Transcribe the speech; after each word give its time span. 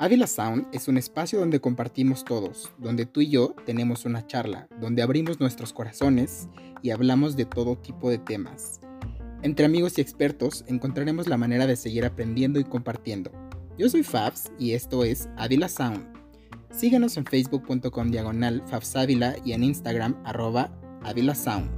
Ávila 0.00 0.26
Sound 0.26 0.66
es 0.72 0.88
un 0.88 0.96
espacio 0.96 1.38
donde 1.38 1.60
compartimos 1.60 2.24
todos, 2.24 2.72
donde 2.78 3.04
tú 3.04 3.20
y 3.20 3.28
yo 3.28 3.54
tenemos 3.66 4.04
una 4.04 4.26
charla, 4.26 4.68
donde 4.80 5.02
abrimos 5.02 5.38
nuestros 5.38 5.72
corazones 5.72 6.48
y 6.82 6.90
hablamos 6.90 7.36
de 7.36 7.44
todo 7.44 7.76
tipo 7.76 8.08
de 8.08 8.18
temas. 8.18 8.80
Entre 9.42 9.66
amigos 9.66 9.98
y 9.98 10.00
expertos 10.00 10.64
encontraremos 10.66 11.28
la 11.28 11.36
manera 11.36 11.66
de 11.66 11.76
seguir 11.76 12.04
aprendiendo 12.04 12.58
y 12.58 12.64
compartiendo. 12.64 13.30
Yo 13.76 13.88
soy 13.88 14.02
Fabs 14.02 14.50
y 14.58 14.72
esto 14.72 15.04
es 15.04 15.28
Ávila 15.36 15.68
Sound. 15.68 16.06
Síguenos 16.70 17.16
en 17.16 17.24
facebook.com 17.24 18.10
diagonal 18.10 18.62
Fabsávila 18.66 19.36
y 19.44 19.52
en 19.52 19.62
Instagram 19.62 20.16
arroba 20.24 20.72
Ávila 21.02 21.34
Sound. 21.34 21.77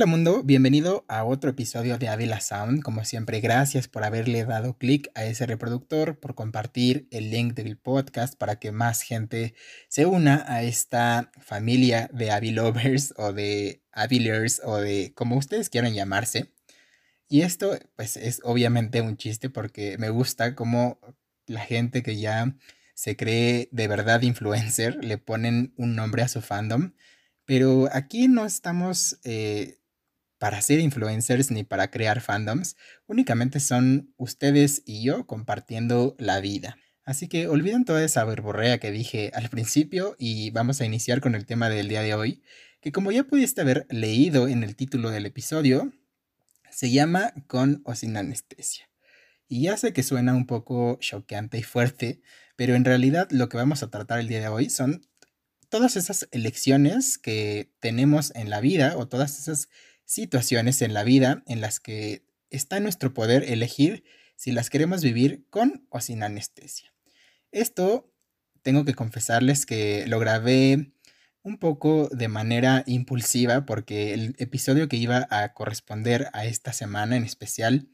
Hola 0.00 0.06
mundo, 0.06 0.42
bienvenido 0.42 1.04
a 1.08 1.24
otro 1.24 1.50
episodio 1.50 1.98
de 1.98 2.08
Avila 2.08 2.40
Sound. 2.40 2.82
Como 2.82 3.04
siempre, 3.04 3.40
gracias 3.40 3.86
por 3.86 4.02
haberle 4.02 4.46
dado 4.46 4.78
clic 4.78 5.10
a 5.14 5.26
ese 5.26 5.44
reproductor, 5.44 6.18
por 6.18 6.34
compartir 6.34 7.06
el 7.10 7.30
link 7.30 7.52
del 7.52 7.76
podcast 7.76 8.34
para 8.34 8.58
que 8.58 8.72
más 8.72 9.02
gente 9.02 9.54
se 9.90 10.06
una 10.06 10.42
a 10.48 10.62
esta 10.62 11.30
familia 11.42 12.08
de 12.14 12.30
Avilovers 12.30 13.12
o 13.18 13.34
de 13.34 13.82
Avilers 13.92 14.62
o 14.64 14.78
de 14.78 15.12
como 15.14 15.36
ustedes 15.36 15.68
quieran 15.68 15.92
llamarse. 15.92 16.50
Y 17.28 17.42
esto 17.42 17.78
pues 17.94 18.16
es 18.16 18.40
obviamente 18.42 19.02
un 19.02 19.18
chiste 19.18 19.50
porque 19.50 19.98
me 19.98 20.08
gusta 20.08 20.54
como 20.54 20.98
la 21.44 21.60
gente 21.60 22.02
que 22.02 22.16
ya 22.16 22.56
se 22.94 23.16
cree 23.18 23.68
de 23.70 23.86
verdad 23.86 24.22
influencer 24.22 25.04
le 25.04 25.18
ponen 25.18 25.74
un 25.76 25.94
nombre 25.94 26.22
a 26.22 26.28
su 26.28 26.40
fandom. 26.40 26.92
Pero 27.44 27.88
aquí 27.92 28.28
no 28.28 28.46
estamos 28.46 29.18
eh, 29.24 29.79
para 30.40 30.62
ser 30.62 30.80
influencers 30.80 31.50
ni 31.50 31.64
para 31.64 31.90
crear 31.90 32.22
fandoms, 32.22 32.74
únicamente 33.06 33.60
son 33.60 34.14
ustedes 34.16 34.82
y 34.86 35.04
yo 35.04 35.26
compartiendo 35.26 36.16
la 36.18 36.40
vida. 36.40 36.78
Así 37.04 37.28
que 37.28 37.46
olviden 37.46 37.84
toda 37.84 38.02
esa 38.02 38.24
verborrea 38.24 38.78
que 38.78 38.90
dije 38.90 39.32
al 39.34 39.50
principio 39.50 40.16
y 40.18 40.48
vamos 40.50 40.80
a 40.80 40.86
iniciar 40.86 41.20
con 41.20 41.34
el 41.34 41.44
tema 41.44 41.68
del 41.68 41.88
día 41.88 42.00
de 42.00 42.14
hoy, 42.14 42.42
que 42.80 42.90
como 42.90 43.12
ya 43.12 43.24
pudiste 43.24 43.60
haber 43.60 43.86
leído 43.90 44.48
en 44.48 44.64
el 44.64 44.76
título 44.76 45.10
del 45.10 45.26
episodio, 45.26 45.92
se 46.70 46.90
llama 46.90 47.34
Con 47.46 47.82
o 47.84 47.94
sin 47.94 48.16
anestesia. 48.16 48.88
Y 49.46 49.64
ya 49.64 49.76
sé 49.76 49.92
que 49.92 50.02
suena 50.02 50.32
un 50.32 50.46
poco 50.46 50.96
choqueante 51.02 51.58
y 51.58 51.62
fuerte, 51.62 52.22
pero 52.56 52.76
en 52.76 52.86
realidad 52.86 53.28
lo 53.30 53.50
que 53.50 53.58
vamos 53.58 53.82
a 53.82 53.90
tratar 53.90 54.20
el 54.20 54.28
día 54.28 54.40
de 54.40 54.48
hoy 54.48 54.70
son 54.70 55.06
todas 55.68 55.96
esas 55.96 56.28
elecciones 56.30 57.18
que 57.18 57.74
tenemos 57.78 58.32
en 58.34 58.48
la 58.48 58.62
vida 58.62 58.96
o 58.96 59.06
todas 59.06 59.38
esas 59.38 59.68
situaciones 60.10 60.82
en 60.82 60.92
la 60.92 61.04
vida 61.04 61.44
en 61.46 61.60
las 61.60 61.78
que 61.78 62.26
está 62.50 62.78
en 62.78 62.82
nuestro 62.82 63.14
poder 63.14 63.44
elegir 63.44 64.02
si 64.34 64.50
las 64.50 64.68
queremos 64.68 65.04
vivir 65.04 65.46
con 65.50 65.86
o 65.88 66.00
sin 66.00 66.24
anestesia. 66.24 66.92
Esto 67.52 68.12
tengo 68.62 68.84
que 68.84 68.94
confesarles 68.94 69.66
que 69.66 70.04
lo 70.08 70.18
grabé 70.18 70.94
un 71.42 71.58
poco 71.58 72.08
de 72.08 72.26
manera 72.26 72.82
impulsiva 72.88 73.64
porque 73.66 74.12
el 74.12 74.34
episodio 74.38 74.88
que 74.88 74.96
iba 74.96 75.28
a 75.30 75.52
corresponder 75.54 76.28
a 76.32 76.44
esta 76.44 76.72
semana 76.72 77.16
en 77.16 77.22
especial 77.22 77.88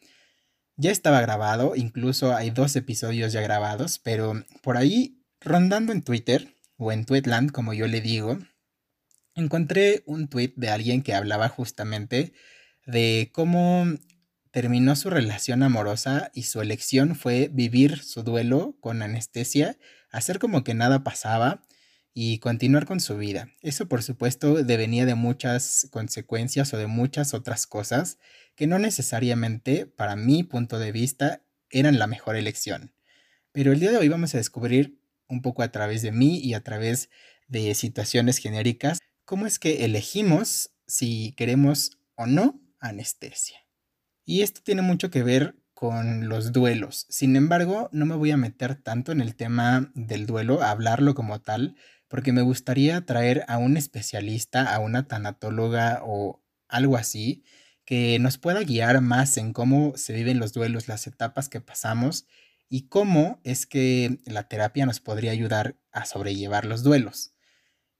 ya 0.77 0.92
estaba 0.92 1.20
grabado, 1.20 1.77
incluso 1.77 2.34
hay 2.34 2.48
dos 2.48 2.77
episodios 2.77 3.34
ya 3.34 3.42
grabados, 3.42 3.98
pero 3.98 4.42
por 4.62 4.78
ahí 4.78 5.22
rondando 5.42 5.92
en 5.92 6.00
Twitter 6.00 6.55
o 6.78 6.92
en 6.92 7.05
Tweetland 7.05 7.53
como 7.53 7.75
yo 7.75 7.87
le 7.87 8.00
digo, 8.00 8.39
encontré 9.37 10.03
un 10.06 10.29
tweet 10.29 10.55
de 10.56 10.70
alguien 10.70 11.03
que 11.03 11.15
hablaba 11.15 11.48
justamente 11.48 12.33
de 12.87 13.31
cómo 13.33 13.87
terminó 14.51 14.97
su 14.97 15.11
relación 15.11 15.62
amorosa 15.62 16.31
y 16.34 16.45
su 16.45 16.62
elección 16.62 17.15
fue 17.15 17.51
vivir 17.53 18.03
su 18.03 18.22
duelo 18.22 18.77
con 18.81 19.03
anestesia, 19.03 19.77
hacer 20.11 20.38
como 20.38 20.65
que 20.65 20.72
nada 20.72 21.05
pasaba 21.05 21.62
y 22.15 22.38
continuar 22.38 22.87
con 22.87 22.99
su 22.99 23.19
vida. 23.19 23.50
Eso 23.61 23.87
por 23.87 24.03
supuesto 24.03 24.55
devenía 24.65 25.05
de 25.05 25.15
muchas 25.15 25.87
consecuencias 25.91 26.72
o 26.72 26.78
de 26.78 26.87
muchas 26.87 27.34
otras 27.34 27.66
cosas 27.66 28.19
que 28.55 28.66
no 28.66 28.78
necesariamente, 28.78 29.84
para 29.84 30.16
mi 30.16 30.43
punto 30.43 30.78
de 30.78 30.93
vista, 30.93 31.43
eran 31.71 31.99
la 31.99 32.06
mejor 32.06 32.37
elección. 32.37 32.94
Pero 33.53 33.72
el 33.72 33.81
día 33.81 33.91
de 33.91 33.99
hoy 33.99 34.09
vamos 34.09 34.34
a 34.34 34.38
descubrir 34.38 34.99
un 35.28 35.43
poco 35.43 35.62
a 35.62 35.71
través 35.71 36.00
de 36.00 36.12
mí 36.12 36.38
y 36.38 36.55
a 36.55 36.62
través 36.62 37.11
de 37.49 37.75
situaciones 37.75 38.38
genéricas 38.38 38.99
cómo 39.26 39.44
es 39.47 39.59
que 39.59 39.84
elegimos 39.84 40.70
si 40.87 41.34
queremos 41.37 41.98
o 42.14 42.26
no 42.26 42.60
anestesia. 42.81 43.59
Y 44.25 44.42
esto 44.42 44.62
tiene 44.64 44.82
mucho 44.82 45.10
que 45.10 45.22
ver 45.22 45.56
con 45.75 46.28
los 46.28 46.53
duelos. 46.53 47.06
Sin 47.10 47.37
embargo, 47.37 47.91
no 47.92 48.06
me 48.06 48.14
voy 48.14 48.31
a 48.31 48.38
meter 48.38 48.76
tanto 48.76 49.12
en 49.12 49.20
el 49.20 49.37
tema 49.37 49.91
del 49.94 50.26
duelo, 50.26 50.62
a 50.62 50.70
hablarlo 50.70 51.14
como 51.14 51.41
tal, 51.41 51.76
porque 52.09 52.32
me 52.32 52.42
gustaría 52.42 53.04
traer 53.04 53.44
a 53.48 53.59
un 53.59 53.76
especialista, 53.76 54.75
a 54.75 54.78
una 54.78 55.06
tanatóloga 55.06 56.00
o 56.04 56.43
algo 56.69 56.97
así, 56.97 57.44
que 57.84 58.19
nos 58.19 58.38
pueda 58.38 58.62
guiar 58.62 59.00
más 59.00 59.37
en 59.37 59.53
cómo 59.53 59.93
se 59.97 60.12
viven 60.12 60.38
los 60.38 60.53
duelos, 60.53 60.88
las 60.88 61.06
etapas 61.06 61.48
que 61.48 61.60
pasamos 61.60 62.26
y 62.69 62.88
cómo 62.88 63.41
es 63.44 63.66
que 63.66 64.20
la 64.25 64.48
terapia 64.48 64.87
nos 64.87 65.00
podría 65.00 65.32
ayudar 65.32 65.76
a 65.93 66.04
sobrellevar 66.04 66.64
los 66.64 66.82
duelos. 66.82 67.36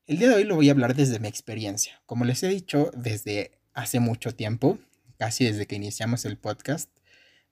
El 0.06 0.19
día 0.19 0.28
de 0.28 0.37
hoy 0.37 0.44
lo 0.44 0.55
voy 0.55 0.69
a 0.69 0.72
hablar 0.72 0.94
desde 0.94 1.19
mi 1.19 1.27
experiencia. 1.27 2.00
Como 2.06 2.25
les 2.25 2.41
he 2.44 2.49
dicho 2.49 2.93
desde 2.97 3.59
hace 3.75 3.99
mucho 3.99 4.33
tiempo, 4.37 4.78
casi 5.19 5.44
desde 5.44 5.67
que 5.67 5.75
iniciamos 5.75 6.25
el 6.25 6.39
podcast, 6.39 6.89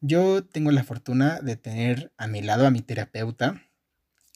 yo 0.01 0.45
tengo 0.45 0.71
la 0.71 0.85
fortuna 0.85 1.41
de 1.41 1.57
tener 1.57 2.13
a 2.17 2.29
mi 2.29 2.43
lado 2.43 2.65
a 2.65 2.71
mi 2.71 2.81
terapeuta, 2.81 3.61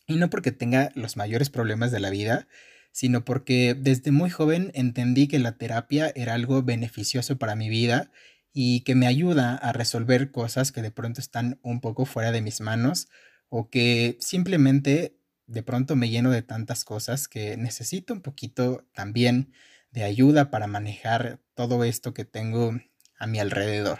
y 0.09 0.17
no 0.17 0.31
porque 0.31 0.51
tenga 0.51 0.91
los 0.97 1.17
mayores 1.17 1.49
problemas 1.49 1.93
de 1.93 2.01
la 2.01 2.11
vida, 2.11 2.49
sino 2.91 3.25
porque 3.25 3.77
desde 3.79 4.11
muy 4.11 4.31
joven 4.31 4.73
entendí 4.75 5.29
que 5.29 5.39
la 5.39 5.56
terapia 5.56 6.11
era 6.17 6.35
algo 6.35 6.65
beneficioso 6.65 7.39
para 7.39 7.55
mi 7.55 7.69
vida 7.69 8.11
y 8.53 8.81
que 8.81 8.97
me 8.97 9.06
ayuda 9.06 9.55
a 9.55 9.73
resolver 9.73 10.33
cosas 10.33 10.73
que 10.73 10.83
de 10.83 10.91
pronto 10.91 11.21
están 11.21 11.61
un 11.62 11.81
poco 11.81 12.05
fuera 12.05 12.33
de 12.33 12.43
mis 12.43 12.61
manos 12.61 13.06
o 13.49 13.71
que 13.71 14.17
simplemente 14.19 15.18
de 15.49 15.63
pronto 15.63 15.97
me 15.97 16.11
lleno 16.11 16.31
de 16.31 16.43
tantas 16.43 16.85
cosas 16.85 17.27
que 17.27 17.57
necesito 17.57 18.13
un 18.13 18.21
poquito 18.21 18.87
también 18.93 19.53
de 19.91 20.05
ayuda 20.05 20.51
para 20.51 20.67
manejar 20.67 21.41
todo 21.55 21.83
esto 21.85 22.15
que 22.15 22.25
tengo 22.25 22.79
a 23.19 23.27
mi 23.27 23.41
alrededor. 23.41 23.99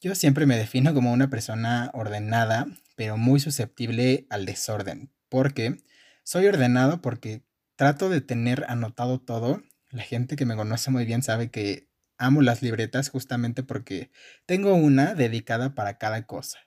Yo 0.00 0.14
siempre 0.16 0.44
me 0.44 0.56
defino 0.56 0.92
como 0.92 1.12
una 1.12 1.30
persona 1.30 1.90
ordenada, 1.94 2.66
pero 2.96 3.16
muy 3.16 3.38
susceptible 3.38 4.26
al 4.28 4.44
desorden, 4.44 5.12
porque 5.28 5.76
soy 6.24 6.46
ordenado 6.46 7.00
porque 7.00 7.44
trato 7.76 8.08
de 8.08 8.20
tener 8.20 8.64
anotado 8.68 9.20
todo. 9.20 9.62
La 9.90 10.02
gente 10.02 10.34
que 10.34 10.46
me 10.46 10.56
conoce 10.56 10.90
muy 10.90 11.04
bien 11.04 11.22
sabe 11.22 11.50
que 11.50 11.88
amo 12.18 12.42
las 12.42 12.62
libretas 12.62 13.08
justamente 13.08 13.62
porque 13.62 14.10
tengo 14.46 14.74
una 14.74 15.14
dedicada 15.14 15.76
para 15.76 15.98
cada 15.98 16.26
cosa. 16.26 16.58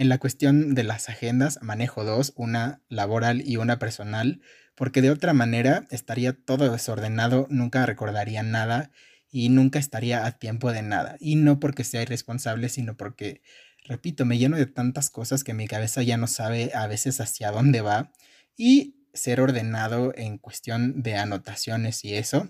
En 0.00 0.08
la 0.08 0.16
cuestión 0.16 0.74
de 0.74 0.82
las 0.82 1.10
agendas 1.10 1.58
manejo 1.60 2.04
dos, 2.04 2.32
una 2.34 2.80
laboral 2.88 3.46
y 3.46 3.58
una 3.58 3.78
personal, 3.78 4.40
porque 4.74 5.02
de 5.02 5.10
otra 5.10 5.34
manera 5.34 5.86
estaría 5.90 6.32
todo 6.32 6.72
desordenado, 6.72 7.46
nunca 7.50 7.84
recordaría 7.84 8.42
nada 8.42 8.92
y 9.30 9.50
nunca 9.50 9.78
estaría 9.78 10.24
a 10.24 10.38
tiempo 10.38 10.72
de 10.72 10.80
nada. 10.80 11.16
Y 11.20 11.36
no 11.36 11.60
porque 11.60 11.84
sea 11.84 12.00
irresponsable, 12.00 12.70
sino 12.70 12.96
porque, 12.96 13.42
repito, 13.84 14.24
me 14.24 14.38
lleno 14.38 14.56
de 14.56 14.64
tantas 14.64 15.10
cosas 15.10 15.44
que 15.44 15.52
mi 15.52 15.68
cabeza 15.68 16.02
ya 16.02 16.16
no 16.16 16.28
sabe 16.28 16.70
a 16.74 16.86
veces 16.86 17.20
hacia 17.20 17.50
dónde 17.50 17.82
va. 17.82 18.10
Y 18.56 19.04
ser 19.12 19.42
ordenado 19.42 20.14
en 20.16 20.38
cuestión 20.38 21.02
de 21.02 21.16
anotaciones 21.16 22.06
y 22.06 22.14
eso 22.14 22.48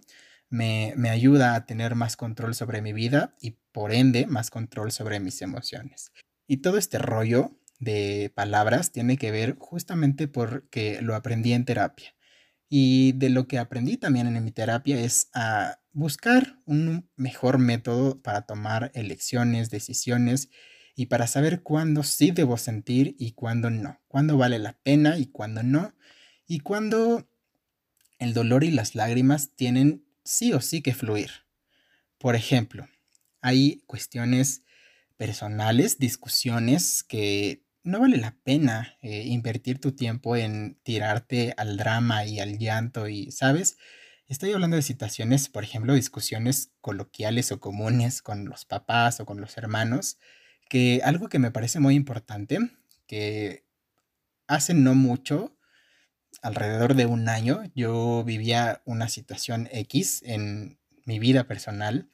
me, 0.51 0.95
me 0.97 1.11
ayuda 1.11 1.57
a 1.57 1.67
tener 1.67 1.97
más 1.97 2.17
control 2.17 2.55
sobre 2.55 2.81
mi 2.81 2.93
vida 2.93 3.35
y 3.41 3.57
por 3.73 3.93
ende 3.93 4.29
más 4.29 4.51
control 4.51 4.93
sobre 4.93 5.19
mis 5.19 5.43
emociones. 5.43 6.13
Y 6.51 6.57
todo 6.57 6.79
este 6.79 6.99
rollo 6.99 7.57
de 7.79 8.33
palabras 8.35 8.91
tiene 8.91 9.17
que 9.19 9.31
ver 9.31 9.55
justamente 9.61 10.27
porque 10.27 11.01
lo 11.01 11.15
aprendí 11.15 11.53
en 11.53 11.65
terapia. 11.65 12.17
Y 12.69 13.13
de 13.13 13.31
lo 13.31 13.47
que 13.47 13.61
aprendí 13.61 13.97
también 13.97 14.27
en 14.27 14.43
mi 14.43 14.51
terapia 14.51 14.99
es 14.99 15.31
a 15.33 15.79
buscar 15.93 16.61
un 16.67 17.09
mejor 17.15 17.59
método 17.59 18.21
para 18.21 18.43
tomar 18.47 18.91
elecciones, 18.95 19.71
decisiones 19.71 20.51
y 20.97 21.07
para 21.07 21.29
saber 21.29 21.63
cuándo 21.63 22.03
sí 22.03 22.33
debo 22.33 22.57
sentir 22.57 23.15
y 23.17 23.31
cuándo 23.31 23.71
no, 23.71 24.01
cuándo 24.09 24.37
vale 24.37 24.59
la 24.59 24.73
pena 24.73 25.19
y 25.19 25.27
cuándo 25.27 25.63
no, 25.63 25.95
y 26.49 26.59
cuándo 26.59 27.31
el 28.19 28.35
dolor 28.35 28.65
y 28.65 28.73
las 28.73 28.97
lágrimas 28.97 29.51
tienen 29.55 30.05
sí 30.25 30.53
o 30.53 30.61
sí 30.61 30.83
que 30.83 30.95
fluir. 30.95 31.31
Por 32.19 32.35
ejemplo, 32.35 32.89
hay 33.41 33.85
cuestiones 33.87 34.65
personales, 35.21 35.99
discusiones 35.99 37.05
que 37.05 37.63
no 37.83 38.01
vale 38.01 38.17
la 38.17 38.39
pena 38.43 38.97
eh, 39.03 39.25
invertir 39.27 39.79
tu 39.79 39.93
tiempo 39.93 40.35
en 40.35 40.81
tirarte 40.83 41.53
al 41.59 41.77
drama 41.77 42.25
y 42.25 42.41
al 42.41 42.57
llanto 42.57 43.07
y, 43.07 43.31
¿sabes? 43.31 43.77
Estoy 44.29 44.53
hablando 44.53 44.77
de 44.77 44.83
situaciones, 44.83 45.51
por 45.51 45.63
ejemplo, 45.63 45.93
discusiones 45.93 46.73
coloquiales 46.81 47.53
o 47.53 47.61
comunes 47.61 48.23
con 48.23 48.47
los 48.47 48.65
papás 48.65 49.21
o 49.21 49.27
con 49.27 49.43
los 49.43 49.59
hermanos, 49.59 50.19
que 50.71 51.03
algo 51.05 51.29
que 51.29 51.39
me 51.39 51.51
parece 51.51 51.81
muy 51.81 51.97
importante, 51.97 52.59
que 53.07 53.67
hace 54.47 54.73
no 54.73 54.95
mucho, 54.95 55.55
alrededor 56.41 56.95
de 56.95 57.05
un 57.05 57.29
año, 57.29 57.65
yo 57.75 58.25
vivía 58.25 58.81
una 58.87 59.11
situación 59.11 59.69
X 59.71 60.23
en 60.25 60.81
mi 61.05 61.19
vida 61.19 61.45
personal 61.45 62.09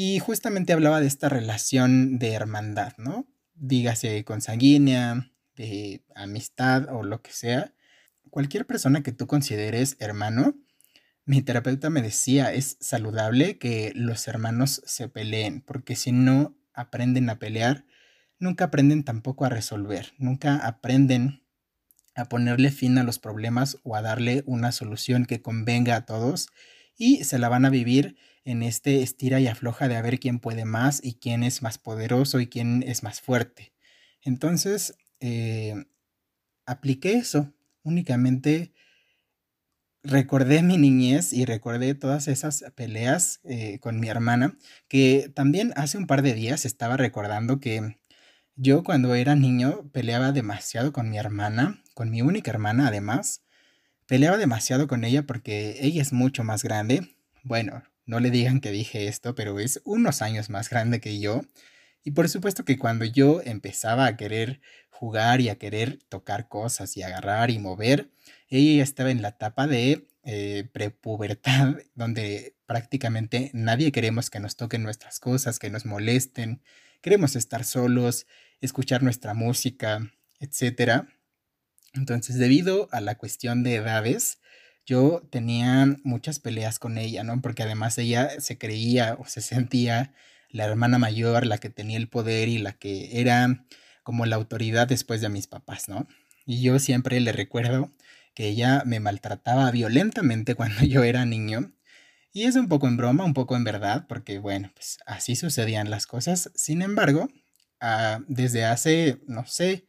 y 0.00 0.20
justamente 0.20 0.72
hablaba 0.72 1.00
de 1.00 1.08
esta 1.08 1.28
relación 1.28 2.20
de 2.20 2.32
hermandad, 2.32 2.92
¿no? 2.98 3.26
Dígase 3.54 4.24
consanguínea, 4.24 5.32
de 5.56 6.04
amistad 6.14 6.86
o 6.94 7.02
lo 7.02 7.20
que 7.20 7.32
sea. 7.32 7.74
Cualquier 8.30 8.64
persona 8.64 9.02
que 9.02 9.10
tú 9.10 9.26
consideres 9.26 9.96
hermano, 9.98 10.54
mi 11.24 11.42
terapeuta 11.42 11.90
me 11.90 12.00
decía, 12.00 12.52
es 12.52 12.76
saludable 12.78 13.58
que 13.58 13.90
los 13.96 14.28
hermanos 14.28 14.82
se 14.86 15.08
peleen, 15.08 15.62
porque 15.62 15.96
si 15.96 16.12
no 16.12 16.56
aprenden 16.74 17.28
a 17.28 17.40
pelear, 17.40 17.84
nunca 18.38 18.66
aprenden 18.66 19.02
tampoco 19.02 19.46
a 19.46 19.48
resolver, 19.48 20.12
nunca 20.16 20.58
aprenden 20.58 21.42
a 22.14 22.26
ponerle 22.26 22.70
fin 22.70 22.98
a 22.98 23.02
los 23.02 23.18
problemas 23.18 23.78
o 23.82 23.96
a 23.96 24.02
darle 24.02 24.44
una 24.46 24.70
solución 24.70 25.26
que 25.26 25.42
convenga 25.42 25.96
a 25.96 26.06
todos 26.06 26.50
y 26.96 27.24
se 27.24 27.40
la 27.40 27.48
van 27.48 27.64
a 27.64 27.70
vivir 27.70 28.16
en 28.48 28.62
este 28.62 29.02
estira 29.02 29.40
y 29.40 29.46
afloja 29.46 29.88
de 29.88 29.96
a 29.96 30.00
ver 30.00 30.18
quién 30.18 30.38
puede 30.38 30.64
más 30.64 31.04
y 31.04 31.16
quién 31.16 31.42
es 31.42 31.60
más 31.60 31.76
poderoso 31.76 32.40
y 32.40 32.46
quién 32.46 32.82
es 32.82 33.02
más 33.02 33.20
fuerte. 33.20 33.74
Entonces, 34.22 34.96
eh, 35.20 35.74
apliqué 36.64 37.12
eso. 37.12 37.52
Únicamente 37.82 38.72
recordé 40.02 40.62
mi 40.62 40.78
niñez 40.78 41.34
y 41.34 41.44
recordé 41.44 41.94
todas 41.94 42.26
esas 42.26 42.64
peleas 42.74 43.40
eh, 43.44 43.80
con 43.80 44.00
mi 44.00 44.08
hermana, 44.08 44.56
que 44.88 45.30
también 45.34 45.74
hace 45.76 45.98
un 45.98 46.06
par 46.06 46.22
de 46.22 46.32
días 46.32 46.64
estaba 46.64 46.96
recordando 46.96 47.60
que 47.60 47.98
yo 48.56 48.82
cuando 48.82 49.14
era 49.14 49.34
niño 49.34 49.90
peleaba 49.92 50.32
demasiado 50.32 50.90
con 50.94 51.10
mi 51.10 51.18
hermana, 51.18 51.82
con 51.92 52.10
mi 52.10 52.22
única 52.22 52.50
hermana 52.50 52.88
además. 52.88 53.42
Peleaba 54.06 54.38
demasiado 54.38 54.88
con 54.88 55.04
ella 55.04 55.26
porque 55.26 55.76
ella 55.82 56.00
es 56.00 56.14
mucho 56.14 56.44
más 56.44 56.62
grande. 56.62 57.14
Bueno, 57.42 57.82
no 58.08 58.20
le 58.20 58.30
digan 58.30 58.60
que 58.60 58.70
dije 58.70 59.06
esto, 59.06 59.34
pero 59.34 59.60
es 59.60 59.82
unos 59.84 60.22
años 60.22 60.48
más 60.48 60.70
grande 60.70 60.98
que 60.98 61.20
yo. 61.20 61.42
Y 62.02 62.12
por 62.12 62.30
supuesto 62.30 62.64
que 62.64 62.78
cuando 62.78 63.04
yo 63.04 63.42
empezaba 63.44 64.06
a 64.06 64.16
querer 64.16 64.62
jugar 64.88 65.42
y 65.42 65.50
a 65.50 65.58
querer 65.58 65.98
tocar 66.08 66.48
cosas 66.48 66.96
y 66.96 67.02
agarrar 67.02 67.50
y 67.50 67.58
mover, 67.58 68.08
ella 68.48 68.78
ya 68.78 68.82
estaba 68.82 69.10
en 69.10 69.20
la 69.20 69.28
etapa 69.28 69.66
de 69.66 70.08
eh, 70.24 70.66
prepubertad, 70.72 71.76
donde 71.94 72.56
prácticamente 72.64 73.50
nadie 73.52 73.92
queremos 73.92 74.30
que 74.30 74.40
nos 74.40 74.56
toquen 74.56 74.82
nuestras 74.82 75.20
cosas, 75.20 75.58
que 75.58 75.68
nos 75.68 75.84
molesten, 75.84 76.62
queremos 77.02 77.36
estar 77.36 77.62
solos, 77.62 78.26
escuchar 78.62 79.02
nuestra 79.02 79.34
música, 79.34 80.10
etc. 80.40 81.04
Entonces, 81.92 82.38
debido 82.38 82.88
a 82.90 83.02
la 83.02 83.16
cuestión 83.16 83.62
de 83.62 83.74
edades, 83.74 84.38
yo 84.88 85.22
tenía 85.30 85.86
muchas 86.04 86.38
peleas 86.38 86.78
con 86.78 86.98
ella, 86.98 87.24
¿no? 87.24 87.40
Porque 87.42 87.62
además 87.62 87.98
ella 87.98 88.40
se 88.40 88.58
creía 88.58 89.16
o 89.20 89.26
se 89.26 89.40
sentía 89.40 90.14
la 90.50 90.64
hermana 90.64 90.98
mayor, 90.98 91.46
la 91.46 91.58
que 91.58 91.70
tenía 91.70 91.98
el 91.98 92.08
poder 92.08 92.48
y 92.48 92.58
la 92.58 92.72
que 92.72 93.20
era 93.20 93.64
como 94.02 94.26
la 94.26 94.36
autoridad 94.36 94.88
después 94.88 95.20
de 95.20 95.28
mis 95.28 95.46
papás, 95.46 95.88
¿no? 95.88 96.08
Y 96.46 96.62
yo 96.62 96.78
siempre 96.78 97.20
le 97.20 97.32
recuerdo 97.32 97.92
que 98.34 98.48
ella 98.48 98.82
me 98.86 99.00
maltrataba 99.00 99.70
violentamente 99.70 100.54
cuando 100.56 100.84
yo 100.84 101.04
era 101.04 101.24
niño. 101.26 101.72
Y 102.32 102.44
es 102.44 102.56
un 102.56 102.68
poco 102.68 102.88
en 102.88 102.96
broma, 102.96 103.24
un 103.24 103.34
poco 103.34 103.56
en 103.56 103.64
verdad, 103.64 104.06
porque 104.08 104.38
bueno, 104.38 104.70
pues 104.74 104.98
así 105.06 105.36
sucedían 105.36 105.90
las 105.90 106.06
cosas. 106.06 106.50
Sin 106.54 106.82
embargo, 106.82 107.28
Ah, 107.80 108.20
desde 108.26 108.64
hace, 108.64 109.20
no 109.26 109.46
sé, 109.46 109.86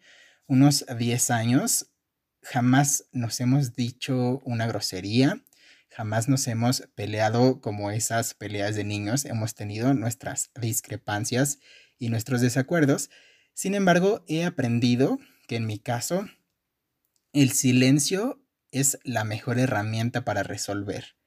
unos 0.47 0.85
10 0.97 1.31
años, 1.31 1.88
jamás 2.49 3.05
nos 3.11 3.39
hemos 3.41 3.75
dicho 3.75 4.41
una 4.43 4.65
grosería, 4.65 5.43
jamás 5.89 6.27
nos 6.27 6.47
hemos 6.47 6.81
peleado 6.95 7.61
como 7.61 7.91
esas 7.91 8.33
peleas 8.33 8.75
de 8.75 8.83
niños, 8.83 9.25
hemos 9.25 9.53
tenido 9.53 9.93
nuestras 9.93 10.49
discrepancias 10.59 11.59
y 11.99 12.09
nuestros 12.09 12.41
desacuerdos. 12.41 13.11
Sin 13.53 13.75
embargo, 13.75 14.25
he 14.27 14.45
aprendido 14.45 15.19
que 15.47 15.57
en 15.57 15.67
mi 15.67 15.77
caso, 15.77 16.27
el 17.33 17.51
silencio 17.51 18.43
es 18.71 18.97
la 19.03 19.23
mejor 19.23 19.59
herramienta 19.59 20.25
para 20.25 20.41
resolver 20.41 21.19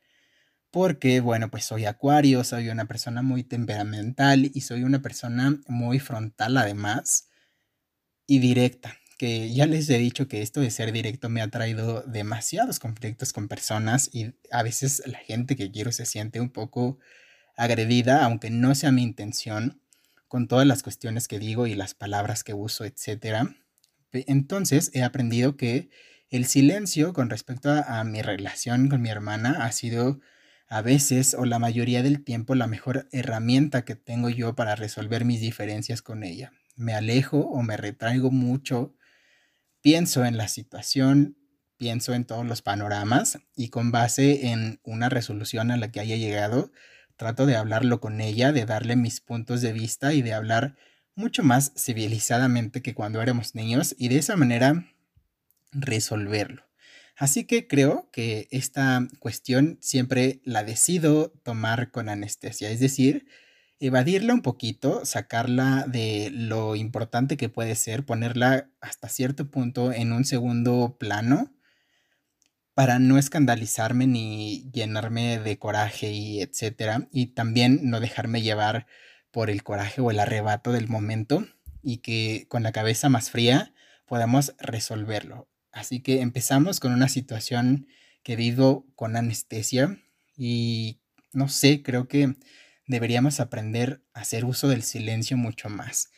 porque, 0.73 1.21
bueno, 1.21 1.51
pues 1.51 1.67
soy 1.67 1.85
acuario, 1.85 2.43
soy 2.45 2.71
una 2.71 2.87
persona 2.87 3.21
muy 3.21 3.45
temperamental 3.45 4.51
y 4.55 4.63
soy 4.63 4.85
una 4.85 5.03
persona 5.03 5.61
muy 5.69 6.01
frontal 6.01 6.57
además 6.57 7.29
y 8.27 8.39
directa, 8.39 8.97
que 9.23 9.55
ya 9.55 9.67
les 9.67 9.89
he 9.89 9.99
dicho 9.99 10.27
que 10.27 10.43
esto 10.43 10.61
de 10.61 10.73
ser 10.73 10.91
directo 10.91 11.29
me 11.29 11.43
ha 11.43 11.47
traído 11.47 12.03
demasiados 12.03 12.81
conflictos 12.81 13.33
con 13.33 13.47
personas 13.47 14.11
y 14.13 14.35
a 14.51 14.65
veces 14.65 15.01
la 15.07 15.19
gente 15.19 15.55
que 15.55 15.71
quiero 15.71 15.93
se 15.93 16.07
siente 16.07 16.41
un 16.41 16.51
poco 16.51 16.99
agredida, 17.57 18.25
aunque 18.25 18.51
no 18.51 18.75
sea 18.75 18.91
mi 18.91 19.05
intención, 19.05 19.81
con 20.27 20.49
todas 20.49 20.67
las 20.67 20.83
cuestiones 20.83 21.29
que 21.29 21.39
digo 21.39 21.69
y 21.69 21.77
las 21.77 21.95
palabras 21.95 22.43
que 22.43 22.53
uso, 22.53 22.85
etc. 22.85 23.47
Entonces 24.11 24.91
he 24.93 25.05
aprendido 25.05 25.57
que 25.57 25.89
el 26.29 26.45
silencio 26.45 27.13
con 27.13 27.31
respecto 27.31 27.71
a, 27.71 28.01
a 28.01 28.03
mi 28.03 28.23
relación 28.23 28.89
con 28.89 29.03
mi 29.03 29.11
hermana 29.11 29.65
ha 29.65 29.71
sido 29.71 30.19
a 30.67 30.83
veces 30.83 31.35
o 31.39 31.45
la 31.45 31.61
mayoría 31.61 32.03
del 32.03 32.25
tiempo 32.25 32.57
la 32.57 32.67
mejor 32.67 33.09
herramienta 33.13 33.85
que 33.85 33.95
tengo 33.95 34.31
yo 34.31 34.57
para 34.57 34.75
resolver 34.75 35.25
mis 35.25 35.41
diferencias 35.41 36.03
con 36.03 36.25
ella. 36.25 36.51
Me 36.75 36.93
alejo 36.93 37.39
o 37.39 37.63
me 37.63 37.77
retraigo 37.77 38.33
mucho, 38.33 38.97
pienso 39.83 40.25
en 40.25 40.37
la 40.37 40.49
situación, 40.49 41.37
pienso 41.77 42.15
en 42.15 42.25
todos 42.25 42.47
los 42.47 42.63
panoramas 42.63 43.39
y 43.57 43.69
con 43.69 43.91
base 43.91 44.49
en 44.49 44.81
una 44.85 45.09
resolución 45.09 45.71
a 45.71 45.77
la 45.77 45.91
que 45.91 46.01
haya 46.01 46.17
llegado, 46.17 46.71
trato 47.17 47.45
de 47.45 47.57
hablarlo 47.57 48.01
con 48.01 48.21
ella, 48.21 48.53
de 48.53 48.65
darle 48.65 48.97
mis 48.97 49.21
puntos 49.21 49.61
de 49.61 49.73
vista 49.73 50.15
y 50.15 50.23
de 50.23 50.33
hablar 50.33 50.77
mucho 51.15 51.43
más 51.43 51.73
civilizadamente 51.77 52.83
que 52.83 52.95
cuando 52.95 53.21
éramos 53.21 53.55
niños 53.55 53.95
y 53.99 54.09
de 54.09 54.19
esa 54.19 54.37
manera 54.37 54.87
resolverlo. 55.73 56.65
Así 57.17 57.45
que 57.45 57.67
creo 57.67 58.09
que 58.13 58.49
esta 58.51 59.07
cuestión 59.19 59.79
siempre 59.81 60.41
la 60.45 60.65
decido 60.65 61.31
tomar 61.43 61.91
con 61.91 62.09
anestesia, 62.09 62.71
es 62.71 62.81
decir, 62.81 63.27
evadirla 63.83 64.33
un 64.33 64.43
poquito, 64.43 65.05
sacarla 65.05 65.85
de 65.89 66.31
lo 66.33 66.77
importante 66.77 67.37
que 67.37 67.49
puede 67.49 67.75
ser, 67.75 68.05
ponerla 68.05 68.71
hasta 68.81 69.09
cierto 69.09 69.51
punto 69.51 69.93
en 69.93 70.13
un 70.13 70.25
segundo 70.25 70.97
plano 71.01 71.53
para 72.75 73.01
no 73.01 73.19
escandalizarme 73.19 74.07
ni 74.07 74.71
llenarme 74.71 75.41
de 75.41 75.59
coraje 75.59 76.13
y 76.13 76.41
etcétera, 76.41 77.09
y 77.11 77.35
también 77.35 77.81
no 77.83 77.99
dejarme 77.99 78.41
llevar 78.41 78.87
por 79.33 79.51
el 79.51 79.65
coraje 79.65 80.01
o 80.01 80.13
el 80.13 80.21
arrebato 80.21 80.71
del 80.71 80.87
momento 80.89 81.45
y 81.83 81.99
que 81.99 82.47
con 82.49 82.63
la 82.63 82.71
cabeza 82.71 83.09
más 83.09 83.31
fría 83.31 83.75
podamos 84.07 84.55
resolverlo. 84.59 85.49
Así 85.73 86.01
que 86.01 86.21
empezamos 86.21 86.79
con 86.79 86.93
una 86.93 87.09
situación 87.09 87.89
que 88.23 88.37
vivo 88.37 88.87
con 88.95 89.17
anestesia 89.17 89.99
y 90.37 91.01
no 91.33 91.49
sé, 91.49 91.83
creo 91.83 92.07
que 92.07 92.37
deberíamos 92.87 93.41
aprender 93.41 94.05
a 94.15 94.21
hacer 94.21 94.45
uso 94.45 94.69
del 94.69 94.83
silencio 94.83 95.37
mucho 95.37 95.69
más. 95.69 96.11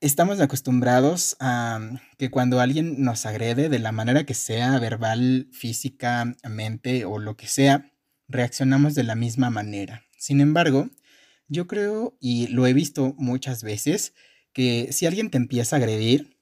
Estamos 0.00 0.40
acostumbrados 0.40 1.36
a 1.40 1.80
que 2.18 2.30
cuando 2.30 2.60
alguien 2.60 3.02
nos 3.02 3.26
agrede 3.26 3.68
de 3.68 3.78
la 3.80 3.90
manera 3.90 4.24
que 4.24 4.34
sea, 4.34 4.78
verbal, 4.78 5.48
físicamente 5.52 7.04
o 7.04 7.18
lo 7.18 7.36
que 7.36 7.48
sea, 7.48 7.92
reaccionamos 8.28 8.94
de 8.94 9.02
la 9.02 9.16
misma 9.16 9.50
manera. 9.50 10.04
Sin 10.16 10.40
embargo, 10.40 10.88
yo 11.48 11.66
creo, 11.66 12.16
y 12.20 12.46
lo 12.48 12.66
he 12.66 12.74
visto 12.74 13.14
muchas 13.18 13.64
veces, 13.64 14.14
que 14.52 14.88
si 14.92 15.06
alguien 15.06 15.30
te 15.30 15.38
empieza 15.38 15.76
a 15.76 15.78
agredir, 15.78 16.36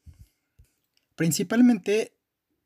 principalmente 1.14 2.16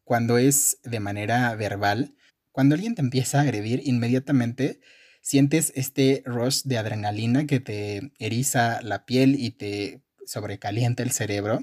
cuando 0.05 0.39
es 0.39 0.79
de 0.83 0.99
manera 0.99 1.55
verbal, 1.55 2.17
cuando 2.51 2.75
alguien 2.75 2.95
te 2.95 3.03
empieza 3.03 3.39
a 3.39 3.43
agredir, 3.43 3.81
inmediatamente 3.85 4.81
sientes 5.31 5.73
este 5.77 6.25
rush 6.27 6.63
de 6.65 6.77
adrenalina 6.77 7.47
que 7.47 7.61
te 7.61 8.11
eriza 8.19 8.83
la 8.83 9.07
piel 9.07 9.37
y 9.39 9.53
te 9.53 10.03
sobrecalienta 10.27 11.05
el 11.05 11.13
cerebro. 11.13 11.61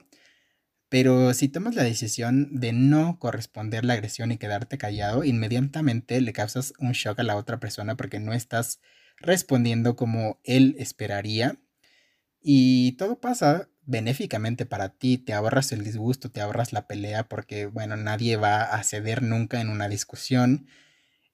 Pero 0.88 1.34
si 1.34 1.50
tomas 1.50 1.76
la 1.76 1.84
decisión 1.84 2.62
de 2.62 2.72
no 2.72 3.20
corresponder 3.20 3.84
la 3.84 3.96
agresión 3.96 4.32
y 4.32 4.38
quedarte 4.38 4.78
callado, 4.78 5.26
inmediatamente 5.26 6.22
le 6.22 6.32
causas 6.32 6.72
un 6.80 6.94
shock 6.94 7.20
a 7.20 7.24
la 7.24 7.36
otra 7.36 7.60
persona 7.60 7.98
porque 7.98 8.22
no 8.22 8.32
estás 8.32 8.80
respondiendo 9.18 9.98
como 9.98 10.40
él 10.46 10.78
esperaría. 10.80 11.60
Y 12.40 12.94
todo 12.94 13.20
pasa 13.20 13.68
benéficamente 13.82 14.66
para 14.66 14.98
ti, 14.98 15.18
te 15.18 15.34
ahorras 15.34 15.74
el 15.74 15.84
disgusto, 15.84 16.32
te 16.32 16.40
ahorras 16.40 16.72
la 16.72 16.88
pelea 16.88 17.28
porque, 17.28 17.66
bueno, 17.66 17.98
nadie 17.98 18.38
va 18.38 18.64
a 18.64 18.82
ceder 18.84 19.24
nunca 19.24 19.60
en 19.60 19.68
una 19.68 19.90
discusión 19.90 20.68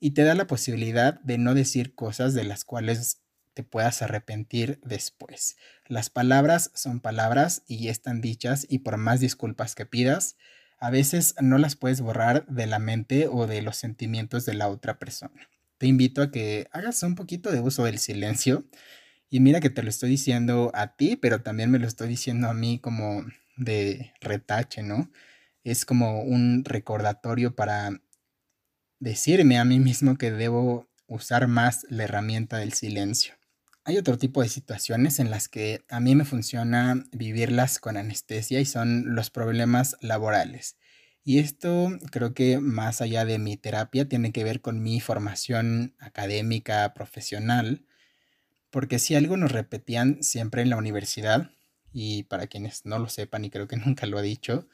y 0.03 0.11
te 0.11 0.25
da 0.25 0.35
la 0.35 0.47
posibilidad 0.47 1.21
de 1.21 1.37
no 1.37 1.53
decir 1.53 1.95
cosas 1.95 2.33
de 2.33 2.43
las 2.43 2.65
cuales 2.65 3.21
te 3.53 3.63
puedas 3.63 4.01
arrepentir 4.01 4.81
después. 4.83 5.55
Las 5.87 6.09
palabras 6.09 6.71
son 6.73 6.99
palabras 6.99 7.63
y 7.67 7.87
están 7.87 8.19
dichas 8.19 8.65
y 8.67 8.79
por 8.79 8.97
más 8.97 9.21
disculpas 9.21 9.75
que 9.75 9.85
pidas, 9.85 10.35
a 10.77 10.89
veces 10.89 11.35
no 11.39 11.57
las 11.57 11.77
puedes 11.77 12.01
borrar 12.01 12.45
de 12.47 12.67
la 12.67 12.79
mente 12.79 13.29
o 13.31 13.47
de 13.47 13.61
los 13.61 13.77
sentimientos 13.77 14.45
de 14.45 14.55
la 14.55 14.67
otra 14.67 14.99
persona. 14.99 15.47
Te 15.77 15.87
invito 15.87 16.21
a 16.21 16.31
que 16.31 16.67
hagas 16.73 17.01
un 17.03 17.15
poquito 17.15 17.49
de 17.49 17.61
uso 17.61 17.85
del 17.85 17.97
silencio 17.97 18.65
y 19.29 19.39
mira 19.39 19.61
que 19.61 19.69
te 19.69 19.83
lo 19.83 19.89
estoy 19.89 20.09
diciendo 20.09 20.69
a 20.73 20.97
ti, 20.97 21.15
pero 21.15 21.43
también 21.43 21.71
me 21.71 21.79
lo 21.79 21.87
estoy 21.87 22.09
diciendo 22.09 22.49
a 22.49 22.53
mí 22.53 22.77
como 22.77 23.25
de 23.55 24.11
retache, 24.19 24.83
¿no? 24.83 25.09
Es 25.63 25.85
como 25.85 26.23
un 26.23 26.65
recordatorio 26.65 27.55
para 27.55 28.01
decirme 29.03 29.57
a 29.57 29.65
mí 29.65 29.81
mismo 29.81 30.17
que 30.17 30.31
debo 30.31 30.87
usar 31.07 31.49
más 31.49 31.85
la 31.89 32.05
herramienta 32.05 32.57
del 32.57 32.71
silencio. 32.71 33.33
Hay 33.83 33.97
otro 33.97 34.17
tipo 34.17 34.41
de 34.41 34.47
situaciones 34.47 35.19
en 35.19 35.29
las 35.29 35.49
que 35.49 35.83
a 35.89 35.99
mí 35.99 36.15
me 36.15 36.23
funciona 36.23 37.03
vivirlas 37.11 37.79
con 37.79 37.97
anestesia 37.97 38.61
y 38.61 38.65
son 38.65 39.13
los 39.13 39.29
problemas 39.29 39.97
laborales. 39.99 40.77
Y 41.21 41.39
esto 41.39 41.89
creo 42.11 42.33
que 42.33 42.59
más 42.59 43.01
allá 43.01 43.25
de 43.25 43.39
mi 43.39 43.57
terapia 43.57 44.07
tiene 44.07 44.31
que 44.31 44.45
ver 44.45 44.61
con 44.61 44.81
mi 44.81 45.01
formación 45.01 45.95
académica, 45.99 46.93
profesional, 46.93 47.85
porque 48.69 48.99
si 48.99 49.15
algo 49.15 49.35
nos 49.35 49.51
repetían 49.51 50.23
siempre 50.23 50.61
en 50.61 50.69
la 50.69 50.77
universidad, 50.77 51.51
y 51.91 52.23
para 52.23 52.47
quienes 52.47 52.85
no 52.85 52.99
lo 52.99 53.09
sepan 53.09 53.43
y 53.43 53.49
creo 53.49 53.67
que 53.67 53.75
nunca 53.77 54.05
lo 54.05 54.17
he 54.17 54.23
dicho, 54.23 54.69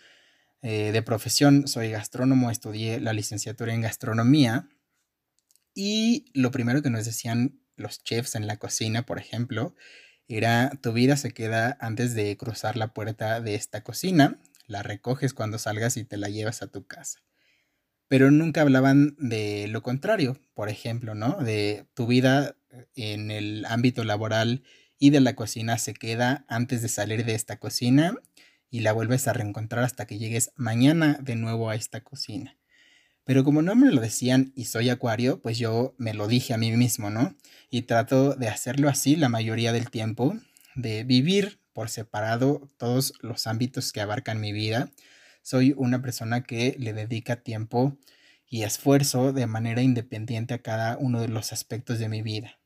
eh, 0.61 0.91
de 0.91 1.01
profesión 1.01 1.67
soy 1.67 1.91
gastrónomo, 1.91 2.51
estudié 2.51 2.99
la 2.99 3.13
licenciatura 3.13 3.73
en 3.73 3.81
gastronomía 3.81 4.69
y 5.73 6.25
lo 6.33 6.51
primero 6.51 6.81
que 6.81 6.89
nos 6.89 7.05
decían 7.05 7.61
los 7.77 8.03
chefs 8.03 8.35
en 8.35 8.47
la 8.47 8.57
cocina, 8.57 9.05
por 9.05 9.19
ejemplo, 9.19 9.75
era 10.27 10.71
tu 10.81 10.93
vida 10.93 11.15
se 11.15 11.31
queda 11.31 11.77
antes 11.79 12.13
de 12.13 12.35
cruzar 12.37 12.75
la 12.75 12.93
puerta 12.93 13.41
de 13.41 13.55
esta 13.55 13.83
cocina, 13.83 14.39
la 14.67 14.83
recoges 14.83 15.33
cuando 15.33 15.57
salgas 15.57 15.97
y 15.97 16.03
te 16.03 16.17
la 16.17 16.29
llevas 16.29 16.61
a 16.61 16.67
tu 16.67 16.85
casa. 16.85 17.19
Pero 18.07 18.29
nunca 18.29 18.61
hablaban 18.61 19.15
de 19.17 19.67
lo 19.69 19.81
contrario, 19.81 20.39
por 20.53 20.69
ejemplo, 20.69 21.15
¿no? 21.15 21.37
De 21.37 21.87
tu 21.93 22.05
vida 22.05 22.57
en 22.95 23.31
el 23.31 23.65
ámbito 23.65 24.03
laboral 24.03 24.63
y 24.97 25.11
de 25.11 25.21
la 25.21 25.35
cocina 25.35 25.77
se 25.77 25.93
queda 25.93 26.45
antes 26.47 26.81
de 26.81 26.89
salir 26.89 27.25
de 27.25 27.35
esta 27.35 27.57
cocina 27.57 28.15
y 28.69 28.81
la 28.81 28.93
vuelves 28.93 29.27
a 29.27 29.33
reencontrar 29.33 29.83
hasta 29.83 30.05
que 30.05 30.17
llegues 30.17 30.51
mañana 30.55 31.17
de 31.21 31.35
nuevo 31.35 31.69
a 31.69 31.75
esta 31.75 32.01
cocina. 32.01 32.57
Pero 33.23 33.43
como 33.43 33.61
no 33.61 33.75
me 33.75 33.91
lo 33.91 34.01
decían 34.01 34.51
y 34.55 34.65
soy 34.65 34.89
acuario, 34.89 35.41
pues 35.41 35.57
yo 35.57 35.93
me 35.97 36.13
lo 36.13 36.27
dije 36.27 36.53
a 36.53 36.57
mí 36.57 36.71
mismo, 36.71 37.09
¿no? 37.09 37.35
Y 37.69 37.83
trato 37.83 38.33
de 38.33 38.47
hacerlo 38.47 38.89
así 38.89 39.15
la 39.15 39.29
mayoría 39.29 39.71
del 39.71 39.91
tiempo, 39.91 40.35
de 40.75 41.03
vivir 41.03 41.59
por 41.73 41.89
separado 41.89 42.67
todos 42.77 43.13
los 43.21 43.45
ámbitos 43.45 43.93
que 43.93 44.01
abarcan 44.01 44.41
mi 44.41 44.51
vida. 44.51 44.91
Soy 45.43 45.73
una 45.77 46.01
persona 46.01 46.43
que 46.43 46.75
le 46.79 46.93
dedica 46.93 47.37
tiempo 47.37 47.97
y 48.47 48.63
esfuerzo 48.63 49.31
de 49.31 49.45
manera 49.45 49.81
independiente 49.81 50.55
a 50.55 50.61
cada 50.61 50.97
uno 50.97 51.21
de 51.21 51.27
los 51.27 51.53
aspectos 51.53 51.99
de 51.99 52.09
mi 52.09 52.21
vida. 52.23 52.59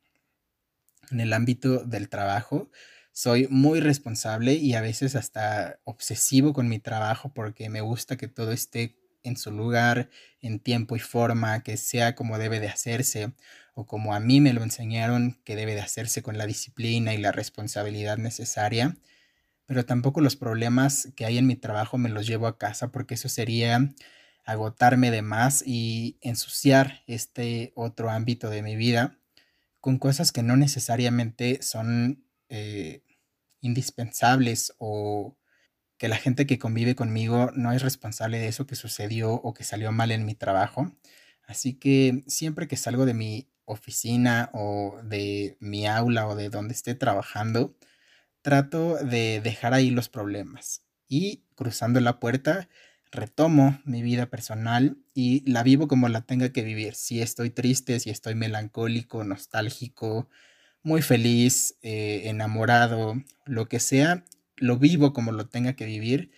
En 1.12 1.20
el 1.20 1.34
ámbito 1.34 1.84
del 1.84 2.08
trabajo, 2.08 2.72
soy 3.14 3.48
muy 3.48 3.80
responsable 3.80 4.56
y 4.56 4.74
a 4.74 4.82
veces 4.82 5.16
hasta 5.16 5.80
obsesivo 5.86 6.52
con 6.52 6.68
mi 6.68 6.80
trabajo 6.80 7.32
porque 7.34 7.70
me 7.70 7.82
gusta 7.82 8.18
que 8.18 8.28
todo 8.28 8.52
esté 8.52 8.98
en 9.22 9.38
su 9.38 9.52
lugar, 9.52 10.10
en 10.42 10.60
tiempo 10.60 10.96
y 10.96 11.00
forma, 11.00 11.62
que 11.64 11.78
sea 11.78 12.16
como 12.16 12.40
debe 12.40 12.60
de 12.60 12.68
hacerse 12.68 13.34
o 13.76 13.86
como 13.86 14.14
a 14.16 14.20
mí 14.20 14.42
me 14.42 14.52
lo 14.52 14.64
enseñaron 14.64 15.40
que 15.46 15.56
debe 15.56 15.76
de 15.76 15.82
hacerse 15.82 16.24
con 16.24 16.38
la 16.38 16.48
disciplina 16.48 17.14
y 17.14 17.20
la 17.20 17.32
responsabilidad 17.32 18.18
necesaria. 18.18 18.98
Pero 19.68 19.86
tampoco 19.86 20.20
los 20.20 20.36
problemas 20.36 21.10
que 21.16 21.26
hay 21.26 21.38
en 21.38 21.48
mi 21.48 21.56
trabajo 21.56 21.98
me 22.00 22.10
los 22.10 22.28
llevo 22.28 22.48
a 22.48 22.58
casa 22.58 22.92
porque 22.92 23.14
eso 23.14 23.30
sería 23.30 23.94
agotarme 24.44 25.12
de 25.12 25.22
más 25.22 25.64
y 25.66 26.18
ensuciar 26.22 27.04
este 27.08 27.74
otro 27.76 28.10
ámbito 28.10 28.50
de 28.50 28.64
mi 28.64 28.76
vida 28.76 29.20
con 29.80 30.00
cosas 30.00 30.32
que 30.32 30.44
no 30.44 30.58
necesariamente 30.58 31.62
son 31.62 32.23
eh, 32.50 33.04
indispensables 33.62 34.74
o 34.78 35.38
que 35.98 36.08
la 36.08 36.18
gente 36.18 36.46
que 36.48 36.60
convive 36.60 36.96
conmigo 36.96 37.52
no 37.56 37.72
es 37.72 37.82
responsable 37.82 38.40
de 38.40 38.48
eso 38.48 38.68
que 38.68 38.76
sucedió 38.76 39.34
o 39.34 39.54
que 39.54 39.64
salió 39.64 39.92
mal 39.92 40.12
en 40.12 40.26
mi 40.26 40.36
trabajo. 40.36 40.92
Así 41.46 41.76
que 41.76 42.24
siempre 42.28 42.68
que 42.68 42.78
salgo 42.78 43.06
de 43.06 43.14
mi 43.14 43.50
oficina 43.66 44.50
o 44.54 45.00
de 45.04 45.58
mi 45.60 45.88
aula 45.88 46.28
o 46.28 46.36
de 46.36 46.50
donde 46.50 46.74
esté 46.74 46.96
trabajando, 46.96 47.76
trato 48.42 48.98
de 48.98 49.42
dejar 49.42 49.74
ahí 49.74 49.90
los 49.92 50.10
problemas. 50.10 50.86
Y 51.08 51.44
cruzando 51.56 52.00
la 52.02 52.20
puerta, 52.20 52.70
retomo 53.12 53.80
mi 53.86 54.02
vida 54.02 54.30
personal 54.30 54.98
y 55.14 55.50
la 55.50 55.64
vivo 55.64 55.88
como 55.88 56.10
la 56.10 56.22
tenga 56.22 56.50
que 56.52 56.64
vivir. 56.64 56.96
Si 56.96 57.22
estoy 57.22 57.50
triste, 57.52 58.00
si 58.00 58.10
estoy 58.10 58.36
melancólico, 58.36 59.24
nostálgico, 59.24 60.30
muy 60.84 61.02
feliz, 61.02 61.78
eh, 61.82 62.24
enamorado, 62.26 63.16
lo 63.46 63.68
que 63.68 63.80
sea, 63.80 64.26
lo 64.58 64.78
vivo 64.78 65.14
como 65.14 65.32
lo 65.32 65.48
tenga 65.48 65.74
que 65.74 65.86
vivir, 65.86 66.32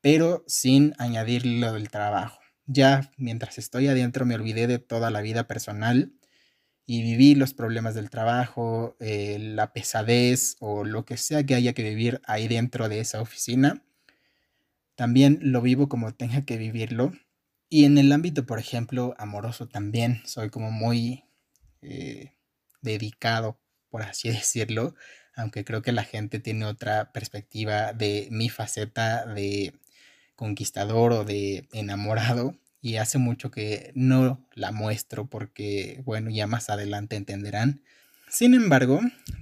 pero 0.00 0.44
sin 0.46 0.94
añadir 0.98 1.46
lo 1.46 1.72
del 1.72 1.90
trabajo. 1.90 2.40
Ya 2.66 3.10
mientras 3.16 3.58
estoy 3.58 3.88
adentro 3.88 4.24
me 4.26 4.34
olvidé 4.34 4.66
de 4.66 4.78
toda 4.78 5.10
la 5.10 5.20
vida 5.20 5.46
personal 5.46 6.12
y 6.86 7.02
viví 7.02 7.34
los 7.34 7.54
problemas 7.54 7.94
del 7.94 8.10
trabajo, 8.10 8.96
eh, 9.00 9.38
la 9.40 9.72
pesadez 9.72 10.56
o 10.60 10.84
lo 10.84 11.04
que 11.04 11.16
sea 11.16 11.44
que 11.44 11.54
haya 11.54 11.72
que 11.72 11.84
vivir 11.84 12.20
ahí 12.26 12.48
dentro 12.48 12.88
de 12.88 13.00
esa 13.00 13.20
oficina. 13.20 13.84
También 14.96 15.38
lo 15.42 15.62
vivo 15.62 15.88
como 15.88 16.14
tenga 16.14 16.42
que 16.42 16.56
vivirlo. 16.58 17.12
Y 17.68 17.84
en 17.84 17.98
el 17.98 18.12
ámbito, 18.12 18.46
por 18.46 18.58
ejemplo, 18.58 19.14
amoroso 19.18 19.68
también 19.68 20.20
soy 20.24 20.50
como 20.50 20.70
muy 20.70 21.24
eh, 21.82 22.34
dedicado, 22.82 23.60
por 23.90 24.02
así 24.02 24.28
decirlo, 24.30 24.94
aunque 25.34 25.64
creo 25.64 25.82
que 25.82 25.92
la 25.92 26.04
gente 26.04 26.38
tiene 26.38 26.64
otra 26.66 27.12
perspectiva 27.12 27.92
de 27.92 28.28
mi 28.30 28.48
faceta 28.48 29.26
de 29.26 29.74
conquistador 30.36 31.12
o 31.12 31.24
de 31.24 31.68
enamorado 31.72 32.54
y 32.80 32.96
hace 32.96 33.18
mucho 33.18 33.50
que 33.50 33.92
no 33.94 34.46
la 34.54 34.72
muestro 34.72 35.26
porque, 35.26 36.02
bueno, 36.04 36.30
ya 36.30 36.46
más 36.46 36.70
adelante 36.70 37.16
entenderán. 37.16 37.82
Sin 38.28 38.54
embargo, 38.54 39.00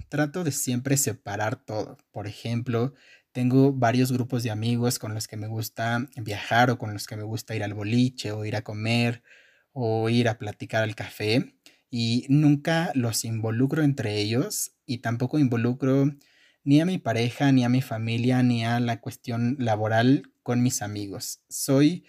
trato 0.09 0.43
de 0.43 0.51
siempre 0.51 0.97
separar 0.97 1.55
todo. 1.55 1.97
Por 2.11 2.27
ejemplo, 2.27 2.93
tengo 3.31 3.71
varios 3.71 4.11
grupos 4.11 4.43
de 4.43 4.51
amigos 4.51 4.99
con 4.99 5.13
los 5.13 5.27
que 5.27 5.37
me 5.37 5.47
gusta 5.47 6.09
viajar 6.17 6.71
o 6.71 6.77
con 6.77 6.91
los 6.93 7.05
que 7.05 7.15
me 7.15 7.23
gusta 7.23 7.55
ir 7.55 7.63
al 7.63 7.73
boliche 7.73 8.31
o 8.31 8.43
ir 8.45 8.55
a 8.55 8.63
comer 8.63 9.23
o 9.71 10.09
ir 10.09 10.27
a 10.27 10.37
platicar 10.37 10.83
al 10.83 10.95
café 10.95 11.53
y 11.89 12.25
nunca 12.29 12.91
los 12.95 13.25
involucro 13.25 13.83
entre 13.83 14.19
ellos 14.19 14.73
y 14.85 14.99
tampoco 14.99 15.39
involucro 15.39 16.13
ni 16.63 16.81
a 16.81 16.85
mi 16.85 16.97
pareja, 16.97 17.51
ni 17.51 17.63
a 17.63 17.69
mi 17.69 17.81
familia, 17.81 18.43
ni 18.43 18.65
a 18.65 18.79
la 18.79 19.01
cuestión 19.01 19.55
laboral 19.59 20.31
con 20.43 20.61
mis 20.61 20.81
amigos. 20.81 21.41
Soy 21.49 22.05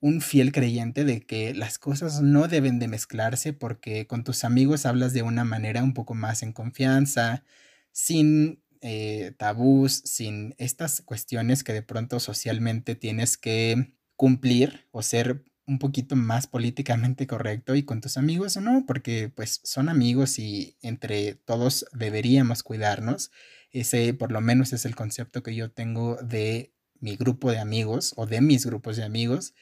un 0.00 0.20
fiel 0.20 0.52
creyente 0.52 1.04
de 1.04 1.20
que 1.20 1.54
las 1.54 1.78
cosas 1.78 2.20
no 2.20 2.46
deben 2.48 2.78
de 2.78 2.88
mezclarse 2.88 3.52
porque 3.52 4.06
con 4.06 4.24
tus 4.24 4.44
amigos 4.44 4.86
hablas 4.86 5.12
de 5.12 5.22
una 5.22 5.44
manera 5.44 5.82
un 5.82 5.94
poco 5.94 6.14
más 6.14 6.42
en 6.42 6.52
confianza, 6.52 7.44
sin 7.90 8.62
eh, 8.80 9.32
tabús, 9.38 10.02
sin 10.04 10.54
estas 10.58 11.00
cuestiones 11.00 11.64
que 11.64 11.72
de 11.72 11.82
pronto 11.82 12.20
socialmente 12.20 12.94
tienes 12.94 13.36
que 13.36 13.94
cumplir 14.16 14.86
o 14.92 15.02
ser 15.02 15.44
un 15.68 15.78
poquito 15.78 16.16
más 16.16 16.46
políticamente 16.46 17.26
correcto 17.26 17.76
y 17.76 17.84
con 17.84 18.00
tus 18.00 18.16
amigos 18.16 18.56
o 18.56 18.62
no, 18.62 18.84
porque 18.86 19.28
pues 19.28 19.60
son 19.62 19.90
amigos 19.90 20.38
y 20.38 20.76
entre 20.80 21.34
todos 21.34 21.86
deberíamos 21.92 22.62
cuidarnos. 22.62 23.30
Ese 23.70 24.14
por 24.14 24.32
lo 24.32 24.40
menos 24.40 24.72
es 24.72 24.86
el 24.86 24.96
concepto 24.96 25.42
que 25.42 25.54
yo 25.54 25.70
tengo 25.70 26.16
de 26.22 26.72
mi 27.00 27.16
grupo 27.16 27.52
de 27.52 27.58
amigos 27.58 28.14
o 28.16 28.26
de 28.26 28.40
mis 28.40 28.64
grupos 28.64 28.96
de 28.96 29.04
amigos, 29.04 29.54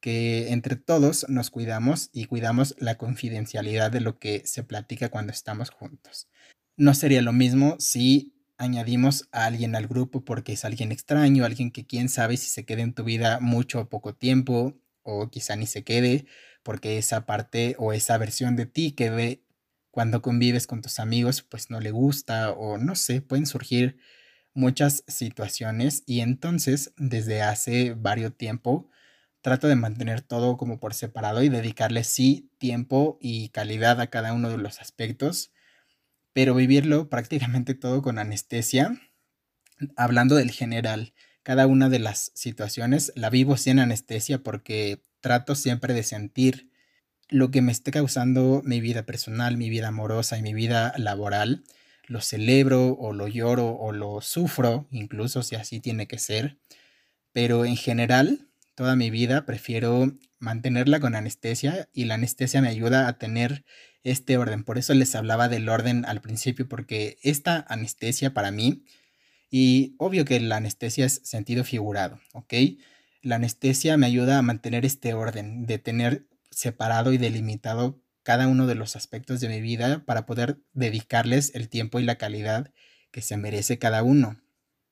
que 0.00 0.50
entre 0.50 0.74
todos 0.74 1.26
nos 1.28 1.50
cuidamos 1.50 2.10
y 2.12 2.24
cuidamos 2.24 2.74
la 2.78 2.96
confidencialidad 2.98 3.92
de 3.92 4.00
lo 4.00 4.18
que 4.18 4.42
se 4.44 4.64
platica 4.64 5.10
cuando 5.10 5.32
estamos 5.32 5.70
juntos. 5.70 6.28
No 6.76 6.92
sería 6.92 7.22
lo 7.22 7.32
mismo 7.32 7.76
si 7.78 8.34
añadimos 8.58 9.28
a 9.30 9.46
alguien 9.46 9.76
al 9.76 9.86
grupo 9.86 10.24
porque 10.24 10.54
es 10.54 10.64
alguien 10.64 10.90
extraño, 10.90 11.44
alguien 11.44 11.70
que 11.70 11.86
quién 11.86 12.08
sabe 12.08 12.36
si 12.36 12.48
se 12.48 12.64
quede 12.64 12.82
en 12.82 12.94
tu 12.94 13.04
vida 13.04 13.38
mucho 13.40 13.80
o 13.80 13.88
poco 13.88 14.14
tiempo, 14.14 14.76
o 15.02 15.30
quizá 15.30 15.56
ni 15.56 15.66
se 15.66 15.84
quede, 15.84 16.26
porque 16.62 16.98
esa 16.98 17.26
parte 17.26 17.74
o 17.78 17.92
esa 17.92 18.18
versión 18.18 18.56
de 18.56 18.66
ti 18.66 18.92
que 18.92 19.10
ve 19.10 19.44
cuando 19.90 20.22
convives 20.22 20.66
con 20.66 20.82
tus 20.82 20.98
amigos, 21.00 21.42
pues 21.42 21.70
no 21.70 21.80
le 21.80 21.90
gusta 21.90 22.50
o 22.52 22.78
no 22.78 22.94
sé, 22.94 23.20
pueden 23.22 23.46
surgir 23.46 23.98
muchas 24.54 25.04
situaciones 25.08 26.02
y 26.06 26.20
entonces 26.20 26.92
desde 26.96 27.42
hace 27.42 27.94
varios 27.94 28.36
tiempo 28.36 28.88
trato 29.42 29.66
de 29.68 29.76
mantener 29.76 30.22
todo 30.22 30.56
como 30.56 30.78
por 30.80 30.94
separado 30.94 31.42
y 31.42 31.48
dedicarle 31.48 32.04
sí 32.04 32.50
tiempo 32.58 33.18
y 33.20 33.48
calidad 33.50 34.00
a 34.00 34.08
cada 34.08 34.32
uno 34.32 34.50
de 34.50 34.58
los 34.58 34.80
aspectos, 34.80 35.52
pero 36.32 36.54
vivirlo 36.54 37.10
prácticamente 37.10 37.74
todo 37.74 38.02
con 38.02 38.18
anestesia, 38.18 39.00
hablando 39.96 40.36
del 40.36 40.50
general. 40.50 41.14
Cada 41.42 41.66
una 41.66 41.88
de 41.88 41.98
las 41.98 42.30
situaciones 42.34 43.12
la 43.16 43.30
vivo 43.30 43.56
sin 43.56 43.78
anestesia 43.78 44.42
porque 44.42 45.02
trato 45.20 45.54
siempre 45.54 45.94
de 45.94 46.02
sentir 46.02 46.70
lo 47.28 47.50
que 47.50 47.62
me 47.62 47.72
esté 47.72 47.90
causando 47.90 48.62
mi 48.64 48.80
vida 48.80 49.04
personal, 49.04 49.56
mi 49.56 49.70
vida 49.70 49.88
amorosa 49.88 50.38
y 50.38 50.42
mi 50.42 50.54
vida 50.54 50.92
laboral. 50.96 51.64
Lo 52.06 52.20
celebro 52.20 52.92
o 52.92 53.12
lo 53.12 53.28
lloro 53.28 53.70
o 53.70 53.92
lo 53.92 54.20
sufro, 54.20 54.86
incluso 54.90 55.42
si 55.42 55.56
así 55.56 55.80
tiene 55.80 56.06
que 56.06 56.18
ser. 56.18 56.58
Pero 57.32 57.64
en 57.64 57.76
general 57.76 58.48
toda 58.74 58.96
mi 58.96 59.10
vida, 59.10 59.44
prefiero 59.46 60.12
mantenerla 60.38 61.00
con 61.00 61.14
anestesia 61.14 61.88
y 61.92 62.04
la 62.04 62.14
anestesia 62.14 62.60
me 62.62 62.68
ayuda 62.68 63.06
a 63.06 63.18
tener 63.18 63.64
este 64.02 64.36
orden. 64.36 64.64
Por 64.64 64.78
eso 64.78 64.94
les 64.94 65.14
hablaba 65.14 65.48
del 65.48 65.68
orden 65.68 66.04
al 66.04 66.20
principio, 66.20 66.68
porque 66.68 67.18
esta 67.22 67.64
anestesia 67.68 68.34
para 68.34 68.50
mí, 68.50 68.84
y 69.54 69.94
obvio 69.98 70.24
que 70.24 70.40
la 70.40 70.56
anestesia 70.56 71.04
es 71.04 71.20
sentido 71.24 71.62
figurado, 71.62 72.18
¿ok? 72.32 72.54
La 73.20 73.36
anestesia 73.36 73.98
me 73.98 74.06
ayuda 74.06 74.38
a 74.38 74.42
mantener 74.42 74.86
este 74.86 75.12
orden, 75.12 75.66
de 75.66 75.78
tener 75.78 76.26
separado 76.50 77.12
y 77.12 77.18
delimitado 77.18 78.00
cada 78.22 78.48
uno 78.48 78.66
de 78.66 78.76
los 78.76 78.96
aspectos 78.96 79.40
de 79.40 79.50
mi 79.50 79.60
vida 79.60 80.06
para 80.06 80.24
poder 80.24 80.62
dedicarles 80.72 81.54
el 81.54 81.68
tiempo 81.68 82.00
y 82.00 82.04
la 82.04 82.16
calidad 82.16 82.72
que 83.10 83.20
se 83.20 83.36
merece 83.36 83.78
cada 83.78 84.02
uno. 84.02 84.40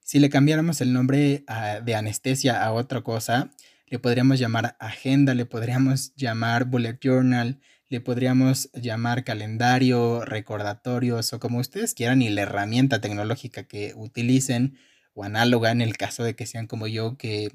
Si 0.00 0.19
le 0.19 0.29
cambiáramos 0.29 0.83
el 0.83 0.93
nombre 0.93 1.43
de 1.83 1.95
anestesia 1.95 2.62
a 2.62 2.73
otra 2.73 3.00
cosa, 3.00 3.50
le 3.87 3.99
podríamos 3.99 4.38
llamar 4.38 4.76
agenda, 4.79 5.33
le 5.33 5.47
podríamos 5.47 6.14
llamar 6.17 6.67
bullet 6.67 6.99
journal, 7.02 7.61
le 7.91 8.01
podríamos 8.01 8.71
llamar 8.73 9.25
calendario, 9.25 10.25
recordatorios 10.25 11.33
o 11.33 11.41
como 11.41 11.59
ustedes 11.59 11.93
quieran 11.93 12.23
y 12.23 12.31
la 12.31 12.43
herramienta 12.43 13.01
tecnológica 13.01 13.65
que 13.65 13.95
utilicen 13.97 14.79
o 15.13 15.25
análoga 15.25 15.73
en 15.73 15.81
el 15.81 15.97
caso 15.97 16.23
de 16.23 16.37
que 16.37 16.47
sean 16.47 16.69
como 16.69 16.87
yo 16.87 17.19
que 17.19 17.51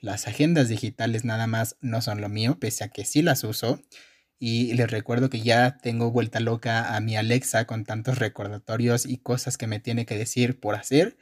las 0.00 0.28
agendas 0.28 0.68
digitales 0.68 1.24
nada 1.24 1.48
más 1.48 1.76
no 1.80 2.00
son 2.02 2.20
lo 2.20 2.28
mío, 2.28 2.58
pese 2.60 2.84
a 2.84 2.88
que 2.88 3.04
sí 3.04 3.20
las 3.20 3.42
uso. 3.44 3.82
Y 4.38 4.72
les 4.74 4.90
recuerdo 4.90 5.28
que 5.28 5.40
ya 5.42 5.76
tengo 5.78 6.10
vuelta 6.12 6.40
loca 6.40 6.96
a 6.96 7.00
mi 7.00 7.16
Alexa 7.16 7.66
con 7.66 7.84
tantos 7.84 8.18
recordatorios 8.18 9.06
y 9.06 9.18
cosas 9.18 9.58
que 9.58 9.66
me 9.66 9.80
tiene 9.80 10.06
que 10.06 10.16
decir 10.16 10.60
por 10.60 10.76
hacer. 10.76 11.18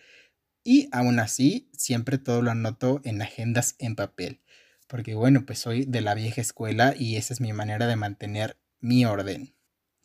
Y 0.62 0.88
aún 0.92 1.18
así, 1.20 1.70
siempre 1.72 2.18
todo 2.18 2.42
lo 2.42 2.50
anoto 2.50 3.00
en 3.04 3.22
agendas 3.22 3.76
en 3.78 3.96
papel 3.96 4.42
porque 4.88 5.14
bueno, 5.14 5.46
pues 5.46 5.60
soy 5.60 5.84
de 5.84 6.00
la 6.00 6.14
vieja 6.14 6.40
escuela 6.40 6.94
y 6.98 7.16
esa 7.16 7.32
es 7.34 7.40
mi 7.40 7.52
manera 7.52 7.86
de 7.86 7.96
mantener 7.96 8.58
mi 8.80 9.04
orden. 9.04 9.54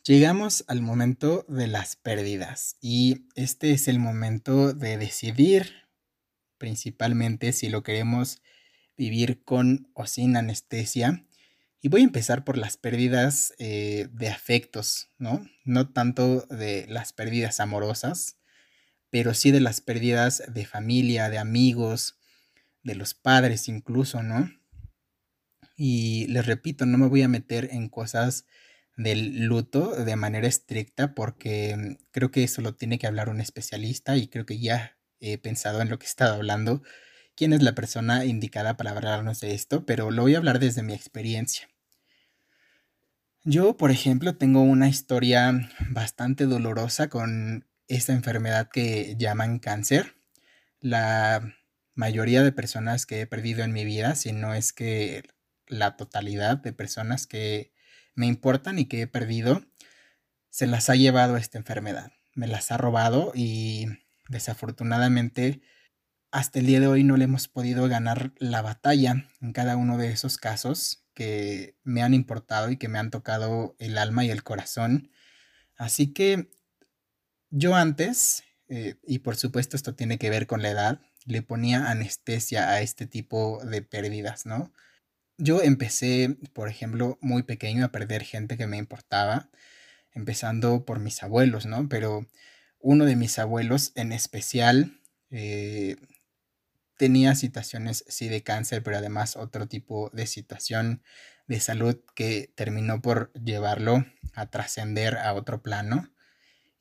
Llegamos 0.04 0.64
al 0.68 0.82
momento 0.82 1.46
de 1.48 1.66
las 1.66 1.96
pérdidas 1.96 2.76
y 2.80 3.26
este 3.34 3.72
es 3.72 3.88
el 3.88 3.98
momento 3.98 4.74
de 4.74 4.98
decidir 4.98 5.72
principalmente 6.58 7.52
si 7.52 7.70
lo 7.70 7.82
queremos 7.82 8.42
vivir 8.96 9.42
con 9.44 9.90
o 9.94 10.06
sin 10.06 10.36
anestesia. 10.36 11.26
Y 11.80 11.88
voy 11.88 12.02
a 12.02 12.04
empezar 12.04 12.44
por 12.44 12.56
las 12.58 12.76
pérdidas 12.76 13.54
eh, 13.58 14.08
de 14.12 14.28
afectos, 14.28 15.10
¿no? 15.18 15.46
No 15.64 15.90
tanto 15.90 16.42
de 16.46 16.86
las 16.88 17.12
pérdidas 17.12 17.60
amorosas, 17.60 18.36
pero 19.10 19.34
sí 19.34 19.50
de 19.50 19.60
las 19.60 19.80
pérdidas 19.80 20.42
de 20.48 20.66
familia, 20.66 21.28
de 21.30 21.38
amigos, 21.38 22.18
de 22.82 22.94
los 22.94 23.14
padres 23.14 23.68
incluso, 23.68 24.22
¿no? 24.22 24.50
Y 25.76 26.26
les 26.28 26.46
repito, 26.46 26.86
no 26.86 26.98
me 26.98 27.08
voy 27.08 27.22
a 27.22 27.28
meter 27.28 27.68
en 27.72 27.88
cosas 27.88 28.46
del 28.96 29.46
luto 29.46 29.90
de 30.04 30.16
manera 30.16 30.46
estricta 30.46 31.14
porque 31.14 31.76
mm, 31.76 32.04
creo 32.12 32.30
que 32.30 32.44
eso 32.44 32.62
lo 32.62 32.74
tiene 32.74 32.98
que 32.98 33.06
hablar 33.06 33.28
un 33.28 33.40
especialista 33.40 34.16
y 34.16 34.28
creo 34.28 34.46
que 34.46 34.58
ya 34.58 34.96
he 35.20 35.38
pensado 35.38 35.80
en 35.80 35.88
lo 35.88 35.98
que 35.98 36.06
he 36.06 36.08
estado 36.08 36.34
hablando, 36.34 36.82
quién 37.34 37.52
es 37.52 37.62
la 37.62 37.74
persona 37.74 38.24
indicada 38.24 38.76
para 38.76 38.90
hablarnos 38.92 39.40
de 39.40 39.54
esto, 39.54 39.86
pero 39.86 40.10
lo 40.10 40.22
voy 40.22 40.34
a 40.34 40.38
hablar 40.38 40.58
desde 40.58 40.82
mi 40.82 40.92
experiencia. 40.94 41.68
Yo, 43.44 43.76
por 43.76 43.90
ejemplo, 43.90 44.36
tengo 44.36 44.62
una 44.62 44.88
historia 44.88 45.68
bastante 45.90 46.46
dolorosa 46.46 47.08
con 47.08 47.66
esta 47.88 48.12
enfermedad 48.12 48.70
que 48.70 49.16
llaman 49.18 49.58
cáncer. 49.58 50.14
La 50.80 51.54
mayoría 51.94 52.42
de 52.42 52.52
personas 52.52 53.06
que 53.06 53.20
he 53.20 53.26
perdido 53.26 53.62
en 53.62 53.72
mi 53.72 53.84
vida, 53.84 54.14
si 54.14 54.32
no 54.32 54.54
es 54.54 54.72
que 54.72 55.24
la 55.66 55.96
totalidad 55.96 56.58
de 56.58 56.72
personas 56.72 57.26
que 57.26 57.72
me 58.14 58.26
importan 58.26 58.78
y 58.78 58.86
que 58.86 59.02
he 59.02 59.06
perdido, 59.06 59.64
se 60.50 60.66
las 60.66 60.88
ha 60.90 60.94
llevado 60.94 61.36
esta 61.36 61.58
enfermedad. 61.58 62.12
Me 62.34 62.46
las 62.46 62.70
ha 62.70 62.76
robado 62.76 63.32
y 63.34 63.86
desafortunadamente 64.28 65.62
hasta 66.30 66.58
el 66.58 66.66
día 66.66 66.80
de 66.80 66.88
hoy 66.88 67.04
no 67.04 67.16
le 67.16 67.24
hemos 67.24 67.46
podido 67.46 67.88
ganar 67.88 68.32
la 68.38 68.60
batalla 68.60 69.28
en 69.40 69.52
cada 69.52 69.76
uno 69.76 69.98
de 69.98 70.10
esos 70.10 70.36
casos 70.36 71.04
que 71.14 71.76
me 71.84 72.02
han 72.02 72.12
importado 72.12 72.70
y 72.70 72.76
que 72.76 72.88
me 72.88 72.98
han 72.98 73.10
tocado 73.10 73.76
el 73.78 73.98
alma 73.98 74.24
y 74.24 74.30
el 74.30 74.42
corazón. 74.42 75.12
Así 75.76 76.12
que 76.12 76.50
yo 77.50 77.76
antes, 77.76 78.42
eh, 78.68 78.96
y 79.06 79.20
por 79.20 79.36
supuesto 79.36 79.76
esto 79.76 79.94
tiene 79.94 80.18
que 80.18 80.30
ver 80.30 80.48
con 80.48 80.60
la 80.60 80.70
edad, 80.70 81.00
le 81.24 81.42
ponía 81.42 81.88
anestesia 81.88 82.68
a 82.68 82.80
este 82.80 83.06
tipo 83.06 83.64
de 83.64 83.82
pérdidas, 83.82 84.44
¿no? 84.44 84.72
Yo 85.38 85.62
empecé, 85.62 86.36
por 86.52 86.68
ejemplo, 86.68 87.18
muy 87.20 87.42
pequeño 87.42 87.84
a 87.84 87.92
perder 87.92 88.22
gente 88.22 88.56
que 88.56 88.66
me 88.68 88.76
importaba, 88.76 89.50
empezando 90.12 90.84
por 90.84 91.00
mis 91.00 91.22
abuelos, 91.22 91.66
¿no? 91.66 91.88
Pero 91.88 92.26
uno 92.80 93.04
de 93.04 93.16
mis 93.16 93.38
abuelos 93.38 93.92
en 93.96 94.12
especial 94.12 95.00
eh, 95.30 95.96
tenía 96.96 97.34
situaciones, 97.34 98.04
sí, 98.08 98.28
de 98.28 98.42
cáncer, 98.42 98.82
pero 98.82 98.98
además 98.98 99.36
otro 99.36 99.66
tipo 99.68 100.10
de 100.12 100.26
situación 100.26 101.02
de 101.48 101.60
salud 101.60 101.96
que 102.14 102.52
terminó 102.56 103.02
por 103.02 103.32
llevarlo 103.34 104.04
a 104.34 104.50
trascender 104.50 105.16
a 105.16 105.34
otro 105.34 105.62
plano. 105.62 106.10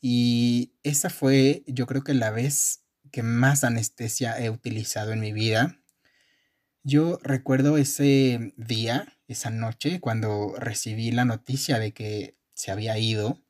Y 0.01 0.75
esa 0.83 1.09
fue, 1.09 1.63
yo 1.67 1.87
creo 1.87 2.03
que 2.03 2.13
la 2.13 2.31
vez 2.31 2.83
que 3.11 3.23
más 3.23 3.63
anestesia 3.63 4.39
he 4.39 4.49
utilizado 4.49 5.13
en 5.13 5.21
mi 5.21 5.33
vida 5.33 5.82
yo 6.83 7.19
recuerdo 7.23 7.77
ese 7.77 8.53
día, 8.57 9.07
esa 9.27 9.49
noche, 9.49 9.99
cuando 9.99 10.53
recibí 10.57 11.11
la 11.11 11.25
noticia 11.25 11.79
de 11.79 11.93
que 11.93 12.37
se 12.53 12.71
había 12.71 12.97
ido, 12.97 13.41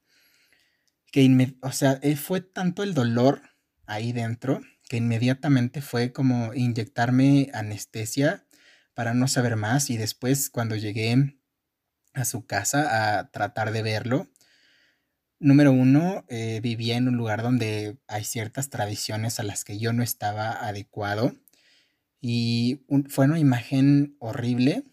que 1.12 1.56
o 1.62 1.72
sea, 1.72 2.00
eh, 2.02 2.16
fue 2.16 2.42
tanto 2.42 2.84
el 2.84 2.94
dolor 2.94 3.42
ahí 3.86 4.12
dentro 4.14 4.62
que 4.90 4.98
inmediatamente 4.98 5.82
fue 5.82 6.12
como 6.12 6.54
inyectarme 6.54 7.50
anestesia 7.54 8.46
para 8.94 9.14
no 9.14 9.28
saber 9.28 9.56
más 9.56 9.90
y 9.90 9.98
después 9.98 10.50
cuando 10.50 10.76
llegué 10.76 11.38
a 12.14 12.26
su 12.26 12.46
casa 12.46 13.18
a 13.20 13.32
tratar 13.32 13.72
de 13.72 13.82
verlo, 13.82 14.30
número 15.40 15.72
uno, 15.72 16.26
eh, 16.30 16.60
vivía 16.62 16.98
en 16.98 17.08
un 17.08 17.18
lugar 17.18 17.42
donde 17.42 17.98
hay 18.08 18.24
ciertas 18.24 18.70
tradiciones 18.70 19.40
a 19.40 19.44
las 19.44 19.64
que 19.64 19.80
yo 19.80 19.94
no 19.94 20.04
estaba 20.04 20.52
adecuado 20.68 21.36
y 22.26 22.86
fue 23.10 23.26
una 23.26 23.38
imagen 23.38 24.16
horrible 24.20 24.86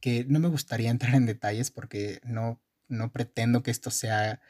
que 0.00 0.24
no 0.24 0.40
me 0.40 0.48
gustaría 0.48 0.90
entrar 0.90 1.14
en 1.14 1.26
detalles 1.26 1.70
porque 1.70 2.20
no, 2.24 2.60
no 2.88 3.12
pretendo 3.12 3.62
que 3.62 3.70
esto 3.70 3.92
sea 3.92 4.40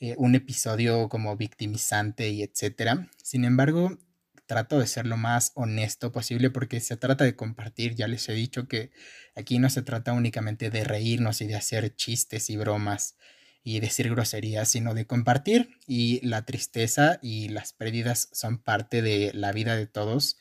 eh, 0.00 0.14
un 0.16 0.34
episodio 0.34 1.10
como 1.10 1.36
victimizante 1.36 2.30
y 2.30 2.42
etcétera. 2.42 3.10
Sin 3.22 3.44
embargo, 3.44 3.98
trato 4.46 4.78
de 4.78 4.86
ser 4.86 5.06
lo 5.06 5.18
más 5.18 5.52
honesto 5.54 6.12
posible 6.12 6.48
porque 6.48 6.80
se 6.80 6.96
trata 6.96 7.24
de 7.24 7.36
compartir. 7.36 7.94
Ya 7.94 8.08
les 8.08 8.26
he 8.30 8.32
dicho 8.32 8.68
que 8.68 8.90
aquí 9.34 9.58
no 9.58 9.68
se 9.68 9.82
trata 9.82 10.14
únicamente 10.14 10.70
de 10.70 10.82
reírnos 10.82 11.42
y 11.42 11.46
de 11.46 11.56
hacer 11.56 11.94
chistes 11.94 12.48
y 12.48 12.56
bromas 12.56 13.16
y 13.62 13.80
decir 13.80 14.08
groserías, 14.08 14.70
sino 14.70 14.94
de 14.94 15.06
compartir. 15.06 15.78
Y 15.86 16.26
la 16.26 16.46
tristeza 16.46 17.18
y 17.20 17.50
las 17.50 17.74
pérdidas 17.74 18.30
son 18.32 18.56
parte 18.56 19.02
de 19.02 19.32
la 19.34 19.52
vida 19.52 19.76
de 19.76 19.86
todos 19.86 20.38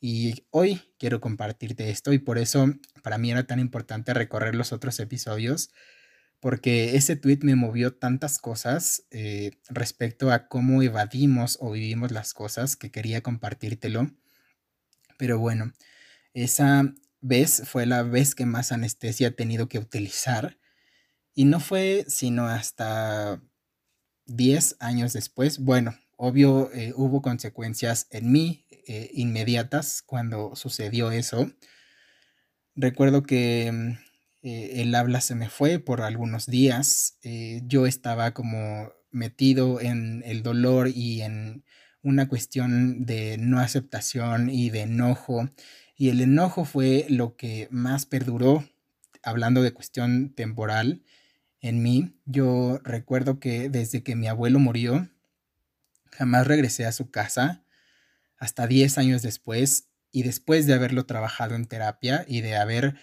y 0.00 0.44
hoy 0.50 0.80
quiero 0.98 1.20
compartirte 1.20 1.90
esto 1.90 2.12
y 2.12 2.18
por 2.18 2.38
eso 2.38 2.72
para 3.02 3.18
mí 3.18 3.30
era 3.30 3.46
tan 3.46 3.58
importante 3.58 4.14
recorrer 4.14 4.54
los 4.54 4.72
otros 4.72 5.00
episodios 5.00 5.70
porque 6.40 6.96
ese 6.96 7.16
tweet 7.16 7.40
me 7.42 7.56
movió 7.56 7.94
tantas 7.94 8.38
cosas 8.38 9.04
eh, 9.10 9.52
respecto 9.68 10.30
a 10.30 10.48
cómo 10.48 10.82
evadimos 10.82 11.58
o 11.60 11.72
vivimos 11.72 12.12
las 12.12 12.32
cosas 12.32 12.76
que 12.76 12.90
quería 12.90 13.22
compartírtelo. 13.22 14.10
Pero 15.18 15.38
bueno, 15.38 15.72
esa 16.34 16.94
vez 17.20 17.62
fue 17.66 17.86
la 17.86 18.02
vez 18.04 18.36
que 18.36 18.46
más 18.46 18.70
anestesia 18.70 19.28
he 19.28 19.32
tenido 19.32 19.68
que 19.68 19.80
utilizar 19.80 20.58
y 21.34 21.44
no 21.44 21.58
fue 21.58 22.04
sino 22.06 22.46
hasta 22.46 23.42
10 24.26 24.76
años 24.78 25.12
después. 25.12 25.58
Bueno, 25.58 25.96
obvio 26.16 26.70
eh, 26.72 26.92
hubo 26.94 27.20
consecuencias 27.20 28.06
en 28.10 28.30
mí, 28.30 28.64
eh, 28.88 29.10
inmediatas 29.14 30.02
cuando 30.02 30.56
sucedió 30.56 31.10
eso. 31.10 31.50
Recuerdo 32.74 33.22
que 33.22 33.70
mm, 33.72 33.90
eh, 34.42 34.82
el 34.82 34.94
habla 34.94 35.20
se 35.20 35.34
me 35.34 35.48
fue 35.50 35.78
por 35.78 36.00
algunos 36.00 36.46
días. 36.46 37.18
eh, 37.22 37.62
yo 37.66 37.86
estaba 37.86 38.32
como 38.32 38.92
metido 39.10 39.80
en 39.80 40.22
el 40.24 40.42
dolor 40.42 40.88
y 40.88 41.22
en 41.22 41.64
una 42.02 42.28
cuestión 42.28 43.04
de 43.04 43.36
no 43.38 43.60
aceptación 43.60 44.48
y 44.50 44.70
de 44.70 44.82
enojo. 44.82 45.50
Y 45.96 46.10
el 46.10 46.20
enojo 46.20 46.64
fue 46.64 47.06
lo 47.08 47.36
que 47.36 47.68
más 47.70 48.06
perduró, 48.06 48.64
hablando 49.22 49.62
de 49.62 49.72
cuestión 49.72 50.32
temporal, 50.34 51.02
en 51.60 51.82
mí. 51.82 52.16
Yo 52.24 52.80
recuerdo 52.84 53.40
que 53.40 53.68
desde 53.68 54.02
que 54.02 54.16
mi 54.16 54.28
abuelo 54.28 54.60
murió, 54.60 55.08
jamás 56.12 56.46
regresé 56.46 56.86
a 56.86 56.92
su 56.92 57.10
casa 57.10 57.64
hasta 58.38 58.66
10 58.66 58.98
años 58.98 59.22
después 59.22 59.88
y 60.10 60.22
después 60.22 60.66
de 60.66 60.74
haberlo 60.74 61.06
trabajado 61.06 61.54
en 61.54 61.66
terapia 61.66 62.24
y 62.26 62.40
de 62.40 62.56
haber 62.56 62.96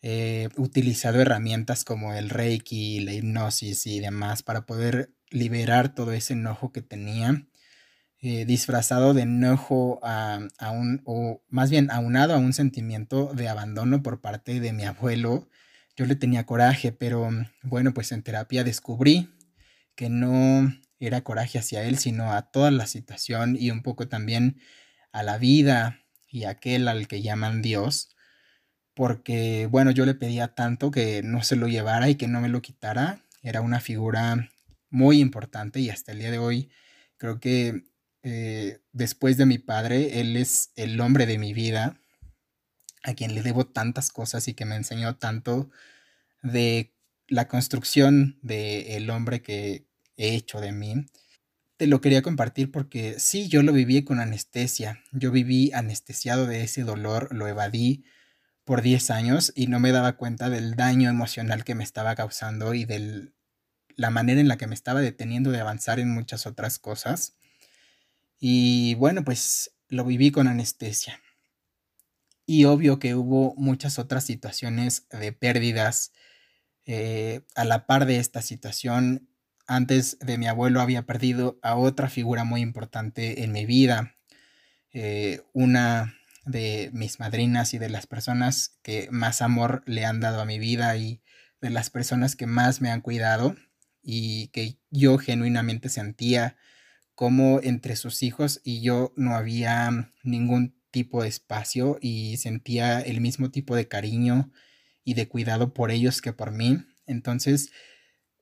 eh, 0.00 0.48
utilizado 0.56 1.20
herramientas 1.20 1.84
como 1.84 2.14
el 2.14 2.30
reiki, 2.30 3.00
la 3.00 3.12
hipnosis 3.12 3.86
y 3.86 4.00
demás 4.00 4.42
para 4.42 4.66
poder 4.66 5.14
liberar 5.30 5.94
todo 5.94 6.12
ese 6.12 6.32
enojo 6.32 6.72
que 6.72 6.82
tenía, 6.82 7.46
eh, 8.20 8.44
disfrazado 8.44 9.14
de 9.14 9.22
enojo 9.22 10.00
a, 10.02 10.40
a 10.58 10.70
un, 10.70 11.02
o 11.04 11.42
más 11.48 11.70
bien 11.70 11.90
aunado 11.90 12.34
a 12.34 12.38
un 12.38 12.52
sentimiento 12.52 13.32
de 13.34 13.48
abandono 13.48 14.02
por 14.02 14.20
parte 14.20 14.60
de 14.60 14.72
mi 14.72 14.84
abuelo. 14.84 15.48
Yo 15.96 16.06
le 16.06 16.16
tenía 16.16 16.46
coraje, 16.46 16.92
pero 16.92 17.30
bueno, 17.62 17.94
pues 17.94 18.12
en 18.12 18.22
terapia 18.22 18.64
descubrí 18.64 19.28
que 19.94 20.08
no 20.08 20.72
era 21.06 21.22
coraje 21.22 21.58
hacia 21.58 21.82
él, 21.84 21.98
sino 21.98 22.32
a 22.32 22.50
toda 22.50 22.70
la 22.70 22.86
situación 22.86 23.56
y 23.58 23.70
un 23.70 23.82
poco 23.82 24.08
también 24.08 24.60
a 25.12 25.22
la 25.22 25.38
vida 25.38 26.00
y 26.28 26.44
a 26.44 26.50
aquel 26.50 26.88
al 26.88 27.08
que 27.08 27.22
llaman 27.22 27.62
Dios, 27.62 28.14
porque 28.94 29.66
bueno, 29.70 29.90
yo 29.90 30.06
le 30.06 30.14
pedía 30.14 30.54
tanto 30.54 30.90
que 30.90 31.22
no 31.22 31.42
se 31.42 31.56
lo 31.56 31.68
llevara 31.68 32.08
y 32.08 32.14
que 32.16 32.28
no 32.28 32.40
me 32.40 32.48
lo 32.48 32.62
quitara. 32.62 33.22
Era 33.42 33.60
una 33.60 33.80
figura 33.80 34.50
muy 34.90 35.20
importante 35.20 35.80
y 35.80 35.90
hasta 35.90 36.12
el 36.12 36.20
día 36.20 36.30
de 36.30 36.38
hoy 36.38 36.70
creo 37.16 37.40
que 37.40 37.84
eh, 38.22 38.80
después 38.92 39.36
de 39.36 39.46
mi 39.46 39.58
padre, 39.58 40.20
él 40.20 40.36
es 40.36 40.72
el 40.76 41.00
hombre 41.00 41.26
de 41.26 41.38
mi 41.38 41.52
vida, 41.52 41.98
a 43.02 43.14
quien 43.14 43.34
le 43.34 43.42
debo 43.42 43.66
tantas 43.66 44.10
cosas 44.10 44.46
y 44.46 44.54
que 44.54 44.64
me 44.64 44.76
enseñó 44.76 45.16
tanto 45.16 45.70
de 46.42 46.94
la 47.26 47.48
construcción 47.48 48.38
del 48.42 49.10
hombre 49.10 49.42
que 49.42 49.88
he 50.16 50.34
hecho 50.34 50.60
de 50.60 50.72
mí. 50.72 51.06
Te 51.76 51.86
lo 51.86 52.00
quería 52.00 52.22
compartir 52.22 52.70
porque 52.70 53.18
sí, 53.18 53.48
yo 53.48 53.62
lo 53.62 53.72
viví 53.72 54.04
con 54.04 54.20
anestesia. 54.20 55.02
Yo 55.12 55.30
viví 55.30 55.72
anestesiado 55.72 56.46
de 56.46 56.62
ese 56.62 56.84
dolor, 56.84 57.34
lo 57.34 57.48
evadí 57.48 58.04
por 58.64 58.82
10 58.82 59.10
años 59.10 59.52
y 59.54 59.66
no 59.66 59.80
me 59.80 59.92
daba 59.92 60.16
cuenta 60.16 60.48
del 60.48 60.76
daño 60.76 61.10
emocional 61.10 61.64
que 61.64 61.74
me 61.74 61.84
estaba 61.84 62.14
causando 62.14 62.74
y 62.74 62.84
de 62.84 63.32
la 63.96 64.10
manera 64.10 64.40
en 64.40 64.48
la 64.48 64.56
que 64.56 64.66
me 64.66 64.74
estaba 64.74 65.00
deteniendo 65.00 65.50
de 65.50 65.60
avanzar 65.60 65.98
en 65.98 66.10
muchas 66.10 66.46
otras 66.46 66.78
cosas. 66.78 67.36
Y 68.38 68.94
bueno, 68.94 69.24
pues 69.24 69.72
lo 69.88 70.04
viví 70.04 70.30
con 70.30 70.48
anestesia. 70.48 71.20
Y 72.46 72.64
obvio 72.64 72.98
que 72.98 73.14
hubo 73.14 73.54
muchas 73.56 73.98
otras 73.98 74.24
situaciones 74.24 75.06
de 75.10 75.32
pérdidas 75.32 76.12
eh, 76.84 77.42
a 77.54 77.64
la 77.64 77.86
par 77.86 78.06
de 78.06 78.18
esta 78.18 78.42
situación. 78.42 79.28
Antes 79.66 80.18
de 80.20 80.38
mi 80.38 80.46
abuelo 80.46 80.80
había 80.80 81.06
perdido 81.06 81.58
a 81.62 81.76
otra 81.76 82.08
figura 82.08 82.44
muy 82.44 82.60
importante 82.60 83.44
en 83.44 83.52
mi 83.52 83.66
vida. 83.66 84.16
Eh, 84.92 85.40
una 85.52 86.14
de 86.44 86.90
mis 86.92 87.20
madrinas 87.20 87.72
y 87.74 87.78
de 87.78 87.88
las 87.88 88.06
personas 88.06 88.78
que 88.82 89.08
más 89.10 89.42
amor 89.42 89.82
le 89.86 90.04
han 90.04 90.20
dado 90.20 90.40
a 90.40 90.44
mi 90.44 90.58
vida 90.58 90.96
y 90.96 91.22
de 91.60 91.70
las 91.70 91.90
personas 91.90 92.36
que 92.36 92.46
más 92.46 92.80
me 92.80 92.90
han 92.90 93.00
cuidado 93.00 93.56
y 94.02 94.48
que 94.48 94.78
yo 94.90 95.18
genuinamente 95.18 95.88
sentía 95.88 96.56
como 97.14 97.60
entre 97.62 97.94
sus 97.96 98.22
hijos 98.22 98.60
y 98.64 98.80
yo 98.80 99.12
no 99.16 99.36
había 99.36 100.12
ningún 100.24 100.74
tipo 100.90 101.22
de 101.22 101.28
espacio 101.28 101.98
y 102.00 102.36
sentía 102.36 103.00
el 103.00 103.20
mismo 103.20 103.50
tipo 103.50 103.76
de 103.76 103.86
cariño 103.86 104.52
y 105.04 105.14
de 105.14 105.28
cuidado 105.28 105.72
por 105.72 105.90
ellos 105.90 106.20
que 106.20 106.32
por 106.32 106.50
mí. 106.50 106.84
Entonces, 107.06 107.70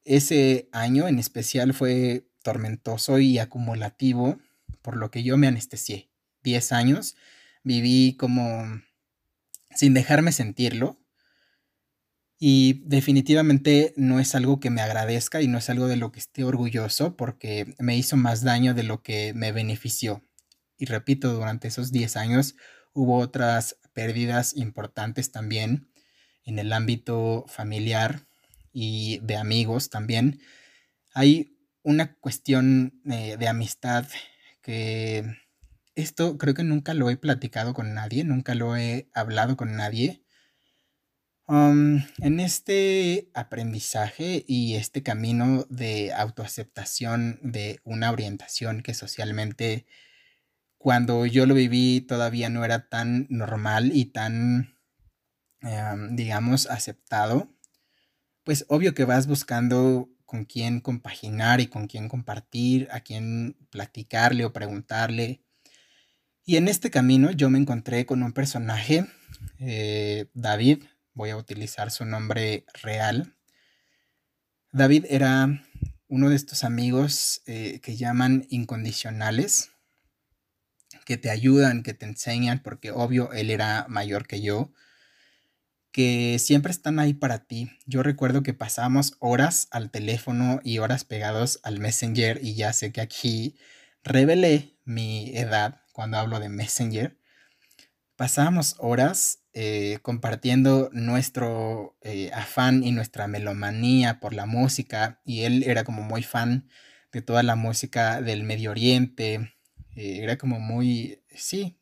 ese 0.04 0.68
año 0.72 1.08
en 1.08 1.18
especial 1.18 1.74
fue 1.74 2.26
tormentoso 2.42 3.18
y 3.18 3.38
acumulativo, 3.38 4.38
por 4.82 4.96
lo 4.96 5.10
que 5.10 5.22
yo 5.22 5.36
me 5.36 5.46
anestesié. 5.46 6.10
Diez 6.42 6.72
años 6.72 7.16
viví 7.62 8.16
como 8.18 8.80
sin 9.74 9.94
dejarme 9.94 10.32
sentirlo. 10.32 10.98
Y 12.42 12.82
definitivamente 12.86 13.92
no 13.96 14.18
es 14.18 14.34
algo 14.34 14.60
que 14.60 14.70
me 14.70 14.80
agradezca 14.80 15.42
y 15.42 15.48
no 15.48 15.58
es 15.58 15.68
algo 15.68 15.88
de 15.88 15.96
lo 15.96 16.10
que 16.10 16.20
esté 16.20 16.42
orgulloso 16.42 17.14
porque 17.14 17.74
me 17.78 17.98
hizo 17.98 18.16
más 18.16 18.42
daño 18.42 18.72
de 18.72 18.82
lo 18.82 19.02
que 19.02 19.34
me 19.34 19.52
benefició. 19.52 20.24
Y 20.78 20.86
repito, 20.86 21.34
durante 21.34 21.68
esos 21.68 21.92
10 21.92 22.16
años 22.16 22.56
hubo 22.94 23.18
otras 23.18 23.76
pérdidas 23.92 24.56
importantes 24.56 25.32
también 25.32 25.92
en 26.44 26.58
el 26.58 26.72
ámbito 26.72 27.44
familiar 27.46 28.26
y 28.72 29.18
de 29.22 29.36
amigos 29.36 29.90
también. 29.90 30.40
Hay 31.12 31.58
una 31.82 32.14
cuestión 32.16 33.00
eh, 33.10 33.36
de 33.38 33.48
amistad 33.48 34.06
que 34.62 35.24
esto 35.94 36.38
creo 36.38 36.54
que 36.54 36.64
nunca 36.64 36.94
lo 36.94 37.10
he 37.10 37.16
platicado 37.16 37.74
con 37.74 37.94
nadie, 37.94 38.24
nunca 38.24 38.54
lo 38.54 38.76
he 38.76 39.10
hablado 39.14 39.56
con 39.56 39.76
nadie. 39.76 40.24
Um, 41.46 42.04
en 42.18 42.38
este 42.38 43.28
aprendizaje 43.34 44.44
y 44.46 44.76
este 44.76 45.02
camino 45.02 45.66
de 45.68 46.12
autoaceptación 46.12 47.40
de 47.42 47.80
una 47.82 48.12
orientación 48.12 48.82
que 48.82 48.94
socialmente 48.94 49.84
cuando 50.78 51.26
yo 51.26 51.46
lo 51.46 51.54
viví 51.54 52.02
todavía 52.02 52.48
no 52.50 52.64
era 52.64 52.88
tan 52.88 53.26
normal 53.28 53.90
y 53.92 54.06
tan, 54.06 54.78
em, 55.60 56.16
digamos, 56.16 56.66
aceptado, 56.70 57.52
pues 58.44 58.64
obvio 58.68 58.94
que 58.94 59.04
vas 59.04 59.26
buscando 59.26 60.08
con 60.24 60.44
quién 60.44 60.80
compaginar 60.80 61.60
y 61.60 61.66
con 61.66 61.86
quién 61.86 62.08
compartir, 62.08 62.88
a 62.92 63.00
quién 63.00 63.56
platicarle 63.70 64.44
o 64.44 64.52
preguntarle. 64.52 65.42
Y 66.44 66.56
en 66.56 66.68
este 66.68 66.90
camino 66.90 67.30
yo 67.32 67.50
me 67.50 67.58
encontré 67.58 68.06
con 68.06 68.22
un 68.22 68.32
personaje, 68.32 69.06
eh, 69.58 70.30
David, 70.34 70.84
voy 71.14 71.30
a 71.30 71.36
utilizar 71.36 71.90
su 71.90 72.04
nombre 72.04 72.64
real. 72.82 73.34
David 74.72 75.06
era 75.08 75.62
uno 76.08 76.30
de 76.30 76.36
estos 76.36 76.64
amigos 76.64 77.42
eh, 77.46 77.80
que 77.82 77.96
llaman 77.96 78.46
incondicionales, 78.50 79.70
que 81.04 81.16
te 81.16 81.30
ayudan, 81.30 81.82
que 81.82 81.94
te 81.94 82.06
enseñan, 82.06 82.62
porque 82.62 82.90
obvio 82.90 83.32
él 83.32 83.50
era 83.50 83.86
mayor 83.88 84.26
que 84.26 84.40
yo, 84.40 84.72
que 85.92 86.38
siempre 86.38 86.70
están 86.70 86.98
ahí 86.98 87.14
para 87.14 87.46
ti. 87.46 87.70
Yo 87.86 88.02
recuerdo 88.02 88.42
que 88.42 88.54
pasamos 88.54 89.16
horas 89.18 89.68
al 89.70 89.90
teléfono 89.90 90.60
y 90.62 90.78
horas 90.78 91.04
pegados 91.04 91.60
al 91.62 91.80
Messenger 91.80 92.40
y 92.42 92.54
ya 92.54 92.72
sé 92.72 92.92
que 92.92 93.00
aquí 93.00 93.56
revelé 94.04 94.76
mi 94.84 95.36
edad 95.36 95.82
cuando 95.92 96.18
hablo 96.18 96.38
de 96.40 96.48
Messenger. 96.48 97.16
Pasábamos 98.16 98.76
horas 98.78 99.40
eh, 99.52 99.98
compartiendo 100.02 100.90
nuestro 100.92 101.96
eh, 102.02 102.30
afán 102.32 102.84
y 102.84 102.92
nuestra 102.92 103.26
melomanía 103.26 104.20
por 104.20 104.32
la 104.32 104.46
música 104.46 105.20
y 105.24 105.42
él 105.42 105.64
era 105.66 105.82
como 105.82 106.02
muy 106.02 106.22
fan 106.22 106.68
de 107.12 107.22
toda 107.22 107.42
la 107.42 107.56
música 107.56 108.22
del 108.22 108.44
Medio 108.44 108.70
Oriente, 108.70 109.52
eh, 109.96 110.20
era 110.22 110.38
como 110.38 110.60
muy, 110.60 111.24
sí, 111.34 111.76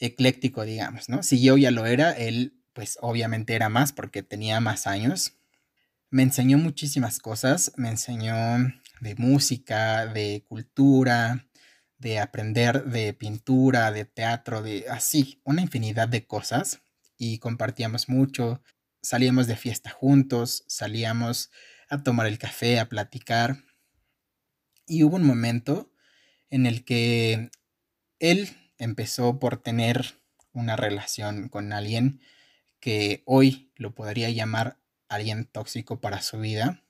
ecléctico, 0.00 0.64
digamos, 0.64 1.08
¿no? 1.08 1.22
Si 1.22 1.40
yo 1.40 1.56
ya 1.56 1.70
lo 1.70 1.86
era, 1.86 2.10
él 2.10 2.61
pues 2.72 2.98
obviamente 3.00 3.54
era 3.54 3.68
más 3.68 3.92
porque 3.92 4.22
tenía 4.22 4.60
más 4.60 4.86
años. 4.86 5.38
Me 6.10 6.22
enseñó 6.22 6.58
muchísimas 6.58 7.18
cosas, 7.18 7.72
me 7.76 7.88
enseñó 7.88 8.34
de 9.00 9.14
música, 9.16 10.06
de 10.06 10.44
cultura, 10.48 11.46
de 11.98 12.18
aprender 12.18 12.84
de 12.84 13.14
pintura, 13.14 13.92
de 13.92 14.04
teatro, 14.04 14.62
de 14.62 14.86
así, 14.90 15.40
una 15.44 15.62
infinidad 15.62 16.08
de 16.08 16.26
cosas 16.26 16.82
y 17.16 17.38
compartíamos 17.38 18.08
mucho, 18.08 18.60
salíamos 19.02 19.46
de 19.46 19.56
fiesta 19.56 19.90
juntos, 19.90 20.64
salíamos 20.66 21.50
a 21.88 22.02
tomar 22.02 22.26
el 22.26 22.38
café, 22.38 22.80
a 22.80 22.88
platicar 22.88 23.64
y 24.86 25.04
hubo 25.04 25.16
un 25.16 25.24
momento 25.24 25.92
en 26.50 26.66
el 26.66 26.84
que 26.84 27.50
él 28.18 28.48
empezó 28.78 29.38
por 29.38 29.62
tener 29.62 30.20
una 30.52 30.76
relación 30.76 31.48
con 31.48 31.72
alguien 31.72 32.20
que 32.82 33.22
hoy 33.26 33.72
lo 33.76 33.94
podría 33.94 34.28
llamar 34.28 34.76
alguien 35.08 35.46
tóxico 35.46 36.00
para 36.00 36.20
su 36.20 36.40
vida 36.40 36.82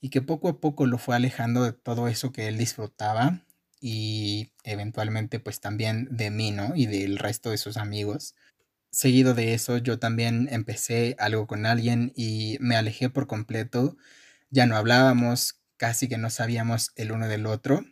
y 0.00 0.08
que 0.10 0.22
poco 0.22 0.48
a 0.48 0.60
poco 0.60 0.86
lo 0.86 0.98
fue 0.98 1.14
alejando 1.14 1.62
de 1.64 1.72
todo 1.74 2.08
eso 2.08 2.32
que 2.32 2.48
él 2.48 2.58
disfrutaba 2.58 3.44
y 3.80 4.52
eventualmente 4.64 5.38
pues 5.38 5.60
también 5.60 6.08
de 6.10 6.30
mí, 6.30 6.50
¿no? 6.50 6.74
Y 6.74 6.86
del 6.86 7.18
resto 7.18 7.50
de 7.50 7.58
sus 7.58 7.76
amigos. 7.76 8.34
seguido 8.92 9.34
de 9.34 9.54
eso 9.54 9.78
yo 9.78 9.98
también 9.98 10.48
empecé 10.52 11.16
algo 11.18 11.46
con 11.46 11.66
alguien 11.66 12.12
y 12.16 12.58
me 12.60 12.76
alejé 12.76 13.10
por 13.10 13.26
completo. 13.26 13.96
Ya 14.50 14.66
no 14.66 14.76
hablábamos, 14.76 15.60
casi 15.78 16.08
que 16.08 16.18
no 16.18 16.30
sabíamos 16.30 16.92
el 16.96 17.12
uno 17.12 17.28
del 17.28 17.46
otro. 17.46 17.84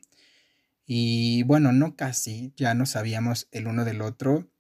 Y 0.87 1.45
bueno, 1.45 1.73
no 1.73 1.97
casi, 1.97 2.53
ya 2.57 2.75
no 2.75 2.87
sabíamos 2.87 3.49
el 3.53 3.69
uno 3.69 3.85
del 3.85 4.03
otro. 4.03 4.51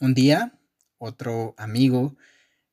Un 0.00 0.14
día, 0.14 0.55
otro 0.98 1.54
amigo 1.58 2.16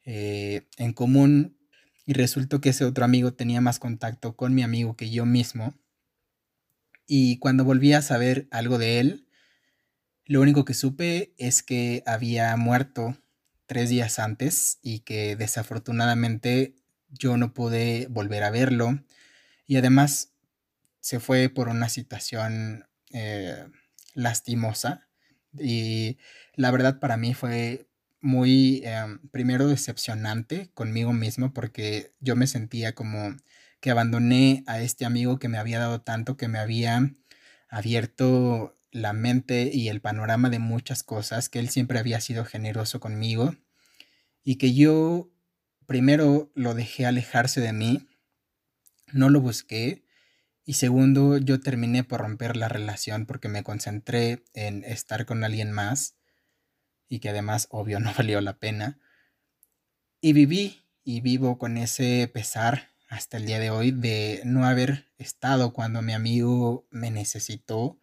eh, 0.05 0.67
en 0.77 0.93
común 0.93 1.57
y 2.05 2.13
resultó 2.13 2.59
que 2.61 2.69
ese 2.69 2.85
otro 2.85 3.05
amigo 3.05 3.33
tenía 3.33 3.61
más 3.61 3.79
contacto 3.79 4.35
con 4.35 4.53
mi 4.53 4.63
amigo 4.63 4.95
que 4.95 5.09
yo 5.09 5.25
mismo. 5.25 5.73
Y 7.07 7.37
cuando 7.39 7.63
volví 7.63 7.93
a 7.93 8.01
saber 8.01 8.47
algo 8.51 8.77
de 8.77 8.99
él, 8.99 9.27
lo 10.25 10.41
único 10.41 10.65
que 10.65 10.73
supe 10.73 11.33
es 11.37 11.63
que 11.63 12.03
había 12.05 12.55
muerto 12.57 13.17
tres 13.65 13.89
días 13.89 14.19
antes 14.19 14.79
y 14.81 14.99
que 14.99 15.35
desafortunadamente 15.35 16.75
yo 17.09 17.37
no 17.37 17.53
pude 17.53 18.07
volver 18.09 18.43
a 18.43 18.51
verlo. 18.51 19.03
Y 19.65 19.77
además 19.77 20.33
se 20.99 21.19
fue 21.19 21.49
por 21.49 21.69
una 21.69 21.89
situación 21.89 22.87
eh, 23.11 23.65
lastimosa. 24.13 25.07
Y 25.57 26.17
la 26.55 26.71
verdad 26.71 26.99
para 26.99 27.17
mí 27.17 27.33
fue 27.33 27.87
muy, 28.23 28.81
em, 28.85 29.19
primero, 29.29 29.67
decepcionante 29.67 30.71
conmigo 30.73 31.13
mismo 31.13 31.53
porque 31.53 32.13
yo 32.21 32.35
me 32.35 32.47
sentía 32.47 32.95
como 32.95 33.35
que 33.81 33.91
abandoné 33.91 34.63
a 34.67 34.81
este 34.81 35.05
amigo 35.05 35.39
que 35.39 35.49
me 35.49 35.57
había 35.57 35.79
dado 35.79 36.01
tanto, 36.01 36.37
que 36.37 36.47
me 36.47 36.57
había 36.59 37.13
abierto 37.69 38.79
la 38.91 39.13
mente 39.13 39.69
y 39.73 39.89
el 39.89 40.01
panorama 40.01 40.49
de 40.49 40.59
muchas 40.59 41.03
cosas, 41.03 41.49
que 41.49 41.59
él 41.59 41.69
siempre 41.69 41.99
había 41.99 42.21
sido 42.21 42.45
generoso 42.45 42.99
conmigo 43.01 43.55
y 44.43 44.55
que 44.55 44.73
yo 44.73 45.29
primero 45.85 46.51
lo 46.55 46.73
dejé 46.75 47.05
alejarse 47.05 47.59
de 47.61 47.73
mí, 47.73 48.07
no 49.11 49.29
lo 49.29 49.41
busqué 49.41 50.05
y 50.65 50.73
segundo 50.73 51.37
yo 51.37 51.59
terminé 51.59 52.03
por 52.03 52.21
romper 52.21 52.55
la 52.55 52.69
relación 52.69 53.25
porque 53.25 53.49
me 53.49 53.63
concentré 53.63 54.43
en 54.53 54.83
estar 54.85 55.25
con 55.25 55.43
alguien 55.43 55.71
más 55.71 56.15
y 57.13 57.19
que 57.19 57.29
además 57.29 57.67
obvio 57.69 57.99
no 57.99 58.11
valió 58.17 58.41
la 58.41 58.57
pena. 58.57 58.97
Y 60.19 60.33
viví 60.33 60.81
y 61.03 61.21
vivo 61.21 61.59
con 61.59 61.77
ese 61.77 62.27
pesar 62.33 62.89
hasta 63.07 63.37
el 63.37 63.45
día 63.45 63.59
de 63.59 63.69
hoy 63.69 63.91
de 63.91 64.41
no 64.45 64.65
haber 64.65 65.11
estado 65.19 65.73
cuando 65.73 66.01
mi 66.01 66.13
amigo 66.13 66.87
me 66.89 67.11
necesitó, 67.11 67.99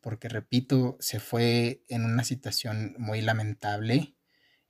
porque 0.00 0.28
repito, 0.28 0.96
se 0.98 1.20
fue 1.20 1.84
en 1.88 2.04
una 2.04 2.24
situación 2.24 2.96
muy 2.98 3.20
lamentable 3.20 4.16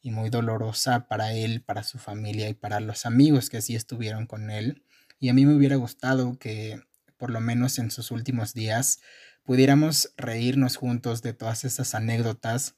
y 0.03 0.11
muy 0.11 0.29
dolorosa 0.29 1.09
para 1.09 1.33
él, 1.33 1.63
para 1.63 1.83
su 1.83 1.99
familia 1.99 2.51
y 2.51 2.55
para 2.55 2.81
los 2.81 3.07
amigos 3.07 3.49
que 3.49 3.63
sí 3.63 3.77
estuvieron 3.77 4.27
con 4.27 4.51
él. 4.51 4.85
Y 5.19 5.31
a 5.31 5.33
mí 5.33 5.47
me 5.47 5.55
hubiera 5.55 5.77
gustado 5.77 6.39
que, 6.39 6.83
por 7.17 7.31
lo 7.31 7.41
menos 7.41 7.79
en 7.79 7.91
sus 7.91 8.11
últimos 8.11 8.53
días, 8.53 9.01
pudiéramos 9.43 10.13
reírnos 10.19 10.77
juntos 10.77 11.23
de 11.23 11.33
todas 11.33 11.65
esas 11.65 11.95
anécdotas 11.95 12.77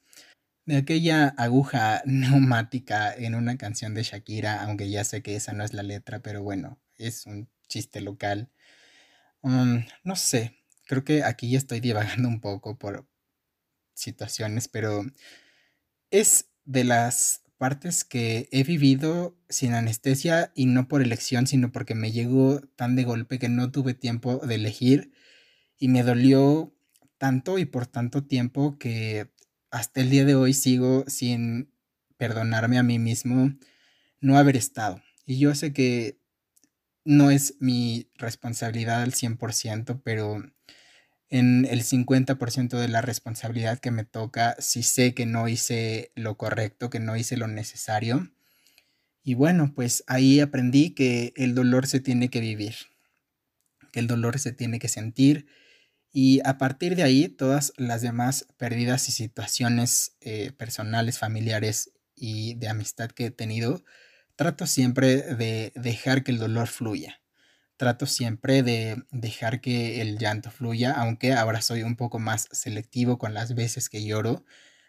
de 0.64 0.76
aquella 0.76 1.28
aguja 1.28 2.02
neumática 2.06 3.14
en 3.14 3.34
una 3.34 3.56
canción 3.56 3.94
de 3.94 4.02
Shakira, 4.02 4.62
aunque 4.62 4.90
ya 4.90 5.04
sé 5.04 5.22
que 5.22 5.36
esa 5.36 5.52
no 5.52 5.64
es 5.64 5.72
la 5.72 5.82
letra, 5.82 6.20
pero 6.20 6.42
bueno, 6.42 6.80
es 6.96 7.26
un 7.26 7.48
chiste 7.68 8.00
local. 8.00 8.50
Um, 9.42 9.84
no 10.04 10.16
sé, 10.16 10.58
creo 10.86 11.04
que 11.04 11.24
aquí 11.24 11.50
ya 11.50 11.58
estoy 11.58 11.80
divagando 11.80 12.28
un 12.28 12.40
poco 12.40 12.78
por 12.78 13.08
situaciones, 13.94 14.68
pero 14.68 15.04
es 16.10 16.50
de 16.64 16.84
las 16.84 17.42
partes 17.58 18.04
que 18.04 18.48
he 18.52 18.64
vivido 18.64 19.36
sin 19.48 19.74
anestesia 19.74 20.52
y 20.54 20.66
no 20.66 20.88
por 20.88 21.02
elección, 21.02 21.46
sino 21.46 21.72
porque 21.72 21.94
me 21.94 22.12
llegó 22.12 22.60
tan 22.76 22.96
de 22.96 23.04
golpe 23.04 23.38
que 23.38 23.48
no 23.48 23.70
tuve 23.70 23.94
tiempo 23.94 24.38
de 24.38 24.56
elegir 24.56 25.12
y 25.78 25.88
me 25.88 26.02
dolió 26.02 26.74
tanto 27.18 27.58
y 27.58 27.64
por 27.64 27.86
tanto 27.86 28.24
tiempo 28.24 28.78
que 28.78 29.31
hasta 29.72 30.02
el 30.02 30.10
día 30.10 30.24
de 30.24 30.36
hoy 30.36 30.52
sigo 30.52 31.04
sin 31.08 31.72
perdonarme 32.18 32.78
a 32.78 32.82
mí 32.84 32.98
mismo 32.98 33.52
no 34.20 34.38
haber 34.38 34.56
estado. 34.56 35.02
Y 35.26 35.38
yo 35.38 35.54
sé 35.54 35.72
que 35.72 36.20
no 37.04 37.30
es 37.30 37.56
mi 37.58 38.08
responsabilidad 38.14 39.02
al 39.02 39.12
100%, 39.12 40.02
pero 40.04 40.44
en 41.30 41.64
el 41.64 41.82
50% 41.82 42.78
de 42.78 42.88
la 42.88 43.00
responsabilidad 43.00 43.78
que 43.78 43.90
me 43.90 44.04
toca, 44.04 44.54
sí 44.58 44.82
sé 44.82 45.14
que 45.14 45.24
no 45.24 45.48
hice 45.48 46.12
lo 46.14 46.36
correcto, 46.36 46.90
que 46.90 47.00
no 47.00 47.16
hice 47.16 47.38
lo 47.38 47.48
necesario. 47.48 48.30
Y 49.24 49.34
bueno, 49.34 49.72
pues 49.74 50.04
ahí 50.06 50.40
aprendí 50.40 50.90
que 50.90 51.32
el 51.34 51.54
dolor 51.54 51.86
se 51.86 52.00
tiene 52.00 52.28
que 52.28 52.40
vivir, 52.40 52.74
que 53.90 54.00
el 54.00 54.06
dolor 54.06 54.38
se 54.38 54.52
tiene 54.52 54.78
que 54.78 54.88
sentir 54.88 55.46
y 56.12 56.40
a 56.44 56.58
partir 56.58 56.94
de 56.94 57.02
ahí, 57.02 57.28
todas 57.28 57.72
las 57.78 58.02
demás 58.02 58.46
pérdidas 58.58 59.08
y 59.08 59.12
situaciones 59.12 60.16
eh, 60.20 60.52
personales, 60.52 61.18
familiares 61.18 61.92
y 62.14 62.54
de 62.54 62.68
amistad 62.68 63.10
que 63.10 63.26
he 63.26 63.30
tenido, 63.30 63.82
trato 64.36 64.66
siempre 64.66 65.22
de 65.34 65.72
dejar 65.74 66.22
que 66.22 66.32
el 66.32 66.38
dolor 66.38 66.68
fluya. 66.68 67.22
Trato 67.78 68.06
siempre 68.06 68.62
de 68.62 69.02
dejar 69.10 69.62
que 69.62 70.02
el 70.02 70.18
llanto 70.18 70.50
fluya, 70.50 70.92
aunque 70.92 71.32
ahora 71.32 71.62
soy 71.62 71.82
un 71.82 71.96
poco 71.96 72.18
más 72.18 72.48
selectivo 72.52 73.16
con 73.16 73.32
las 73.32 73.54
veces 73.54 73.88
que 73.88 74.04
lloro. 74.04 74.44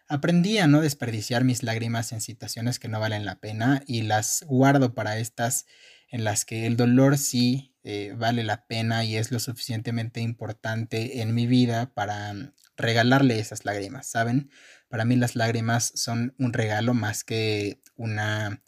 Aprendí 0.10 0.58
a 0.58 0.68
no 0.68 0.82
desperdiciar 0.82 1.46
mis 1.46 1.64
lágrimas 1.64 2.12
en 2.12 2.20
situaciones 2.20 2.80
que 2.80 2.90
no 2.90 3.00
valen 3.00 3.24
la 3.24 3.40
pena 3.40 3.82
y 3.88 4.02
las 4.02 4.44
guardo 4.46 4.94
para 4.94 5.18
estas 5.18 5.66
en 6.14 6.24
las 6.24 6.46
que 6.46 6.68
el 6.68 6.78
dolor 6.78 7.18
sí 7.18 7.74
eh, 7.84 8.14
vale 8.16 8.44
la 8.44 8.68
pena 8.68 9.04
y 9.04 9.18
es 9.18 9.32
lo 9.32 9.40
suficientemente 9.40 10.22
importante 10.22 11.22
en 11.22 11.34
mi 11.34 11.48
vida 11.48 11.92
para 11.92 12.32
mm, 12.36 12.54
regalarle 12.78 13.40
esas 13.40 13.66
lágrimas, 13.66 14.06
¿saben? 14.06 14.52
Para 14.90 15.06
mí 15.06 15.16
las 15.16 15.36
lágrimas 15.36 15.92
son 15.96 16.36
un 16.38 16.54
regalo 16.54 16.94
más 16.94 17.24
que 17.24 17.82
una 17.96 18.62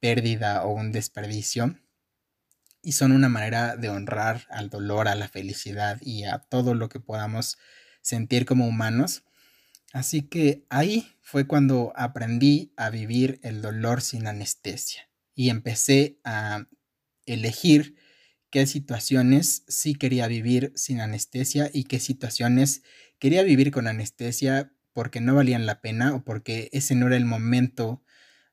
pérdida 0.00 0.64
o 0.64 0.72
un 0.72 0.90
desperdicio 0.90 1.78
y 2.82 2.92
son 2.92 3.12
una 3.12 3.28
manera 3.28 3.76
de 3.76 3.90
honrar 3.90 4.48
al 4.50 4.68
dolor, 4.68 5.06
a 5.06 5.14
la 5.14 5.28
felicidad 5.28 5.98
y 6.00 6.24
a 6.24 6.40
todo 6.40 6.74
lo 6.74 6.88
que 6.88 6.98
podamos 6.98 7.58
sentir 8.02 8.44
como 8.44 8.66
humanos. 8.66 9.22
Así 9.92 10.22
que 10.22 10.66
ahí 10.68 11.14
fue 11.22 11.46
cuando 11.46 11.92
aprendí 11.94 12.72
a 12.76 12.90
vivir 12.90 13.38
el 13.44 13.62
dolor 13.62 14.00
sin 14.00 14.26
anestesia 14.26 15.08
y 15.36 15.50
empecé 15.50 16.18
a 16.24 16.66
elegir 17.32 17.96
qué 18.50 18.66
situaciones 18.66 19.64
sí 19.68 19.94
quería 19.94 20.26
vivir 20.26 20.72
sin 20.74 21.00
anestesia 21.00 21.70
y 21.72 21.84
qué 21.84 22.00
situaciones 22.00 22.82
quería 23.18 23.42
vivir 23.42 23.70
con 23.70 23.86
anestesia 23.86 24.72
porque 24.92 25.20
no 25.20 25.34
valían 25.34 25.66
la 25.66 25.80
pena 25.80 26.14
o 26.14 26.24
porque 26.24 26.68
ese 26.72 26.94
no 26.94 27.06
era 27.06 27.16
el 27.16 27.24
momento 27.24 28.02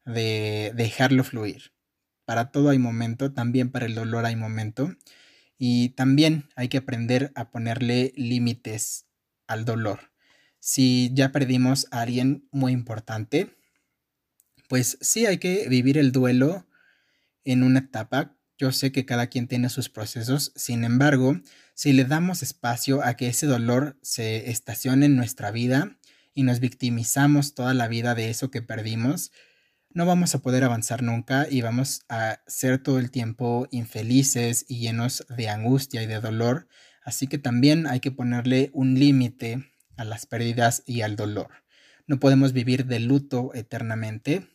de 0.06 0.72
dejarlo 0.76 1.24
fluir. 1.24 1.74
Para 2.26 2.52
todo 2.52 2.70
hay 2.70 2.80
momento, 2.80 3.34
también 3.34 3.72
para 3.72 3.86
el 3.86 3.96
dolor 3.96 4.26
hay 4.26 4.36
momento. 4.36 4.96
Y 5.58 5.90
también 5.90 6.50
hay 6.56 6.68
que 6.68 6.78
aprender 6.78 7.32
a 7.36 7.50
ponerle 7.50 8.14
límites 8.16 9.08
al 9.48 9.64
dolor. 9.64 10.12
Si 10.60 11.12
ya 11.14 11.32
perdimos 11.32 11.88
a 11.92 12.02
alguien 12.02 12.48
muy 12.52 12.74
importante, 12.74 13.56
pues 14.68 14.98
sí 15.02 15.26
hay 15.26 15.38
que 15.38 15.70
vivir 15.70 15.98
el 15.98 16.12
duelo 16.12 16.68
en 17.46 17.64
una 17.64 17.80
etapa 17.80 18.35
yo 18.58 18.72
sé 18.72 18.91
que 18.91 19.06
cada 19.06 19.28
quien 19.28 19.48
tiene 19.48 19.70
sus 19.70 19.89
procesos, 19.89 20.52
sin 20.56 20.84
embargo, 20.84 21.39
si 21.74 21.94
le 21.94 22.06
damos 22.06 22.41
espacio 22.41 23.04
a 23.04 23.15
que 23.15 23.28
ese 23.28 23.48
dolor 23.48 23.98
se 24.02 24.50
estacione 24.50 25.08
en 25.08 25.15
nuestra 25.15 25.52
vida 25.52 25.98
y 26.34 26.44
nos 26.44 26.60
victimizamos 26.60 27.54
toda 27.54 27.74
la 27.74 27.88
vida 27.88 28.15
de 28.15 28.30
eso 28.30 28.52
que 28.52 28.62
perdimos, 28.62 29.32
no 29.96 30.06
vamos 30.06 30.36
a 30.36 30.39
poder 30.39 30.63
avanzar 30.63 31.04
nunca 31.04 31.48
y 31.50 31.62
vamos 31.62 32.04
a 32.10 32.41
ser 32.48 32.84
todo 32.84 33.00
el 33.00 33.12
tiempo 33.12 33.68
infelices 33.72 34.65
y 34.68 34.80
llenos 34.80 35.26
de 35.30 35.48
angustia 35.48 36.04
y 36.04 36.06
de 36.06 36.20
dolor. 36.20 36.68
Así 37.04 37.28
que 37.28 37.38
también 37.38 37.88
hay 37.88 38.02
que 38.02 38.12
ponerle 38.12 38.72
un 38.74 39.00
límite 39.00 39.72
a 39.96 40.04
las 40.04 40.26
pérdidas 40.26 40.84
y 40.86 41.02
al 41.02 41.15
dolor. 41.15 41.50
No 42.08 42.20
podemos 42.20 42.52
vivir 42.52 42.86
de 42.86 43.00
luto 43.00 43.52
eternamente. 43.54 44.48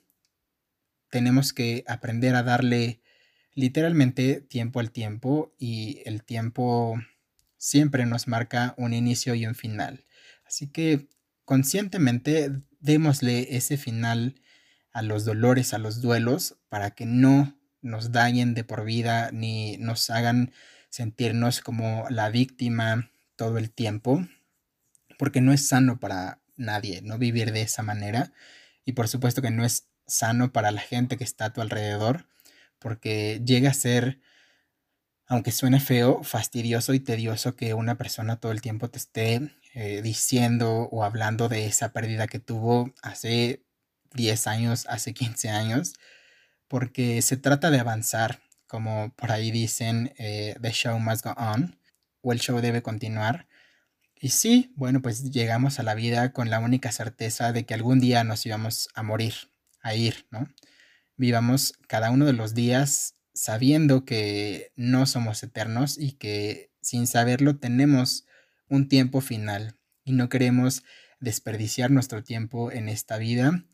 Tenemos 1.10 1.52
que 1.54 1.84
aprender 1.86 2.34
a 2.34 2.42
darle 2.42 3.00
literalmente 3.54 4.40
tiempo 4.40 4.80
al 4.80 4.90
tiempo 4.90 5.54
y 5.58 6.02
el 6.04 6.22
tiempo 6.22 7.00
siempre 7.56 8.06
nos 8.06 8.28
marca 8.28 8.74
un 8.76 8.94
inicio 8.94 9.34
y 9.34 9.46
un 9.46 9.54
final. 9.54 10.04
Así 10.44 10.68
que 10.68 11.08
conscientemente 11.44 12.50
démosle 12.80 13.56
ese 13.56 13.76
final 13.76 14.40
a 14.92 15.02
los 15.02 15.24
dolores, 15.24 15.74
a 15.74 15.78
los 15.78 16.00
duelos, 16.00 16.56
para 16.68 16.92
que 16.92 17.06
no 17.06 17.56
nos 17.82 18.12
dañen 18.12 18.54
de 18.54 18.64
por 18.64 18.84
vida 18.84 19.30
ni 19.32 19.76
nos 19.78 20.10
hagan 20.10 20.52
sentirnos 20.88 21.60
como 21.60 22.06
la 22.10 22.28
víctima 22.30 23.10
todo 23.36 23.58
el 23.58 23.70
tiempo, 23.70 24.26
porque 25.18 25.40
no 25.40 25.52
es 25.52 25.66
sano 25.66 26.00
para 26.00 26.40
nadie 26.56 27.00
no 27.02 27.18
vivir 27.18 27.52
de 27.52 27.62
esa 27.62 27.82
manera 27.82 28.32
y 28.84 28.92
por 28.92 29.08
supuesto 29.08 29.40
que 29.40 29.50
no 29.50 29.64
es 29.64 29.88
sano 30.06 30.52
para 30.52 30.70
la 30.70 30.80
gente 30.80 31.16
que 31.16 31.24
está 31.24 31.46
a 31.46 31.52
tu 31.52 31.60
alrededor, 31.60 32.26
porque 32.80 33.40
llega 33.44 33.70
a 33.70 33.74
ser, 33.74 34.20
aunque 35.26 35.52
suene 35.52 35.80
feo, 35.80 36.22
fastidioso 36.24 36.94
y 36.94 37.00
tedioso 37.00 37.54
que 37.54 37.74
una 37.74 37.96
persona 37.96 38.40
todo 38.40 38.52
el 38.52 38.60
tiempo 38.60 38.90
te 38.90 38.98
esté 38.98 39.52
eh, 39.74 40.02
diciendo 40.02 40.88
o 40.90 41.04
hablando 41.04 41.48
de 41.48 41.66
esa 41.66 41.92
pérdida 41.92 42.26
que 42.26 42.40
tuvo 42.40 42.92
hace 43.02 43.64
10 44.14 44.46
años, 44.48 44.86
hace 44.88 45.14
15 45.14 45.50
años, 45.50 45.94
porque 46.68 47.22
se 47.22 47.36
trata 47.36 47.70
de 47.70 47.80
avanzar, 47.80 48.40
como 48.66 49.12
por 49.16 49.32
ahí 49.32 49.50
dicen, 49.50 50.14
eh, 50.18 50.56
the 50.60 50.72
show 50.72 50.98
must 50.98 51.24
go 51.24 51.34
on, 51.36 51.78
o 52.22 52.32
el 52.32 52.40
show 52.40 52.60
debe 52.60 52.82
continuar. 52.82 53.46
Y 54.20 54.30
sí, 54.30 54.72
bueno, 54.76 55.02
pues 55.02 55.30
llegamos 55.30 55.78
a 55.78 55.82
la 55.82 55.94
vida 55.94 56.32
con 56.32 56.50
la 56.50 56.60
única 56.60 56.92
certeza 56.92 57.52
de 57.52 57.64
que 57.66 57.74
algún 57.74 58.00
día 58.00 58.24
nos 58.24 58.44
íbamos 58.46 58.88
a 58.94 59.02
morir, 59.02 59.34
a 59.82 59.94
ir, 59.94 60.26
¿no? 60.30 60.48
Vivamos 61.20 61.74
cada 61.86 62.10
uno 62.10 62.24
de 62.24 62.32
los 62.32 62.54
días 62.54 63.14
sabiendo 63.34 64.06
que 64.06 64.72
no 64.74 65.04
somos 65.04 65.42
eternos 65.42 65.98
y 65.98 66.12
que 66.12 66.72
sin 66.80 67.06
saberlo 67.06 67.58
tenemos 67.58 68.24
un 68.70 68.88
tiempo 68.88 69.20
final 69.20 69.76
y 70.02 70.12
no 70.12 70.30
queremos 70.30 70.82
desperdiciar 71.20 71.90
nuestro 71.90 72.24
tiempo 72.24 72.72
en 72.72 72.88
esta 72.88 73.18
vida 73.18 73.66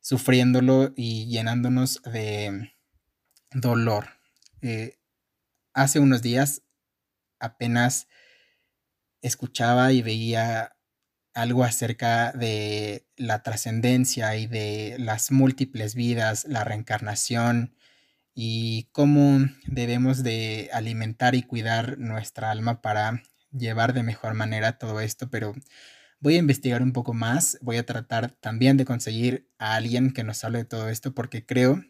sufriéndolo 0.00 0.92
y 0.96 1.28
llenándonos 1.28 2.02
de 2.02 2.72
dolor. 3.52 4.08
Eh, 4.60 4.98
hace 5.72 6.00
unos 6.00 6.20
días 6.20 6.62
apenas 7.38 8.08
escuchaba 9.22 9.92
y 9.92 10.02
veía 10.02 10.75
algo 11.36 11.64
acerca 11.64 12.32
de 12.32 13.06
la 13.16 13.42
trascendencia 13.42 14.36
y 14.36 14.46
de 14.46 14.96
las 14.98 15.30
múltiples 15.30 15.94
vidas, 15.94 16.46
la 16.48 16.64
reencarnación 16.64 17.76
y 18.34 18.88
cómo 18.92 19.46
debemos 19.66 20.22
de 20.22 20.70
alimentar 20.72 21.34
y 21.34 21.42
cuidar 21.42 21.98
nuestra 21.98 22.50
alma 22.50 22.80
para 22.80 23.22
llevar 23.52 23.92
de 23.92 24.02
mejor 24.02 24.32
manera 24.32 24.78
todo 24.78 25.00
esto, 25.00 25.28
pero 25.28 25.54
voy 26.20 26.36
a 26.36 26.38
investigar 26.38 26.82
un 26.82 26.94
poco 26.94 27.12
más, 27.12 27.58
voy 27.60 27.76
a 27.76 27.84
tratar 27.84 28.30
también 28.30 28.78
de 28.78 28.86
conseguir 28.86 29.46
a 29.58 29.74
alguien 29.74 30.12
que 30.12 30.24
nos 30.24 30.42
hable 30.42 30.60
de 30.60 30.64
todo 30.64 30.88
esto 30.88 31.14
porque 31.14 31.44
creo 31.44 31.84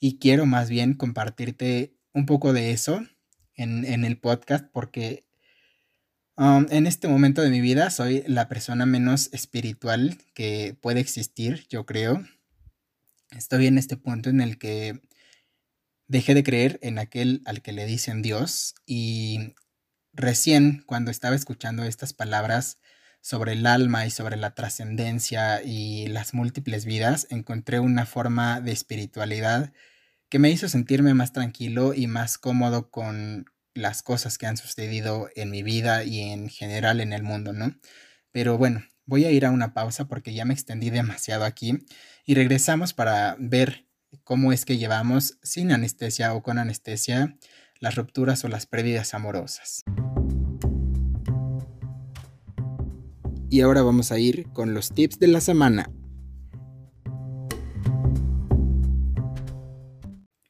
y 0.00 0.18
quiero 0.18 0.44
más 0.44 0.68
bien 0.68 0.92
compartirte 0.92 1.96
un 2.12 2.26
poco 2.26 2.52
de 2.52 2.72
eso 2.72 3.02
en, 3.54 3.86
en 3.86 4.04
el 4.04 4.18
podcast 4.18 4.66
porque 4.70 5.24
Um, 6.36 6.66
en 6.70 6.86
este 6.86 7.08
momento 7.08 7.42
de 7.42 7.50
mi 7.50 7.60
vida 7.60 7.90
soy 7.90 8.24
la 8.26 8.48
persona 8.48 8.86
menos 8.86 9.28
espiritual 9.32 10.16
que 10.34 10.74
puede 10.80 11.00
existir, 11.00 11.66
yo 11.68 11.84
creo. 11.84 12.24
Estoy 13.36 13.66
en 13.66 13.76
este 13.76 13.98
punto 13.98 14.30
en 14.30 14.40
el 14.40 14.58
que 14.58 15.00
dejé 16.08 16.34
de 16.34 16.42
creer 16.42 16.78
en 16.82 16.98
aquel 16.98 17.42
al 17.44 17.60
que 17.60 17.72
le 17.72 17.84
dicen 17.84 18.22
Dios 18.22 18.74
y 18.86 19.54
recién 20.14 20.82
cuando 20.86 21.10
estaba 21.10 21.36
escuchando 21.36 21.84
estas 21.84 22.14
palabras 22.14 22.78
sobre 23.20 23.52
el 23.52 23.66
alma 23.66 24.06
y 24.06 24.10
sobre 24.10 24.36
la 24.36 24.54
trascendencia 24.54 25.62
y 25.62 26.06
las 26.06 26.34
múltiples 26.34 26.86
vidas, 26.86 27.26
encontré 27.30 27.78
una 27.78 28.06
forma 28.06 28.60
de 28.60 28.72
espiritualidad 28.72 29.72
que 30.30 30.38
me 30.38 30.50
hizo 30.50 30.68
sentirme 30.68 31.14
más 31.14 31.32
tranquilo 31.32 31.94
y 31.94 32.06
más 32.06 32.38
cómodo 32.38 32.90
con, 32.90 33.51
las 33.74 34.02
cosas 34.02 34.38
que 34.38 34.46
han 34.46 34.56
sucedido 34.56 35.28
en 35.34 35.50
mi 35.50 35.62
vida 35.62 36.04
y 36.04 36.20
en 36.20 36.48
general 36.48 37.00
en 37.00 37.12
el 37.12 37.22
mundo, 37.22 37.52
¿no? 37.52 37.74
Pero 38.32 38.58
bueno, 38.58 38.82
voy 39.06 39.24
a 39.24 39.30
ir 39.30 39.44
a 39.46 39.50
una 39.50 39.74
pausa 39.74 40.06
porque 40.06 40.34
ya 40.34 40.44
me 40.44 40.54
extendí 40.54 40.90
demasiado 40.90 41.44
aquí 41.44 41.78
y 42.24 42.34
regresamos 42.34 42.94
para 42.94 43.36
ver 43.38 43.86
cómo 44.24 44.52
es 44.52 44.64
que 44.64 44.78
llevamos 44.78 45.38
sin 45.42 45.72
anestesia 45.72 46.34
o 46.34 46.42
con 46.42 46.58
anestesia 46.58 47.36
las 47.80 47.96
rupturas 47.96 48.44
o 48.44 48.48
las 48.48 48.66
pérdidas 48.66 49.14
amorosas. 49.14 49.82
Y 53.50 53.60
ahora 53.60 53.82
vamos 53.82 54.12
a 54.12 54.18
ir 54.18 54.48
con 54.52 54.72
los 54.72 54.94
tips 54.94 55.18
de 55.18 55.26
la 55.26 55.40
semana. 55.40 55.90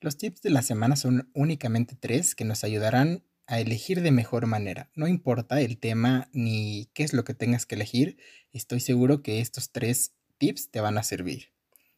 Los 0.02 0.18
tips 0.18 0.42
de 0.42 0.50
la 0.50 0.62
semana 0.62 0.96
son 0.96 1.30
únicamente 1.32 1.94
tres 1.94 2.34
que 2.34 2.44
nos 2.44 2.64
ayudarán 2.64 3.22
a 3.46 3.60
elegir 3.60 4.02
de 4.02 4.10
mejor 4.10 4.46
manera. 4.46 4.90
No 4.96 5.06
importa 5.06 5.60
el 5.60 5.78
tema 5.78 6.28
ni 6.32 6.90
qué 6.92 7.04
es 7.04 7.12
lo 7.12 7.22
que 7.22 7.34
tengas 7.34 7.66
que 7.66 7.76
elegir, 7.76 8.16
estoy 8.52 8.80
seguro 8.80 9.22
que 9.22 9.40
estos 9.40 9.70
tres 9.70 10.12
tips 10.38 10.72
te 10.72 10.80
van 10.80 10.98
a 10.98 11.04
servir. 11.04 11.52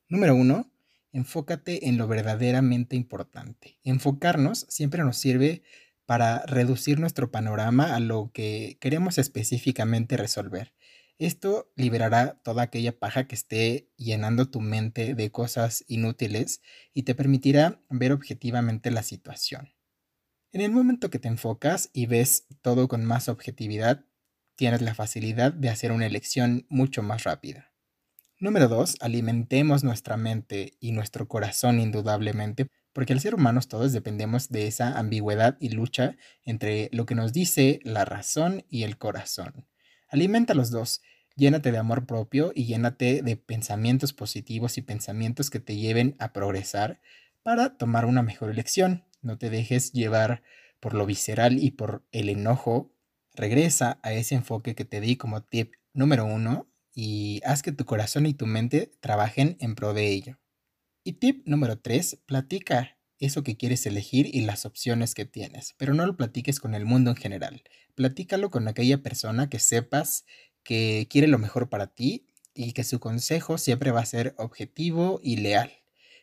Número 0.06 0.34
uno, 0.34 0.70
enfócate 1.12 1.88
en 1.88 1.96
lo 1.96 2.06
verdaderamente 2.06 2.94
importante. 2.94 3.78
Enfocarnos 3.84 4.66
siempre 4.68 5.02
nos 5.02 5.16
sirve 5.16 5.62
para 6.04 6.44
reducir 6.44 7.00
nuestro 7.00 7.32
panorama 7.32 7.96
a 7.96 8.00
lo 8.00 8.30
que 8.34 8.76
queremos 8.80 9.16
específicamente 9.16 10.18
resolver. 10.18 10.74
Esto 11.18 11.72
liberará 11.76 12.40
toda 12.42 12.62
aquella 12.62 12.98
paja 12.98 13.28
que 13.28 13.36
esté 13.36 13.88
llenando 13.96 14.50
tu 14.50 14.60
mente 14.60 15.14
de 15.14 15.30
cosas 15.30 15.84
inútiles 15.86 16.60
y 16.92 17.04
te 17.04 17.14
permitirá 17.14 17.80
ver 17.88 18.12
objetivamente 18.12 18.90
la 18.90 19.04
situación. 19.04 19.74
En 20.50 20.60
el 20.60 20.72
momento 20.72 21.10
que 21.10 21.20
te 21.20 21.28
enfocas 21.28 21.90
y 21.92 22.06
ves 22.06 22.46
todo 22.62 22.88
con 22.88 23.04
más 23.04 23.28
objetividad, 23.28 24.04
tienes 24.56 24.82
la 24.82 24.94
facilidad 24.94 25.52
de 25.52 25.68
hacer 25.68 25.92
una 25.92 26.06
elección 26.06 26.66
mucho 26.68 27.02
más 27.02 27.24
rápida. 27.24 27.72
Número 28.40 28.68
2. 28.68 28.96
Alimentemos 29.00 29.84
nuestra 29.84 30.16
mente 30.16 30.76
y 30.80 30.92
nuestro 30.92 31.28
corazón 31.28 31.78
indudablemente, 31.78 32.68
porque 32.92 33.12
al 33.12 33.20
ser 33.20 33.34
humanos 33.36 33.68
todos 33.68 33.92
dependemos 33.92 34.48
de 34.48 34.66
esa 34.66 34.98
ambigüedad 34.98 35.56
y 35.60 35.70
lucha 35.70 36.16
entre 36.42 36.88
lo 36.92 37.06
que 37.06 37.14
nos 37.14 37.32
dice 37.32 37.78
la 37.84 38.04
razón 38.04 38.64
y 38.68 38.82
el 38.82 38.98
corazón. 38.98 39.66
Alimenta 40.08 40.54
los 40.54 40.70
dos. 40.70 41.02
Llénate 41.36 41.72
de 41.72 41.78
amor 41.78 42.06
propio 42.06 42.52
y 42.54 42.66
llénate 42.66 43.22
de 43.22 43.36
pensamientos 43.36 44.12
positivos 44.12 44.78
y 44.78 44.82
pensamientos 44.82 45.50
que 45.50 45.58
te 45.58 45.76
lleven 45.76 46.14
a 46.18 46.32
progresar 46.32 47.00
para 47.42 47.76
tomar 47.76 48.04
una 48.04 48.22
mejor 48.22 48.50
elección. 48.50 49.04
No 49.20 49.36
te 49.38 49.50
dejes 49.50 49.92
llevar 49.92 50.42
por 50.78 50.94
lo 50.94 51.06
visceral 51.06 51.58
y 51.58 51.72
por 51.72 52.04
el 52.12 52.28
enojo. 52.28 52.92
Regresa 53.34 53.98
a 54.02 54.12
ese 54.12 54.36
enfoque 54.36 54.74
que 54.74 54.84
te 54.84 55.00
di 55.00 55.16
como 55.16 55.42
tip 55.42 55.72
número 55.92 56.24
uno 56.24 56.68
y 56.94 57.40
haz 57.44 57.62
que 57.62 57.72
tu 57.72 57.84
corazón 57.84 58.26
y 58.26 58.34
tu 58.34 58.46
mente 58.46 58.92
trabajen 59.00 59.56
en 59.60 59.74
pro 59.74 59.92
de 59.92 60.08
ello. 60.08 60.38
Y 61.02 61.14
tip 61.14 61.46
número 61.46 61.78
tres, 61.78 62.18
platica 62.26 62.96
eso 63.24 63.42
que 63.42 63.56
quieres 63.56 63.86
elegir 63.86 64.28
y 64.32 64.42
las 64.42 64.66
opciones 64.66 65.14
que 65.14 65.24
tienes, 65.24 65.74
pero 65.78 65.94
no 65.94 66.06
lo 66.06 66.16
platiques 66.16 66.60
con 66.60 66.74
el 66.74 66.84
mundo 66.84 67.10
en 67.10 67.16
general. 67.16 67.62
Platícalo 67.94 68.50
con 68.50 68.68
aquella 68.68 69.02
persona 69.02 69.48
que 69.48 69.58
sepas 69.58 70.24
que 70.62 71.06
quiere 71.10 71.28
lo 71.28 71.38
mejor 71.38 71.68
para 71.68 71.88
ti 71.88 72.26
y 72.54 72.72
que 72.72 72.84
su 72.84 73.00
consejo 73.00 73.58
siempre 73.58 73.90
va 73.90 74.00
a 74.00 74.06
ser 74.06 74.34
objetivo 74.38 75.20
y 75.22 75.36
leal, 75.36 75.72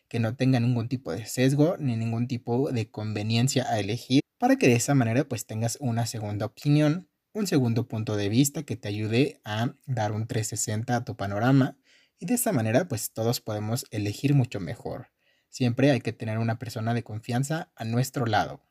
que 0.08 0.18
no 0.18 0.36
tenga 0.36 0.60
ningún 0.60 0.88
tipo 0.88 1.12
de 1.12 1.26
sesgo 1.26 1.76
ni 1.78 1.96
ningún 1.96 2.26
tipo 2.26 2.72
de 2.72 2.90
conveniencia 2.90 3.70
a 3.70 3.78
elegir, 3.78 4.22
para 4.38 4.56
que 4.56 4.66
de 4.66 4.74
esa 4.74 4.94
manera 4.94 5.28
pues 5.28 5.46
tengas 5.46 5.78
una 5.80 6.06
segunda 6.06 6.46
opinión, 6.46 7.08
un 7.32 7.46
segundo 7.46 7.86
punto 7.86 8.16
de 8.16 8.28
vista 8.28 8.64
que 8.64 8.76
te 8.76 8.88
ayude 8.88 9.40
a 9.44 9.74
dar 9.86 10.12
un 10.12 10.26
360 10.26 10.96
a 10.96 11.04
tu 11.04 11.16
panorama 11.16 11.78
y 12.18 12.26
de 12.26 12.34
esa 12.34 12.52
manera 12.52 12.88
pues 12.88 13.12
todos 13.12 13.40
podemos 13.40 13.86
elegir 13.90 14.34
mucho 14.34 14.60
mejor. 14.60 15.11
Siempre 15.52 15.90
hay 15.90 16.00
que 16.00 16.14
tener 16.14 16.38
una 16.38 16.58
persona 16.58 16.94
de 16.94 17.02
confianza 17.02 17.68
a 17.76 17.84
nuestro 17.84 18.24
lado. 18.24 18.62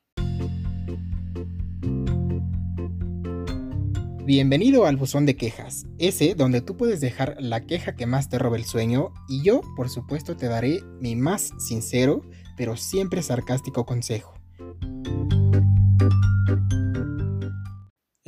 Bienvenido 4.25 4.87
al 4.87 4.97
buzón 4.97 5.27
de 5.27 5.35
quejas, 5.35 5.85
ese 5.99 6.33
donde 6.33 6.61
tú 6.61 6.77
puedes 6.77 6.99
dejar 6.99 7.35
la 7.37 7.67
queja 7.67 7.95
que 7.95 8.07
más 8.07 8.29
te 8.29 8.39
robe 8.39 8.57
el 8.57 8.65
sueño 8.65 9.13
y 9.29 9.43
yo, 9.43 9.61
por 9.75 9.89
supuesto, 9.89 10.35
te 10.35 10.47
daré 10.47 10.81
mi 10.99 11.15
más 11.15 11.51
sincero, 11.59 12.23
pero 12.57 12.75
siempre 12.75 13.21
sarcástico 13.21 13.85
consejo. 13.85 14.40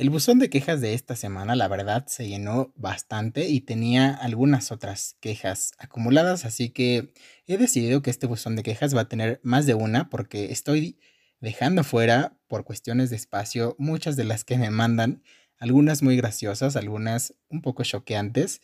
El 0.04 0.10
buzón 0.10 0.38
de 0.38 0.50
quejas 0.50 0.82
de 0.82 0.92
esta 0.92 1.16
semana, 1.16 1.56
la 1.56 1.66
verdad, 1.66 2.04
se 2.08 2.28
llenó 2.28 2.74
bastante 2.76 3.48
y 3.48 3.62
tenía 3.62 4.12
algunas 4.12 4.70
otras 4.70 5.16
quejas 5.20 5.72
acumuladas, 5.78 6.44
así 6.44 6.68
que 6.68 7.14
he 7.46 7.56
decidido 7.56 8.02
que 8.02 8.10
este 8.10 8.26
buzón 8.26 8.54
de 8.54 8.62
quejas 8.62 8.94
va 8.94 9.00
a 9.00 9.08
tener 9.08 9.40
más 9.42 9.64
de 9.64 9.72
una 9.72 10.10
porque 10.10 10.52
estoy 10.52 10.98
dejando 11.40 11.84
fuera, 11.84 12.36
por 12.48 12.64
cuestiones 12.64 13.08
de 13.08 13.16
espacio, 13.16 13.76
muchas 13.78 14.14
de 14.16 14.24
las 14.24 14.44
que 14.44 14.58
me 14.58 14.68
mandan, 14.68 15.22
algunas 15.56 16.02
muy 16.02 16.18
graciosas, 16.18 16.76
algunas 16.76 17.32
un 17.48 17.62
poco 17.62 17.82
choqueantes, 17.82 18.60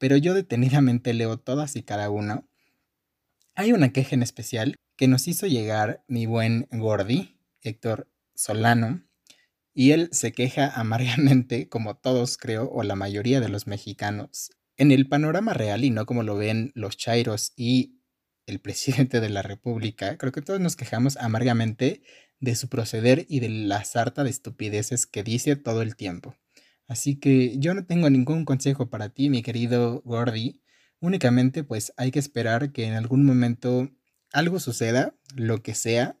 pero 0.00 0.16
yo 0.16 0.34
detenidamente 0.34 1.14
leo 1.14 1.38
todas 1.38 1.76
y 1.76 1.84
cada 1.84 2.10
una. 2.10 2.48
Hay 3.54 3.72
una 3.72 3.92
queja 3.92 4.16
en 4.16 4.24
especial 4.24 4.74
que 4.96 5.06
nos 5.06 5.28
hizo 5.28 5.46
llegar 5.46 6.02
mi 6.08 6.26
buen 6.26 6.66
Gordy, 6.72 7.38
Héctor 7.62 8.08
Solano, 8.34 9.04
y 9.74 9.90
él 9.90 10.08
se 10.12 10.32
queja 10.32 10.68
amargamente, 10.80 11.68
como 11.68 11.96
todos 11.96 12.38
creo, 12.38 12.70
o 12.70 12.82
la 12.82 12.94
mayoría 12.94 13.40
de 13.40 13.48
los 13.48 13.66
mexicanos, 13.66 14.50
en 14.76 14.92
el 14.92 15.08
panorama 15.08 15.54
real 15.54 15.84
y 15.84 15.90
no 15.90 16.06
como 16.06 16.22
lo 16.22 16.36
ven 16.36 16.72
los 16.74 16.96
chairos 16.96 17.52
y 17.56 18.00
el 18.46 18.60
presidente 18.60 19.20
de 19.20 19.28
la 19.28 19.42
República, 19.42 20.16
creo 20.18 20.32
que 20.32 20.42
todos 20.42 20.60
nos 20.60 20.76
quejamos 20.76 21.16
amargamente 21.16 22.02
de 22.40 22.54
su 22.56 22.68
proceder 22.68 23.26
y 23.28 23.40
de 23.40 23.48
la 23.48 23.84
sarta 23.84 24.22
de 24.24 24.30
estupideces 24.30 25.06
que 25.06 25.22
dice 25.22 25.56
todo 25.56 25.82
el 25.82 25.96
tiempo. 25.96 26.36
Así 26.86 27.16
que 27.16 27.58
yo 27.58 27.72
no 27.74 27.86
tengo 27.86 28.10
ningún 28.10 28.44
consejo 28.44 28.90
para 28.90 29.08
ti, 29.08 29.30
mi 29.30 29.42
querido 29.42 30.02
Gordy. 30.04 30.60
Únicamente 31.00 31.64
pues 31.64 31.92
hay 31.96 32.10
que 32.10 32.18
esperar 32.18 32.72
que 32.72 32.84
en 32.84 32.94
algún 32.94 33.24
momento 33.24 33.90
algo 34.32 34.60
suceda, 34.60 35.14
lo 35.34 35.62
que 35.62 35.74
sea, 35.74 36.18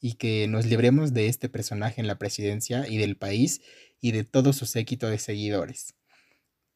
y 0.00 0.14
que 0.14 0.46
nos 0.48 0.66
libremos 0.66 1.12
de 1.12 1.28
este 1.28 1.48
personaje 1.48 2.00
en 2.00 2.06
la 2.06 2.18
presidencia 2.18 2.88
y 2.88 2.98
del 2.98 3.16
país 3.16 3.60
y 4.00 4.12
de 4.12 4.24
todo 4.24 4.52
su 4.52 4.66
séquito 4.66 5.08
de 5.08 5.18
seguidores. 5.18 5.94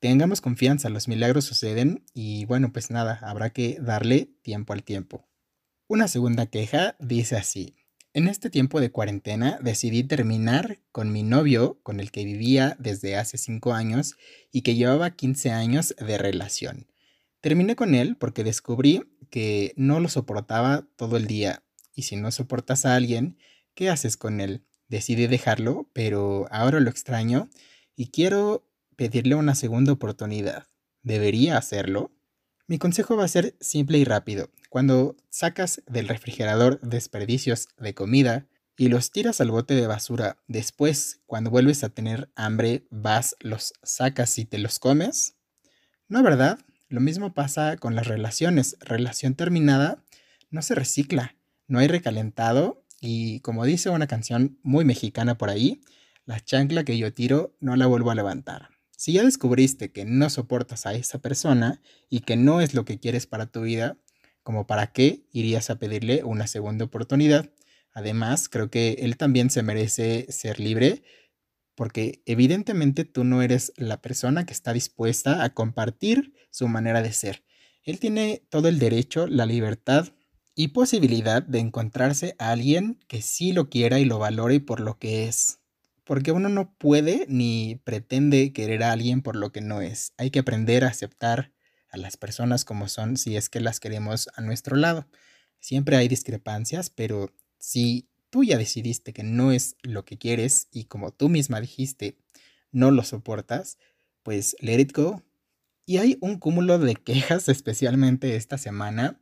Tengamos 0.00 0.40
confianza, 0.40 0.88
los 0.88 1.08
milagros 1.08 1.44
suceden 1.44 2.04
y 2.14 2.46
bueno, 2.46 2.72
pues 2.72 2.90
nada, 2.90 3.18
habrá 3.22 3.50
que 3.50 3.78
darle 3.80 4.30
tiempo 4.42 4.72
al 4.72 4.82
tiempo. 4.82 5.28
Una 5.88 6.08
segunda 6.08 6.46
queja 6.46 6.96
dice 7.00 7.36
así, 7.36 7.76
en 8.12 8.26
este 8.26 8.50
tiempo 8.50 8.80
de 8.80 8.90
cuarentena 8.90 9.58
decidí 9.62 10.02
terminar 10.02 10.80
con 10.90 11.12
mi 11.12 11.22
novio 11.22 11.78
con 11.82 12.00
el 12.00 12.10
que 12.10 12.24
vivía 12.24 12.76
desde 12.80 13.16
hace 13.16 13.38
5 13.38 13.72
años 13.72 14.16
y 14.50 14.62
que 14.62 14.74
llevaba 14.74 15.10
15 15.10 15.50
años 15.50 15.94
de 15.96 16.18
relación. 16.18 16.88
Terminé 17.40 17.76
con 17.76 17.94
él 17.94 18.16
porque 18.16 18.42
descubrí 18.42 19.04
que 19.30 19.74
no 19.76 20.00
lo 20.00 20.08
soportaba 20.08 20.88
todo 20.96 21.16
el 21.16 21.26
día 21.26 21.62
y 21.94 22.02
si 22.02 22.16
no 22.16 22.30
soportas 22.30 22.86
a 22.86 22.94
alguien, 22.94 23.38
¿qué 23.74 23.90
haces 23.90 24.16
con 24.16 24.40
él? 24.40 24.64
Decidí 24.88 25.26
dejarlo, 25.26 25.88
pero 25.92 26.46
ahora 26.50 26.80
lo 26.80 26.90
extraño 26.90 27.48
y 27.96 28.08
quiero 28.08 28.66
pedirle 28.96 29.34
una 29.34 29.54
segunda 29.54 29.92
oportunidad. 29.92 30.66
¿Debería 31.02 31.56
hacerlo? 31.56 32.12
Mi 32.66 32.78
consejo 32.78 33.16
va 33.16 33.24
a 33.24 33.28
ser 33.28 33.56
simple 33.60 33.98
y 33.98 34.04
rápido. 34.04 34.50
Cuando 34.68 35.16
sacas 35.28 35.82
del 35.86 36.08
refrigerador 36.08 36.80
desperdicios 36.80 37.68
de 37.78 37.94
comida 37.94 38.46
y 38.76 38.88
los 38.88 39.10
tiras 39.10 39.40
al 39.40 39.50
bote 39.50 39.74
de 39.74 39.86
basura, 39.86 40.38
después, 40.46 41.20
cuando 41.26 41.50
vuelves 41.50 41.82
a 41.82 41.88
tener 41.88 42.30
hambre, 42.36 42.86
vas, 42.90 43.36
los 43.40 43.72
sacas 43.82 44.38
y 44.38 44.44
te 44.44 44.58
los 44.58 44.78
comes. 44.78 45.34
No, 46.08 46.22
¿verdad? 46.22 46.58
Lo 46.88 47.00
mismo 47.00 47.34
pasa 47.34 47.76
con 47.76 47.94
las 47.94 48.06
relaciones. 48.06 48.76
Relación 48.80 49.34
terminada 49.34 50.04
no 50.50 50.62
se 50.62 50.74
recicla, 50.74 51.36
no 51.70 51.78
hay 51.78 51.86
recalentado 51.86 52.84
y 53.00 53.40
como 53.40 53.64
dice 53.64 53.90
una 53.90 54.08
canción 54.08 54.58
muy 54.62 54.84
mexicana 54.84 55.38
por 55.38 55.50
ahí, 55.50 55.80
la 56.26 56.40
chancla 56.40 56.84
que 56.84 56.98
yo 56.98 57.14
tiro 57.14 57.56
no 57.60 57.76
la 57.76 57.86
vuelvo 57.86 58.10
a 58.10 58.16
levantar. 58.16 58.70
Si 58.90 59.12
ya 59.12 59.22
descubriste 59.22 59.92
que 59.92 60.04
no 60.04 60.28
soportas 60.28 60.84
a 60.84 60.94
esa 60.94 61.20
persona 61.20 61.80
y 62.10 62.20
que 62.20 62.36
no 62.36 62.60
es 62.60 62.74
lo 62.74 62.84
que 62.84 62.98
quieres 62.98 63.26
para 63.26 63.46
tu 63.46 63.62
vida, 63.62 63.96
como 64.42 64.66
para 64.66 64.88
qué 64.88 65.22
irías 65.32 65.70
a 65.70 65.78
pedirle 65.78 66.24
una 66.24 66.48
segunda 66.48 66.84
oportunidad. 66.84 67.50
Además, 67.92 68.48
creo 68.48 68.68
que 68.68 68.96
él 69.00 69.16
también 69.16 69.48
se 69.48 69.62
merece 69.62 70.26
ser 70.30 70.58
libre 70.58 71.02
porque 71.76 72.22
evidentemente 72.26 73.04
tú 73.04 73.24
no 73.24 73.42
eres 73.42 73.72
la 73.76 74.02
persona 74.02 74.44
que 74.44 74.52
está 74.52 74.72
dispuesta 74.72 75.44
a 75.44 75.54
compartir 75.54 76.34
su 76.50 76.66
manera 76.68 77.00
de 77.00 77.12
ser. 77.12 77.44
Él 77.84 78.00
tiene 78.00 78.42
todo 78.50 78.68
el 78.68 78.78
derecho, 78.78 79.26
la 79.26 79.46
libertad 79.46 80.12
y 80.60 80.68
posibilidad 80.68 81.42
de 81.42 81.58
encontrarse 81.58 82.34
a 82.38 82.50
alguien 82.50 82.98
que 83.08 83.22
sí 83.22 83.52
lo 83.52 83.70
quiera 83.70 83.98
y 83.98 84.04
lo 84.04 84.18
valore 84.18 84.60
por 84.60 84.80
lo 84.80 84.98
que 84.98 85.26
es 85.26 85.60
porque 86.10 86.32
uno 86.32 86.48
no 86.48 86.74
puede 86.74 87.24
ni 87.28 87.80
pretende 87.84 88.52
querer 88.52 88.82
a 88.82 88.90
alguien 88.90 89.22
por 89.22 89.36
lo 89.36 89.52
que 89.52 89.60
no 89.60 89.80
es. 89.80 90.12
Hay 90.16 90.32
que 90.32 90.40
aprender 90.40 90.82
a 90.82 90.88
aceptar 90.88 91.52
a 91.88 91.98
las 91.98 92.16
personas 92.16 92.64
como 92.64 92.88
son 92.88 93.16
si 93.16 93.36
es 93.36 93.48
que 93.48 93.60
las 93.60 93.78
queremos 93.78 94.28
a 94.34 94.40
nuestro 94.40 94.74
lado. 94.74 95.06
Siempre 95.60 95.96
hay 95.96 96.08
discrepancias, 96.08 96.90
pero 96.90 97.32
si 97.60 98.08
tú 98.28 98.42
ya 98.42 98.58
decidiste 98.58 99.12
que 99.12 99.22
no 99.22 99.52
es 99.52 99.76
lo 99.82 100.04
que 100.04 100.18
quieres 100.18 100.66
y 100.72 100.86
como 100.86 101.12
tú 101.12 101.28
misma 101.28 101.60
dijiste, 101.60 102.18
no 102.72 102.90
lo 102.90 103.04
soportas, 103.04 103.78
pues 104.24 104.56
let 104.58 104.80
it 104.80 104.92
go. 104.92 105.22
Y 105.86 105.98
hay 105.98 106.18
un 106.20 106.40
cúmulo 106.40 106.80
de 106.80 106.96
quejas, 106.96 107.48
especialmente 107.48 108.34
esta 108.34 108.58
semana, 108.58 109.20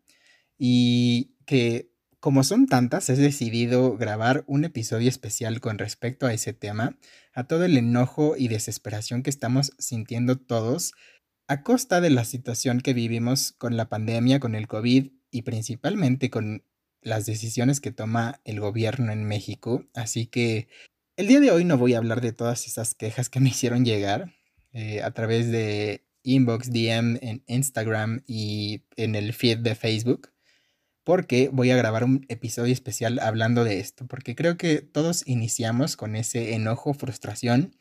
y 0.59 1.37
que 1.47 1.91
como 2.21 2.43
son 2.43 2.67
tantas, 2.67 3.09
he 3.11 3.17
decidido 3.17 3.97
grabar 3.97 4.43
un 4.49 4.65
episodio 4.65 5.09
especial 5.09 5.61
con 5.61 5.79
respecto 5.79 6.27
a 6.27 6.35
ese 6.35 6.53
tema, 6.53 6.99
a 7.33 7.45
todo 7.45 7.65
el 7.65 7.77
enojo 7.77 8.35
y 8.37 8.49
desesperación 8.49 9.23
que 9.23 9.31
estamos 9.31 9.73
sintiendo 9.79 10.37
todos 10.37 10.95
a 11.47 11.63
costa 11.63 12.01
de 12.01 12.11
la 12.11 12.25
situación 12.25 12.81
que 12.81 12.93
vivimos 12.93 13.53
con 13.53 13.77
la 13.77 13.89
pandemia, 13.89 14.41
con 14.41 14.57
el 14.57 14.67
COVID 14.67 15.13
y 15.31 15.43
principalmente 15.43 16.29
con 16.29 16.65
las 17.03 17.25
decisiones 17.25 17.81
que 17.81 17.93
toma 17.93 18.41
el 18.45 18.59
gobierno 18.59 19.13
en 19.13 19.25
México. 19.25 19.87
Así 19.95 20.27
que 20.27 20.69
el 21.17 21.29
día 21.29 21.39
de 21.39 21.53
hoy 21.53 21.65
no 21.65 21.79
voy 21.79 21.95
a 21.95 21.99
hablar 21.99 22.21
de 22.21 22.33
todas 22.33 22.67
esas 22.67 22.97
quejas 22.97 23.31
que 23.31 23.41
me 23.41 23.51
hicieron 23.51 23.85
llegar 23.85 24.35
eh, 24.73 25.03
a 25.03 25.13
través 25.13 25.53
de 25.53 26.05
inbox, 26.25 26.71
DM 26.73 27.19
en 27.23 27.45
Instagram 27.47 28.25
y 28.27 28.83
en 28.97 29.15
el 29.15 29.33
feed 29.33 29.59
de 29.59 29.77
Facebook 29.77 30.33
porque 31.09 31.49
voy 31.51 31.71
a 31.71 31.77
grabar 31.79 32.05
un 32.05 32.27
episodio 32.29 32.71
especial 32.71 33.19
hablando 33.21 33.65
de 33.65 33.81
esto, 33.81 34.07
porque 34.07 34.35
creo 34.35 34.59
que 34.59 34.83
todos 34.83 35.27
iniciamos 35.27 35.97
con 35.97 36.15
ese 36.15 36.53
enojo, 36.53 36.93
frustración, 36.93 37.75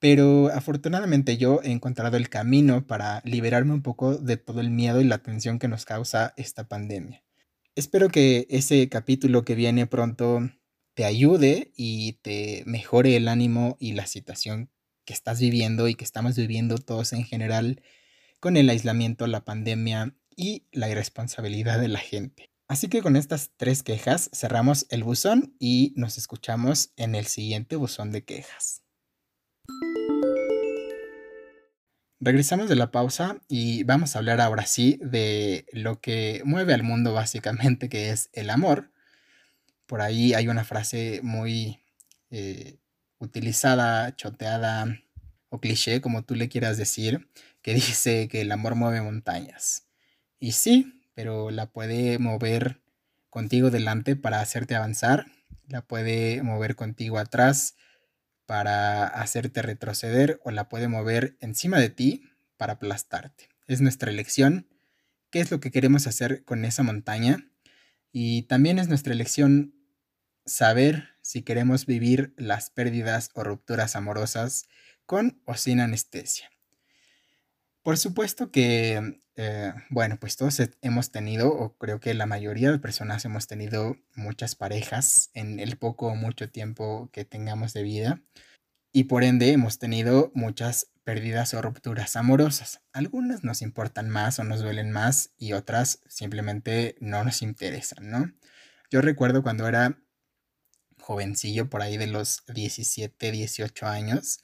pero 0.00 0.48
afortunadamente 0.52 1.36
yo 1.36 1.60
he 1.62 1.70
encontrado 1.70 2.16
el 2.16 2.28
camino 2.28 2.88
para 2.88 3.22
liberarme 3.24 3.72
un 3.72 3.82
poco 3.82 4.16
de 4.16 4.36
todo 4.36 4.60
el 4.60 4.70
miedo 4.70 5.00
y 5.00 5.04
la 5.04 5.18
tensión 5.18 5.60
que 5.60 5.68
nos 5.68 5.84
causa 5.84 6.34
esta 6.36 6.66
pandemia. 6.66 7.22
Espero 7.76 8.08
que 8.08 8.48
ese 8.50 8.88
capítulo 8.88 9.44
que 9.44 9.54
viene 9.54 9.86
pronto 9.86 10.40
te 10.94 11.04
ayude 11.04 11.70
y 11.76 12.14
te 12.14 12.64
mejore 12.66 13.14
el 13.14 13.28
ánimo 13.28 13.76
y 13.78 13.92
la 13.92 14.08
situación 14.08 14.70
que 15.04 15.12
estás 15.12 15.38
viviendo 15.38 15.86
y 15.86 15.94
que 15.94 16.04
estamos 16.04 16.34
viviendo 16.34 16.78
todos 16.78 17.12
en 17.12 17.22
general 17.22 17.80
con 18.40 18.56
el 18.56 18.68
aislamiento, 18.70 19.28
la 19.28 19.44
pandemia 19.44 20.16
y 20.36 20.66
la 20.72 20.88
irresponsabilidad 20.88 21.80
de 21.80 21.88
la 21.88 21.98
gente. 21.98 22.50
Así 22.68 22.88
que 22.88 23.02
con 23.02 23.16
estas 23.16 23.50
tres 23.56 23.82
quejas 23.82 24.30
cerramos 24.32 24.86
el 24.90 25.02
buzón 25.02 25.56
y 25.58 25.92
nos 25.96 26.18
escuchamos 26.18 26.92
en 26.96 27.16
el 27.16 27.26
siguiente 27.26 27.74
buzón 27.74 28.12
de 28.12 28.24
quejas. 28.24 28.84
Regresamos 32.20 32.68
de 32.68 32.76
la 32.76 32.90
pausa 32.90 33.40
y 33.48 33.82
vamos 33.84 34.14
a 34.14 34.18
hablar 34.18 34.40
ahora 34.40 34.66
sí 34.66 35.00
de 35.02 35.66
lo 35.72 36.00
que 36.00 36.42
mueve 36.44 36.74
al 36.74 36.82
mundo 36.82 37.14
básicamente, 37.14 37.88
que 37.88 38.10
es 38.10 38.28
el 38.34 38.50
amor. 38.50 38.92
Por 39.86 40.00
ahí 40.00 40.34
hay 40.34 40.46
una 40.46 40.64
frase 40.64 41.20
muy 41.22 41.82
eh, 42.30 42.78
utilizada, 43.18 44.14
choteada 44.14 45.00
o 45.48 45.60
cliché, 45.60 46.00
como 46.00 46.22
tú 46.22 46.34
le 46.34 46.48
quieras 46.48 46.76
decir, 46.76 47.28
que 47.62 47.74
dice 47.74 48.28
que 48.28 48.42
el 48.42 48.52
amor 48.52 48.74
mueve 48.76 49.02
montañas. 49.02 49.89
Y 50.40 50.52
sí, 50.52 51.04
pero 51.14 51.50
la 51.50 51.66
puede 51.66 52.18
mover 52.18 52.80
contigo 53.28 53.70
delante 53.70 54.16
para 54.16 54.40
hacerte 54.40 54.74
avanzar, 54.74 55.26
la 55.68 55.82
puede 55.82 56.42
mover 56.42 56.74
contigo 56.76 57.18
atrás 57.18 57.76
para 58.46 59.06
hacerte 59.06 59.62
retroceder 59.62 60.40
o 60.42 60.50
la 60.50 60.68
puede 60.68 60.88
mover 60.88 61.36
encima 61.40 61.78
de 61.78 61.90
ti 61.90 62.24
para 62.56 62.74
aplastarte. 62.74 63.48
Es 63.68 63.80
nuestra 63.80 64.10
elección 64.10 64.66
qué 65.30 65.40
es 65.40 65.50
lo 65.50 65.60
que 65.60 65.70
queremos 65.70 66.06
hacer 66.06 66.44
con 66.44 66.64
esa 66.64 66.82
montaña 66.82 67.46
y 68.10 68.42
también 68.42 68.78
es 68.78 68.88
nuestra 68.88 69.12
elección 69.12 69.74
saber 70.46 71.10
si 71.22 71.42
queremos 71.42 71.86
vivir 71.86 72.34
las 72.36 72.70
pérdidas 72.70 73.30
o 73.34 73.44
rupturas 73.44 73.94
amorosas 73.94 74.68
con 75.06 75.40
o 75.44 75.54
sin 75.54 75.80
anestesia. 75.80 76.50
Por 77.82 77.96
supuesto 77.96 78.50
que, 78.50 79.20
eh, 79.36 79.72
bueno, 79.88 80.18
pues 80.20 80.36
todos 80.36 80.60
hemos 80.82 81.10
tenido, 81.10 81.48
o 81.50 81.76
creo 81.78 81.98
que 81.98 82.12
la 82.12 82.26
mayoría 82.26 82.70
de 82.70 82.78
personas 82.78 83.24
hemos 83.24 83.46
tenido 83.46 83.96
muchas 84.14 84.54
parejas 84.54 85.30
en 85.32 85.60
el 85.60 85.78
poco 85.78 86.08
o 86.08 86.14
mucho 86.14 86.50
tiempo 86.50 87.08
que 87.12 87.24
tengamos 87.24 87.72
de 87.72 87.82
vida. 87.82 88.22
Y 88.92 89.04
por 89.04 89.24
ende 89.24 89.52
hemos 89.52 89.78
tenido 89.78 90.30
muchas 90.34 90.88
pérdidas 91.04 91.54
o 91.54 91.62
rupturas 91.62 92.16
amorosas. 92.16 92.82
Algunas 92.92 93.44
nos 93.44 93.62
importan 93.62 94.10
más 94.10 94.38
o 94.38 94.44
nos 94.44 94.60
duelen 94.60 94.90
más 94.90 95.32
y 95.38 95.54
otras 95.54 96.00
simplemente 96.08 96.96
no 97.00 97.24
nos 97.24 97.42
interesan, 97.42 98.10
¿no? 98.10 98.32
Yo 98.90 99.00
recuerdo 99.00 99.42
cuando 99.42 99.68
era 99.68 99.98
jovencillo, 101.00 101.70
por 101.70 101.82
ahí 101.82 101.96
de 101.96 102.06
los 102.08 102.44
17, 102.52 103.32
18 103.32 103.86
años, 103.86 104.40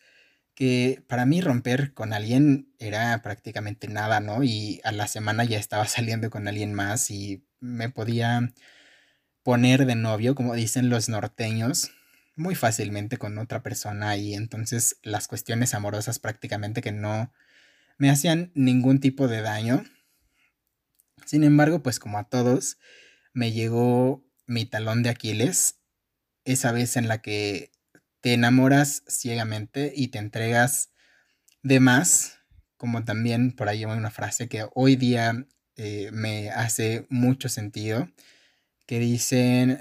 que 0.57 1.05
para 1.07 1.27
mí 1.27 1.43
romper 1.43 1.93
con 1.93 2.15
alguien 2.15 2.73
era 2.79 3.21
prácticamente 3.23 3.89
nada, 3.89 4.21
¿no? 4.21 4.43
Y 4.43 4.81
a 4.85 4.91
la 4.91 5.07
semana 5.07 5.45
ya 5.45 5.59
estaba 5.59 5.87
saliendo 5.87 6.31
con 6.31 6.49
alguien 6.49 6.75
más 6.75 7.11
y 7.13 7.47
me 7.61 7.91
podía 7.91 8.53
poner 9.45 9.87
de 9.87 9.95
novio, 9.95 10.35
como 10.35 10.55
dicen 10.55 10.89
los 10.89 11.09
norteños, 11.09 11.93
muy 12.35 12.55
fácilmente 12.55 13.19
con 13.19 13.39
otra 13.39 13.63
persona 13.63 14.17
y 14.17 14.35
entonces 14.35 14.99
las 15.03 15.29
cuestiones 15.29 15.75
amorosas 15.75 16.19
prácticamente 16.19 16.83
que 16.83 16.93
no 16.93 17.33
me 17.99 18.11
hacían 18.11 18.51
ningún 18.55 18.99
tipo 18.99 19.29
de 19.29 19.43
daño, 19.43 19.85
Sin 21.25 21.45
embargo, 21.45 21.83
pues 21.83 21.99
como 21.99 22.19
a 22.19 22.29
todos, 22.29 22.79
me 23.33 23.53
llegó 23.53 24.25
mi 24.47 24.65
talón 24.65 25.03
de 25.03 25.11
Aquiles, 25.11 25.81
esa 26.45 26.73
vez 26.73 26.97
en 26.97 27.09
la 27.09 27.21
que 27.21 27.73
te 28.27 28.33
enamoras 28.33 29.05
ciegamente 29.07 29.93
y 29.95 30.09
te 30.09 30.19
entregas 30.19 30.91
de 31.63 31.79
más, 31.79 32.41
como 32.77 33.05
también 33.05 33.53
por 33.53 33.69
ahí 33.69 33.85
hay 33.85 33.97
una 33.97 34.11
frase 34.11 34.49
que 34.49 34.67
hoy 34.75 34.97
día 34.97 35.47
eh, 35.77 36.11
me 36.13 36.51
hace 36.51 37.07
mucho 37.09 37.49
sentido, 37.49 38.11
que 38.85 38.99
dicen, 38.99 39.79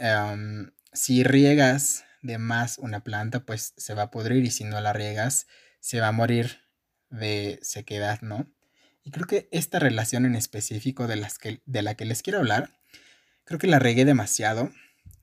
si 0.94 1.24
riegas 1.24 2.04
de 2.22 2.38
más 2.38 2.78
una 2.78 3.04
planta, 3.04 3.40
pues 3.48 3.74
se 3.78 3.96
va 3.96 4.04
a 4.04 4.12
podrir 4.12 4.46
y 4.46 4.52
si 4.52 4.64
no 4.64 4.80
la 4.80 4.94
riegas, 4.94 5.48
se 5.80 6.00
va 6.00 6.10
a 6.10 6.12
morir 6.12 6.60
de 7.10 7.58
sequedad, 7.64 8.22
¿no? 8.22 8.48
Y 9.04 9.10
creo 9.10 9.26
que 9.26 9.50
esta 9.52 9.80
relación 9.80 10.24
en 10.24 10.36
específico 10.36 11.08
de, 11.08 11.16
las 11.16 11.40
que, 11.40 11.64
de 11.66 11.82
la 11.82 11.96
que 11.96 12.06
les 12.06 12.22
quiero 12.22 12.38
hablar, 12.38 12.70
creo 13.44 13.58
que 13.58 13.66
la 13.66 13.80
regué 13.80 14.06
demasiado. 14.06 14.72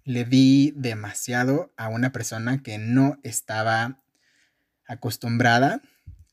Le 0.05 0.25
di 0.25 0.73
demasiado 0.77 1.73
a 1.77 1.89
una 1.89 2.11
persona 2.13 2.63
que 2.63 2.79
no 2.79 3.19
estaba 3.23 4.03
acostumbrada 4.87 5.81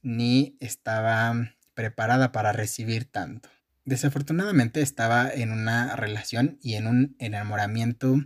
ni 0.02 0.58
estaba 0.60 1.54
preparada 1.74 2.32
para 2.32 2.52
recibir 2.52 3.06
tanto. 3.06 3.50
Desafortunadamente 3.86 4.82
estaba 4.82 5.30
en 5.30 5.52
una 5.52 5.96
relación 5.96 6.58
y 6.62 6.76
en 6.76 6.88
un 6.88 7.16
enamoramiento 7.20 8.18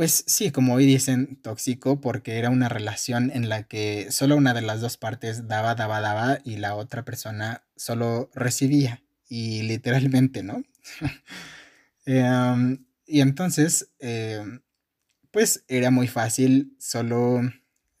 pues 0.00 0.24
sí, 0.26 0.50
como 0.50 0.72
hoy 0.72 0.86
dicen, 0.86 1.36
tóxico, 1.42 2.00
porque 2.00 2.38
era 2.38 2.48
una 2.48 2.70
relación 2.70 3.30
en 3.34 3.50
la 3.50 3.64
que 3.64 4.10
solo 4.10 4.34
una 4.36 4.54
de 4.54 4.62
las 4.62 4.80
dos 4.80 4.96
partes 4.96 5.46
daba, 5.46 5.74
daba, 5.74 6.00
daba 6.00 6.38
y 6.42 6.56
la 6.56 6.74
otra 6.74 7.04
persona 7.04 7.64
solo 7.76 8.30
recibía. 8.34 9.02
Y 9.28 9.60
literalmente, 9.64 10.42
¿no? 10.42 10.62
Em, 12.06 12.86
y 13.10 13.20
entonces, 13.20 13.90
em, 13.98 14.62
pues 15.32 15.64
era 15.68 15.90
muy 15.90 16.08
fácil 16.08 16.76
solo 16.80 17.40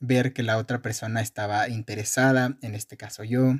ver 0.00 0.32
que 0.32 0.42
la 0.42 0.58
otra 0.58 0.82
persona 0.82 1.20
estaba 1.22 1.68
interesada, 1.68 2.58
en 2.62 2.74
este 2.74 2.96
caso 2.96 3.24
yo, 3.24 3.54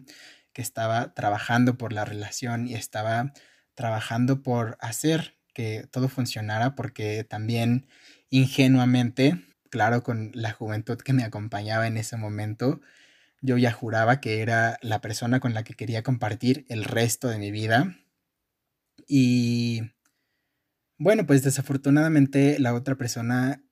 que 0.53 0.63
estaba 0.63 1.15
trabajando 1.15 1.79
por 1.79 1.93
la 1.93 2.05
relación 2.05 2.67
y 2.69 2.75
estaba 2.75 3.33
trabajando 3.75 4.43
por 4.43 4.77
hacer 4.81 5.37
que 5.55 5.87
todo 5.91 6.09
funcionara, 6.09 6.75
porque 6.75 7.25
también 7.25 7.87
ingenuamente, 8.31 9.45
claro, 9.71 10.03
con 10.03 10.31
la 10.35 10.53
juventud 10.53 10.99
que 10.99 11.13
me 11.13 11.25
acompañaba 11.25 11.87
en 11.87 11.97
ese 11.99 12.17
momento, 12.17 12.81
yo 13.43 13.59
ya 13.59 13.73
juraba 13.73 14.21
que 14.21 14.41
era 14.43 14.79
la 14.83 15.01
persona 15.01 15.41
con 15.41 15.55
la 15.55 15.65
que 15.65 15.75
quería 15.75 16.03
compartir 16.03 16.67
el 16.69 16.85
resto 16.85 17.29
de 17.29 17.39
mi 17.39 17.51
vida. 17.51 17.97
Y 19.07 19.83
bueno, 21.01 21.27
pues 21.27 21.43
desafortunadamente 21.43 22.59
la 22.59 22.75
otra 22.75 22.95
persona, 22.95 23.65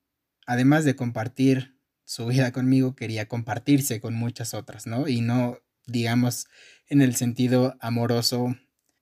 además 0.47 0.87
de 0.87 0.97
compartir 0.97 1.79
su 2.07 2.26
vida 2.26 2.53
conmigo, 2.53 2.97
quería 2.97 3.29
compartirse 3.29 4.01
con 4.01 4.14
muchas 4.14 4.55
otras, 4.55 4.87
¿no? 4.87 5.09
Y 5.09 5.20
no, 5.20 5.59
digamos, 5.87 6.47
en 6.89 7.03
el 7.03 7.14
sentido 7.16 7.76
amoroso, 7.81 8.57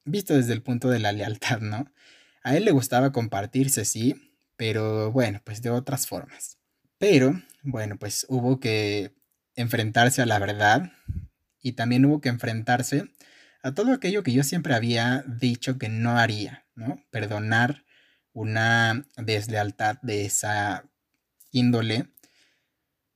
visto 0.04 0.34
desde 0.34 0.54
el 0.54 0.62
punto 0.62 0.90
de 0.90 0.98
la 0.98 1.12
lealtad, 1.12 1.60
¿no? 1.60 1.92
A 2.42 2.56
él 2.56 2.64
le 2.64 2.72
gustaba 2.72 3.12
compartirse, 3.12 3.84
sí, 3.84 4.34
pero 4.56 5.12
bueno, 5.12 5.40
pues 5.44 5.62
de 5.62 5.70
otras 5.70 6.08
formas. 6.08 6.58
Pero 6.98 7.40
bueno, 7.62 7.96
pues 7.96 8.26
hubo 8.28 8.58
que 8.58 9.14
enfrentarse 9.54 10.20
a 10.20 10.26
la 10.26 10.40
verdad 10.40 10.90
y 11.62 11.74
también 11.74 12.04
hubo 12.04 12.20
que 12.20 12.28
enfrentarse 12.28 13.04
a 13.62 13.72
todo 13.72 13.92
aquello 13.92 14.24
que 14.24 14.32
yo 14.32 14.42
siempre 14.42 14.74
había 14.74 15.24
dicho 15.28 15.78
que 15.78 15.88
no 15.88 16.18
haría, 16.18 16.66
¿no? 16.74 17.04
Perdonar 17.10 17.85
una 18.36 19.06
deslealtad 19.16 19.96
de 20.02 20.26
esa 20.26 20.84
índole. 21.52 22.12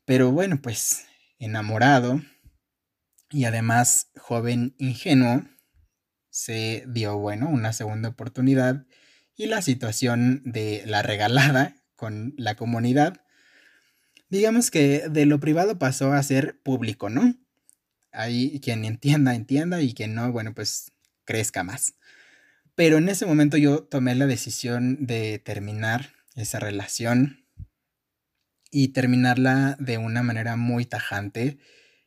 Pero 0.07 0.33
bueno, 0.33 0.63
pues 0.63 1.05
enamorado 1.39 2.23
y 3.31 3.45
además 3.45 4.09
joven 4.17 4.75
ingenuo, 4.79 5.45
se 6.31 6.85
dio, 6.89 7.19
bueno, 7.19 7.51
una 7.51 7.75
segunda 7.75 8.09
oportunidad 8.09 8.87
y 9.37 9.47
la 9.47 9.61
situación 9.61 10.41
de 10.45 10.85
la 10.87 11.03
regalada 11.03 11.77
con 11.97 12.33
la 12.39 12.55
comunidad, 12.55 13.23
digamos 14.31 14.71
que 14.71 15.09
de 15.11 15.27
lo 15.27 15.39
privado 15.39 15.79
pasó 15.79 16.15
a 16.15 16.23
ser 16.23 16.59
público, 16.63 17.11
¿no? 17.11 17.35
Ahí 18.11 18.59
quien 18.61 18.87
entienda, 18.87 19.35
entienda 19.35 19.83
y 19.83 19.93
quien 19.93 20.15
no, 20.15 20.33
bueno, 20.33 20.55
pues 20.55 20.93
crezca 21.27 21.63
más. 21.63 21.95
Pero 22.81 22.97
en 22.97 23.11
ese 23.11 23.27
momento 23.27 23.59
yo 23.59 23.83
tomé 23.83 24.15
la 24.15 24.27
decisión 24.27 25.05
de 25.05 25.39
terminar 25.39 26.15
esa 26.35 26.61
relación 26.61 27.47
y 28.71 28.95
terminarla 28.95 29.77
de 29.79 29.99
una 29.99 30.23
manera 30.23 30.57
muy 30.57 30.87
tajante 30.87 31.59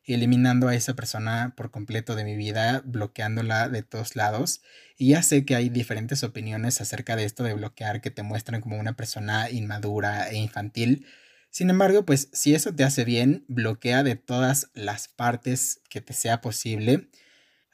eliminando 0.04 0.68
a 0.68 0.74
esa 0.74 0.96
persona 0.96 1.54
por 1.56 1.70
completo 1.70 2.16
de 2.16 2.24
mi 2.24 2.36
vida, 2.36 2.82
bloqueándola 2.88 3.70
de 3.70 3.84
todos 3.84 4.16
lados. 4.16 4.64
Y 4.98 5.10
ya 5.10 5.22
sé 5.22 5.46
que 5.46 5.54
hay 5.54 5.70
diferentes 5.70 6.24
opiniones 6.24 6.82
acerca 6.82 7.16
de 7.16 7.26
esto 7.26 7.44
de 7.44 7.54
bloquear 7.54 8.02
que 8.02 8.10
te 8.10 8.24
muestran 8.24 8.60
como 8.60 8.80
una 8.80 8.96
persona 8.96 9.52
inmadura 9.52 10.28
e 10.32 10.38
infantil. 10.38 11.06
Sin 11.52 11.70
embargo, 11.70 12.04
pues 12.04 12.30
si 12.34 12.56
eso 12.56 12.74
te 12.74 12.84
hace 12.84 13.06
bien, 13.06 13.46
bloquea 13.48 14.02
de 14.02 14.16
todas 14.16 14.72
las 14.74 15.08
partes 15.08 15.82
que 15.92 16.02
te 16.02 16.14
sea 16.14 16.42
posible. 16.42 17.12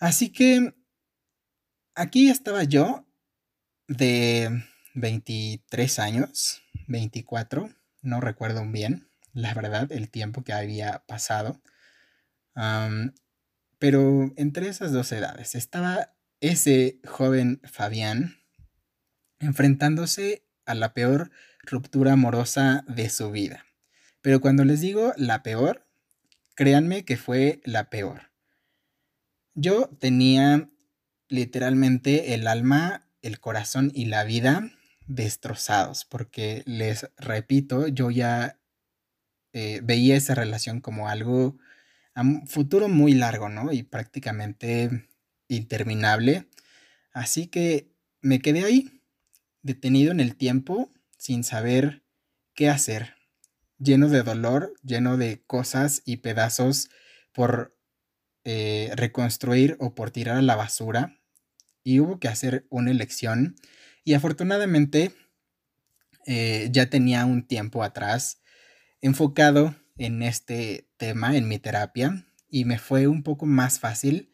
Así 0.02 0.34
que 0.34 0.74
aquí 2.00 2.30
estaba 2.30 2.64
yo 2.64 3.06
de 3.88 4.64
23 4.96 6.00
años, 6.00 6.62
24, 6.88 7.70
no 8.02 8.22
recuerdo 8.22 8.66
bien, 8.66 9.08
la 9.34 9.54
verdad, 9.54 9.92
el 9.92 10.10
tiempo 10.10 10.44
que 10.44 10.54
había 10.54 11.04
pasado 11.08 11.62
pero 13.80 14.34
entre 14.36 14.68
esas 14.68 14.92
dos 14.92 15.12
edades 15.12 15.56
estaba 15.56 16.14
ese 16.42 17.00
joven 17.06 17.62
Fabián 17.64 18.38
enfrentándose 19.40 20.46
a 20.66 20.76
la 20.76 20.94
peor 20.94 21.32
ruptura 21.64 22.14
amorosa 22.14 22.84
de 22.88 23.10
su 23.10 23.32
vida. 23.32 23.66
Pero 24.22 24.42
cuando 24.42 24.66
les 24.66 24.82
digo 24.82 25.14
la 25.16 25.44
peor, 25.44 25.88
créanme 26.56 27.06
que 27.06 27.16
fue 27.16 27.62
la 27.64 27.90
peor. 27.90 28.32
Yo 29.56 29.88
tenía 30.00 30.70
literalmente 31.30 32.34
el 32.34 32.48
alma, 32.48 33.08
el 33.22 33.40
corazón 33.40 33.92
y 33.94 34.06
la 34.06 34.24
vida 34.24 34.72
destrozados, 35.08 36.06
porque 36.06 36.64
les 36.66 37.10
repito, 37.18 37.88
yo 37.88 38.12
ya 38.12 38.60
eh, 39.54 39.82
veía 39.84 40.16
esa 40.16 40.36
relación 40.36 40.82
como 40.82 41.08
algo 41.08 41.58
un 42.22 42.48
futuro 42.48 42.88
muy 42.88 43.14
largo, 43.14 43.50
¿no? 43.50 43.72
Y 43.72 43.84
prácticamente 43.84 45.08
interminable. 45.48 46.48
Así 47.14 47.48
que 47.48 47.92
me 48.22 48.40
quedé 48.40 48.64
ahí, 48.66 49.02
detenido 49.62 50.12
en 50.12 50.20
el 50.20 50.36
tiempo, 50.36 50.92
sin 51.18 51.44
saber 51.44 52.04
qué 52.54 52.70
hacer, 52.70 53.16
lleno 53.78 54.10
de 54.10 54.24
dolor, 54.24 54.74
lleno 54.84 55.18
de 55.18 55.42
cosas 55.46 56.02
y 56.06 56.18
pedazos 56.18 56.90
por 57.34 57.78
eh, 58.44 58.92
reconstruir 58.96 59.78
o 59.80 59.96
por 59.96 60.12
tirar 60.12 60.38
a 60.38 60.42
la 60.42 60.56
basura. 60.56 61.19
Y 61.84 62.00
hubo 62.00 62.20
que 62.20 62.28
hacer 62.28 62.66
una 62.70 62.92
elección. 62.92 63.56
Y 64.04 64.14
afortunadamente 64.14 65.14
eh, 66.26 66.70
ya 66.72 66.90
tenía 66.90 67.26
un 67.26 67.48
tiempo 67.48 67.84
atrás 67.84 68.42
enfocado 69.02 69.76
en 69.98 70.24
este 70.24 70.88
tema, 70.98 71.36
en 71.36 71.48
mi 71.48 71.60
terapia, 71.60 72.26
y 72.50 72.66
me 72.66 72.80
fue 72.80 73.08
un 73.08 73.24
poco 73.24 73.46
más 73.46 73.80
fácil 73.80 74.32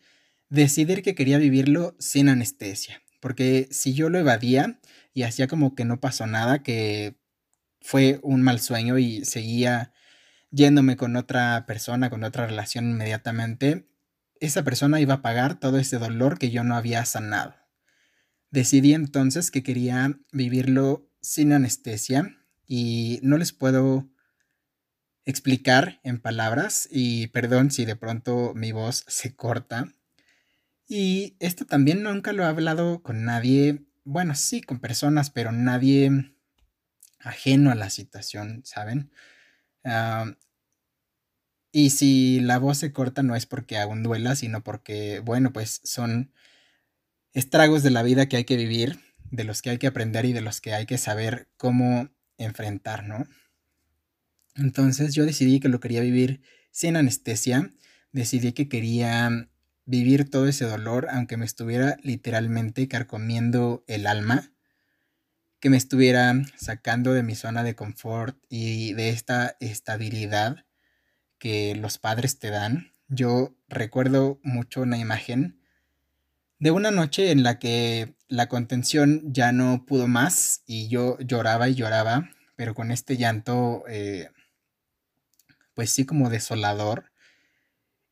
decidir 0.49 1.03
que 1.03 1.15
quería 1.15 1.37
vivirlo 1.37 1.95
sin 1.99 2.29
anestesia, 2.29 3.01
porque 3.19 3.67
si 3.71 3.93
yo 3.93 4.09
lo 4.09 4.19
evadía 4.19 4.79
y 5.13 5.23
hacía 5.23 5.47
como 5.47 5.75
que 5.75 5.85
no 5.85 5.99
pasó 5.99 6.27
nada, 6.27 6.63
que 6.63 7.17
fue 7.81 8.19
un 8.23 8.41
mal 8.41 8.59
sueño 8.59 8.97
y 8.97 9.25
seguía 9.25 9.93
yéndome 10.51 10.95
con 10.97 11.15
otra 11.15 11.65
persona, 11.65 12.09
con 12.09 12.23
otra 12.23 12.47
relación 12.47 12.89
inmediatamente, 12.91 13.87
esa 14.39 14.63
persona 14.63 14.99
iba 14.99 15.15
a 15.15 15.21
pagar 15.21 15.59
todo 15.59 15.77
ese 15.77 15.97
dolor 15.97 16.37
que 16.39 16.51
yo 16.51 16.63
no 16.63 16.75
había 16.75 17.05
sanado. 17.05 17.55
Decidí 18.51 18.93
entonces 18.93 19.51
que 19.51 19.63
quería 19.63 20.17
vivirlo 20.31 21.09
sin 21.21 21.53
anestesia 21.53 22.37
y 22.65 23.19
no 23.23 23.37
les 23.37 23.51
puedo 23.51 24.09
explicar 25.25 25.99
en 26.03 26.19
palabras 26.21 26.87
y 26.91 27.27
perdón 27.27 27.71
si 27.71 27.85
de 27.85 27.95
pronto 27.95 28.53
mi 28.55 28.71
voz 28.71 29.03
se 29.07 29.35
corta. 29.35 29.93
Y 30.87 31.35
esto 31.39 31.65
también 31.65 32.03
nunca 32.03 32.31
lo 32.31 32.43
he 32.43 32.47
hablado 32.47 33.01
con 33.01 33.25
nadie, 33.25 33.85
bueno, 34.03 34.35
sí, 34.35 34.61
con 34.61 34.79
personas, 34.79 35.31
pero 35.31 35.51
nadie 35.51 36.35
ajeno 37.19 37.71
a 37.71 37.75
la 37.75 37.89
situación, 37.89 38.61
¿saben? 38.63 39.11
Y 41.77 41.89
si 41.89 42.39
la 42.39 42.57
voz 42.57 42.77
se 42.77 42.93
corta 42.93 43.21
no 43.21 43.35
es 43.35 43.45
porque 43.45 43.77
aún 43.77 44.01
duela, 44.01 44.37
sino 44.37 44.63
porque, 44.63 45.19
bueno, 45.19 45.51
pues 45.51 45.81
son 45.83 46.31
estragos 47.33 47.83
de 47.83 47.89
la 47.89 48.01
vida 48.01 48.29
que 48.29 48.37
hay 48.37 48.45
que 48.45 48.55
vivir, 48.55 49.01
de 49.29 49.43
los 49.43 49.61
que 49.61 49.71
hay 49.71 49.77
que 49.77 49.87
aprender 49.87 50.23
y 50.23 50.31
de 50.31 50.39
los 50.39 50.61
que 50.61 50.73
hay 50.73 50.85
que 50.85 50.97
saber 50.97 51.49
cómo 51.57 52.07
enfrentar, 52.37 53.05
¿no? 53.05 53.27
Entonces 54.55 55.13
yo 55.15 55.25
decidí 55.25 55.59
que 55.59 55.67
lo 55.67 55.81
quería 55.81 55.99
vivir 55.99 56.41
sin 56.71 56.95
anestesia, 56.95 57.69
decidí 58.13 58.53
que 58.53 58.69
quería 58.69 59.49
vivir 59.83 60.29
todo 60.29 60.47
ese 60.47 60.63
dolor, 60.63 61.09
aunque 61.11 61.35
me 61.35 61.43
estuviera 61.43 61.97
literalmente 62.01 62.87
carcomiendo 62.87 63.83
el 63.87 64.07
alma, 64.07 64.49
que 65.59 65.69
me 65.69 65.75
estuviera 65.75 66.41
sacando 66.55 67.11
de 67.11 67.23
mi 67.23 67.35
zona 67.35 67.63
de 67.63 67.75
confort 67.75 68.37
y 68.47 68.93
de 68.93 69.09
esta 69.09 69.57
estabilidad 69.59 70.65
que 71.39 71.75
los 71.75 71.97
padres 71.97 72.39
te 72.39 72.49
dan. 72.49 72.93
Yo 73.07 73.55
recuerdo 73.67 74.39
mucho 74.43 74.81
una 74.81 74.97
imagen 74.97 75.59
de 76.59 76.71
una 76.71 76.91
noche 76.91 77.31
en 77.31 77.43
la 77.43 77.59
que 77.59 78.15
la 78.27 78.47
contención 78.47 79.21
ya 79.33 79.51
no 79.51 79.85
pudo 79.85 80.07
más 80.07 80.63
y 80.65 80.87
yo 80.87 81.17
lloraba 81.19 81.69
y 81.69 81.75
lloraba, 81.75 82.29
pero 82.55 82.73
con 82.73 82.91
este 82.91 83.17
llanto, 83.17 83.83
eh, 83.87 84.29
pues 85.73 85.91
sí 85.91 86.05
como 86.05 86.29
desolador. 86.29 87.11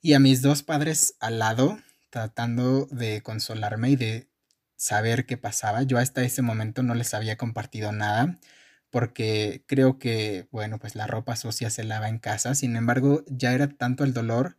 Y 0.02 0.14
a 0.14 0.20
mis 0.20 0.42
dos 0.42 0.64
padres 0.64 1.16
al 1.20 1.40
lado, 1.40 1.80
tratando 2.10 2.88
de 2.92 3.22
consolarme 3.22 3.92
y 3.92 3.96
de 3.96 4.28
saber 4.76 5.26
qué 5.26 5.38
pasaba. 5.38 5.84
Yo 5.84 5.98
hasta 5.98 6.24
ese 6.24 6.42
momento 6.42 6.84
no 6.84 6.94
les 6.94 7.14
había 7.14 7.38
compartido 7.38 7.92
nada 7.92 8.38
porque 8.94 9.64
creo 9.66 9.98
que, 9.98 10.48
bueno, 10.52 10.78
pues 10.78 10.94
la 10.94 11.08
ropa 11.08 11.36
sucia 11.36 11.72
se 11.72 11.84
lava 11.84 12.10
en 12.10 12.20
casa. 12.20 12.54
Sin 12.54 12.76
embargo, 12.76 13.24
ya 13.26 13.54
era 13.54 13.68
tanto 13.68 14.04
el 14.04 14.14
dolor 14.14 14.56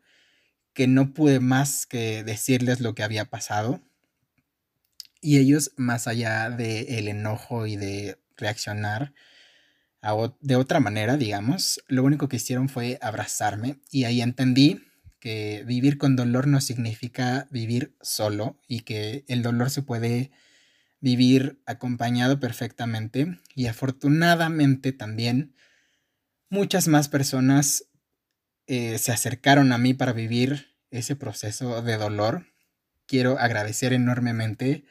que 0.73 0.89
no 0.89 1.15
pude 1.15 1.39
más 1.39 1.87
que 1.87 2.25
decirles 2.25 2.81
lo 2.81 2.97
que 2.97 3.05
había 3.05 3.27
pasado. 3.27 3.81
Y 5.21 5.39
ellos, 5.39 5.71
más 5.77 6.09
allá 6.09 6.51
del 6.51 7.07
enojo 7.07 7.69
y 7.69 7.77
de 7.77 8.19
reaccionar 8.37 9.15
de 10.41 10.57
otra 10.57 10.81
manera, 10.81 11.17
digamos, 11.17 11.81
lo 11.87 12.03
único 12.03 12.29
que 12.29 12.39
hicieron 12.39 12.69
fue 12.69 12.99
abrazarme 13.01 13.79
y 13.93 14.03
ahí 14.03 14.21
entendí 14.21 14.83
que 15.21 15.63
vivir 15.65 15.97
con 15.97 16.17
dolor 16.17 16.49
no 16.49 16.61
significa 16.61 17.47
vivir 17.53 17.95
solo 18.01 18.59
y 18.67 18.81
que 18.81 19.25
el 19.29 19.45
dolor 19.45 19.71
se 19.71 19.83
puede 19.83 20.33
vivir 21.05 21.61
acompañado 21.67 22.41
perfectamente 22.41 23.39
y 23.55 23.67
afortunadamente 23.67 24.91
también 24.93 25.55
muchas 26.49 26.89
más 26.89 27.11
personas 27.11 27.91
eh, 28.67 28.97
se 28.97 29.13
acercaron 29.13 29.73
a 29.73 29.77
mí 29.77 29.93
para 29.93 30.15
vivir 30.15 30.79
ese 30.91 31.15
proceso 31.15 31.83
de 31.83 31.99
dolor. 31.99 32.47
Quiero 33.05 33.39
agradecer 33.39 33.93
enormemente 33.93 34.87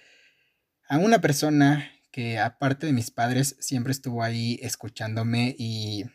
a 0.88 1.00
una 1.00 1.20
persona 1.20 1.92
que 2.12 2.38
aparte 2.38 2.86
de 2.86 2.94
mis 2.94 3.10
padres 3.10 3.56
siempre 3.60 3.92
estuvo 3.92 4.22
ahí 4.22 4.60
escuchándome 4.62 5.56
y 5.58 6.06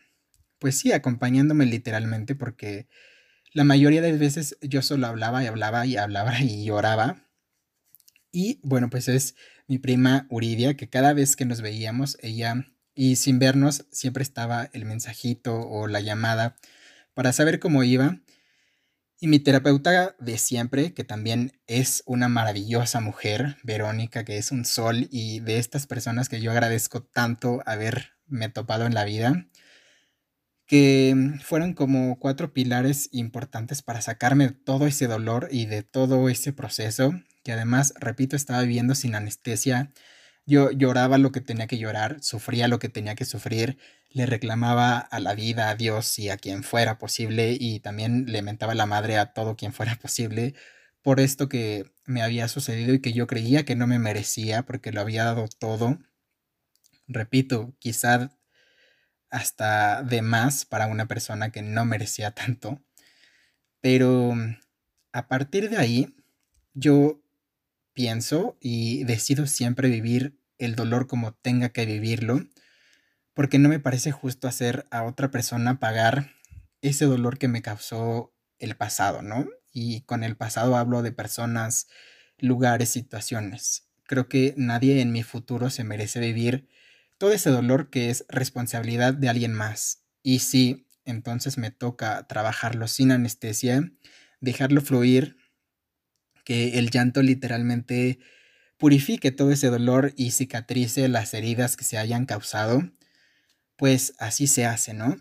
pues 0.59 0.79
sí, 0.79 0.93
acompañándome 0.93 1.65
literalmente 1.65 2.35
porque 2.35 2.87
la 3.51 3.65
mayoría 3.65 4.01
de 4.01 4.13
veces 4.13 4.57
yo 4.61 4.81
solo 4.81 5.07
hablaba 5.07 5.43
y 5.43 5.47
hablaba 5.47 5.85
y 5.85 5.97
hablaba 5.97 6.39
y 6.39 6.63
lloraba. 6.63 7.25
Y 8.31 8.61
bueno, 8.63 8.89
pues 8.89 9.09
es 9.09 9.35
mi 9.69 9.77
prima 9.77 10.25
Uridia, 10.29 10.75
que 10.75 10.89
cada 10.89 11.13
vez 11.13 11.35
que 11.35 11.45
nos 11.45 11.61
veíamos, 11.61 12.17
ella, 12.21 12.65
y 12.95 13.17
sin 13.17 13.37
vernos, 13.37 13.85
siempre 13.91 14.23
estaba 14.23 14.69
el 14.73 14.83
mensajito 14.83 15.61
o 15.61 15.87
la 15.87 16.01
llamada 16.01 16.55
para 17.13 17.31
saber 17.33 17.59
cómo 17.59 17.83
iba. 17.83 18.19
Y 19.19 19.27
mi 19.27 19.37
terapeuta 19.37 20.15
de 20.19 20.37
siempre, 20.39 20.93
que 20.95 21.03
también 21.03 21.61
es 21.67 22.01
una 22.07 22.29
maravillosa 22.29 22.99
mujer, 22.99 23.57
Verónica, 23.63 24.25
que 24.25 24.37
es 24.37 24.51
un 24.51 24.65
sol 24.65 25.07
y 25.11 25.39
de 25.41 25.59
estas 25.59 25.85
personas 25.85 26.29
que 26.29 26.41
yo 26.41 26.51
agradezco 26.51 27.03
tanto 27.03 27.61
haberme 27.67 28.49
topado 28.51 28.87
en 28.87 28.95
la 28.95 29.05
vida, 29.05 29.45
que 30.65 31.37
fueron 31.43 31.73
como 31.73 32.17
cuatro 32.17 32.53
pilares 32.53 33.07
importantes 33.11 33.83
para 33.83 34.01
sacarme 34.01 34.49
todo 34.49 34.87
ese 34.87 35.05
dolor 35.05 35.47
y 35.51 35.67
de 35.67 35.83
todo 35.83 36.27
ese 36.27 36.53
proceso, 36.53 37.13
que 37.49 37.53
además, 37.53 37.95
repito, 37.99 38.35
estaba 38.35 38.61
viviendo 38.61 38.93
sin 38.93 39.15
anestesia. 39.15 39.91
Yo 40.45 40.69
lloraba 40.69 41.17
lo 41.17 41.31
que 41.31 41.41
tenía 41.41 41.65
que 41.65 41.79
llorar, 41.79 42.21
sufría 42.21 42.67
lo 42.67 42.77
que 42.77 42.89
tenía 42.89 43.15
que 43.15 43.25
sufrir, 43.25 43.79
le 44.11 44.27
reclamaba 44.27 44.99
a 44.99 45.19
la 45.19 45.33
vida, 45.33 45.71
a 45.71 45.75
Dios 45.75 46.19
y 46.19 46.29
a 46.29 46.37
quien 46.37 46.61
fuera 46.61 46.99
posible 46.99 47.57
y 47.59 47.79
también 47.79 48.25
le 48.27 48.43
mentaba 48.43 48.75
la 48.75 48.85
madre 48.85 49.17
a 49.17 49.33
todo 49.33 49.55
quien 49.55 49.73
fuera 49.73 49.95
posible 49.95 50.53
por 51.01 51.19
esto 51.19 51.49
que 51.49 51.91
me 52.05 52.21
había 52.21 52.47
sucedido 52.47 52.93
y 52.93 53.01
que 53.01 53.13
yo 53.13 53.25
creía 53.25 53.65
que 53.65 53.75
no 53.75 53.87
me 53.87 53.97
merecía 53.97 54.61
porque 54.61 54.91
lo 54.91 55.01
había 55.01 55.23
dado 55.23 55.47
todo. 55.47 55.97
Repito, 57.07 57.73
quizá 57.79 58.29
hasta 59.31 60.03
de 60.03 60.21
más 60.21 60.65
para 60.65 60.85
una 60.85 61.07
persona 61.07 61.51
que 61.51 61.63
no 61.63 61.83
merecía 61.83 62.29
tanto. 62.29 62.79
Pero 63.81 64.35
a 65.13 65.27
partir 65.27 65.71
de 65.71 65.77
ahí, 65.77 66.15
yo 66.75 67.23
pienso 67.99 68.57
y 68.61 69.03
decido 69.03 69.45
siempre 69.45 69.89
vivir 69.89 70.39
el 70.57 70.77
dolor 70.77 71.05
como 71.05 71.33
tenga 71.33 71.67
que 71.67 71.85
vivirlo 71.85 72.45
porque 73.33 73.59
no 73.59 73.67
me 73.67 73.81
parece 73.81 74.13
justo 74.13 74.47
hacer 74.47 74.87
a 74.89 75.03
otra 75.03 75.31
persona 75.31 75.81
pagar 75.81 76.31
ese 76.81 77.03
dolor 77.03 77.37
que 77.37 77.49
me 77.49 77.61
causó 77.61 78.33
el 78.57 78.77
pasado, 78.77 79.21
¿no? 79.21 79.49
Y 79.73 80.03
con 80.03 80.23
el 80.23 80.37
pasado 80.37 80.77
hablo 80.77 81.01
de 81.01 81.11
personas, 81.11 81.89
lugares, 82.37 82.87
situaciones. 82.87 83.89
Creo 84.03 84.29
que 84.29 84.53
nadie 84.55 85.01
en 85.01 85.11
mi 85.11 85.23
futuro 85.23 85.69
se 85.69 85.83
merece 85.83 86.21
vivir 86.21 86.69
todo 87.17 87.33
ese 87.33 87.49
dolor 87.49 87.89
que 87.89 88.09
es 88.09 88.23
responsabilidad 88.29 89.13
de 89.13 89.27
alguien 89.27 89.53
más. 89.53 90.05
Y 90.23 90.39
si 90.39 90.87
entonces 91.03 91.57
me 91.57 91.69
toca 91.69 92.27
trabajarlo 92.27 92.87
sin 92.87 93.11
anestesia, 93.11 93.91
dejarlo 94.39 94.79
fluir, 94.79 95.35
que 96.49 96.79
el 96.79 96.89
llanto 96.89 97.21
literalmente 97.21 98.17
purifique 98.79 99.31
todo 99.31 99.51
ese 99.51 99.67
dolor 99.67 100.13
y 100.17 100.31
cicatrice 100.31 101.07
las 101.07 101.35
heridas 101.35 101.77
que 101.77 101.83
se 101.83 101.99
hayan 101.99 102.25
causado 102.25 102.81
pues 103.79 104.13
así 104.19 104.47
se 104.47 104.65
hace, 104.65 104.93
¿no? 104.93 105.15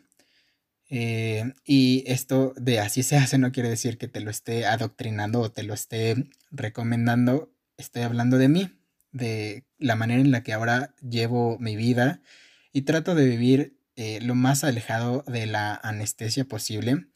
Eh, 0.90 1.52
y 1.64 2.02
esto 2.06 2.54
de 2.56 2.80
así 2.80 3.02
se 3.02 3.16
hace 3.16 3.38
no 3.38 3.52
quiere 3.52 3.68
decir 3.68 3.98
que 3.98 4.08
te 4.08 4.20
lo 4.20 4.30
esté 4.30 4.66
adoctrinando 4.66 5.40
o 5.40 5.52
te 5.52 5.62
lo 5.62 5.74
esté 5.74 6.28
recomendando. 6.50 7.52
Estoy 7.76 8.02
hablando 8.02 8.38
de 8.38 8.48
mí, 8.48 8.70
de 9.12 9.64
la 9.78 9.96
manera 9.96 10.20
en 10.20 10.32
la 10.32 10.42
que 10.42 10.54
ahora 10.54 10.94
llevo 11.08 11.58
mi 11.60 11.76
vida 11.76 12.20
y 12.72 12.82
trato 12.82 13.14
de 13.14 13.26
vivir 13.26 13.78
eh, 13.96 14.20
lo 14.22 14.34
más 14.34 14.64
alejado 14.64 15.24
de 15.28 15.46
la 15.46 15.74
anestesia 15.74 16.44
posible. 16.44 17.06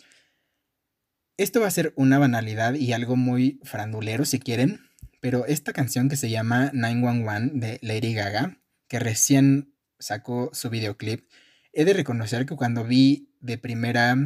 Esto 1.38 1.60
va 1.60 1.66
a 1.66 1.70
ser 1.70 1.94
una 1.96 2.18
banalidad 2.18 2.74
y 2.74 2.92
algo 2.92 3.16
muy 3.16 3.58
frandulero 3.64 4.24
si 4.24 4.38
quieren, 4.38 4.80
pero 5.20 5.46
esta 5.46 5.72
canción 5.72 6.08
que 6.08 6.16
se 6.16 6.28
llama 6.28 6.70
911 6.74 7.52
de 7.54 7.78
Lady 7.80 8.12
Gaga, 8.12 8.58
que 8.86 8.98
recién 8.98 9.74
sacó 9.98 10.50
su 10.52 10.68
videoclip, 10.68 11.26
he 11.72 11.84
de 11.86 11.94
reconocer 11.94 12.44
que 12.44 12.54
cuando 12.54 12.84
vi 12.84 13.30
de 13.40 13.56
primera 13.56 14.16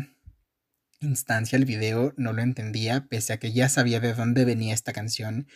instancia 1.00 1.56
el 1.56 1.64
video 1.64 2.12
no 2.16 2.32
lo 2.32 2.42
entendía, 2.42 3.06
pese 3.08 3.34
a 3.34 3.38
que 3.38 3.52
ya 3.52 3.68
sabía 3.68 4.00
de 4.00 4.12
dónde 4.12 4.44
venía 4.44 4.74
esta 4.74 4.92
canción 4.92 5.46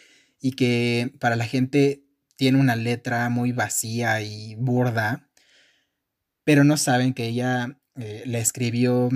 y 0.40 0.52
que 0.52 1.12
para 1.18 1.34
la 1.34 1.46
gente 1.46 2.04
tiene 2.36 2.58
una 2.58 2.76
letra 2.76 3.28
muy 3.28 3.50
vacía 3.50 4.22
y 4.22 4.54
burda, 4.54 5.28
pero 6.44 6.62
no 6.62 6.76
saben 6.76 7.12
que 7.12 7.26
ella 7.26 7.80
eh, 7.96 8.22
le 8.24 8.38
escribió 8.38 9.10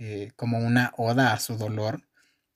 eh, 0.00 0.32
como 0.34 0.58
una 0.58 0.94
oda 0.96 1.34
a 1.34 1.38
su 1.38 1.58
dolor, 1.58 2.08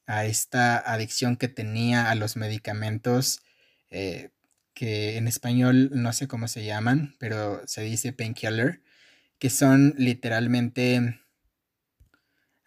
a 0.07 0.24
esta 0.24 0.78
adicción 0.78 1.36
que 1.36 1.49
tenía 1.49 2.11
a 2.11 2.14
los 2.14 2.36
medicamentos 2.36 3.42
eh, 3.90 4.30
que 4.72 5.18
en 5.18 5.28
español 5.28 5.90
no 5.92 6.14
sé 6.14 6.26
cómo 6.26 6.49
se 6.49 6.64
llaman, 6.64 7.16
pero 7.18 7.61
se 7.66 7.82
dice 7.82 8.14
painkiller, 8.14 8.82
que 9.38 9.51
son 9.51 9.95
literalmente 9.99 11.20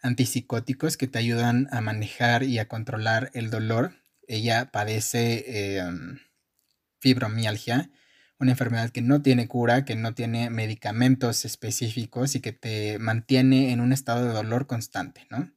antipsicóticos 0.00 0.96
que 0.96 1.08
te 1.08 1.18
ayudan 1.18 1.66
a 1.72 1.80
manejar 1.80 2.44
y 2.44 2.60
a 2.60 2.68
controlar 2.68 3.32
el 3.34 3.50
dolor. 3.50 3.96
Ella 4.28 4.70
padece 4.70 5.78
em, 5.78 6.20
fibromialgia, 7.00 7.90
una 8.38 8.52
enfermedad 8.52 8.90
que 8.90 9.02
no 9.02 9.22
tiene 9.22 9.48
cura, 9.48 9.84
que 9.84 9.96
no 9.96 10.14
tiene 10.14 10.50
medicamentos 10.50 11.44
específicos 11.44 12.34
y 12.34 12.40
que 12.40 12.52
te 12.52 12.98
mantiene 12.98 13.72
en 13.72 13.80
un 13.80 13.92
estado 13.92 14.26
de 14.26 14.32
dolor 14.32 14.66
constante, 14.66 15.26
¿no? 15.30 15.50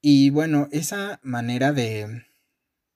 Y 0.00 0.30
bueno, 0.30 0.68
esa 0.72 1.20
manera 1.22 1.72
de, 1.72 2.24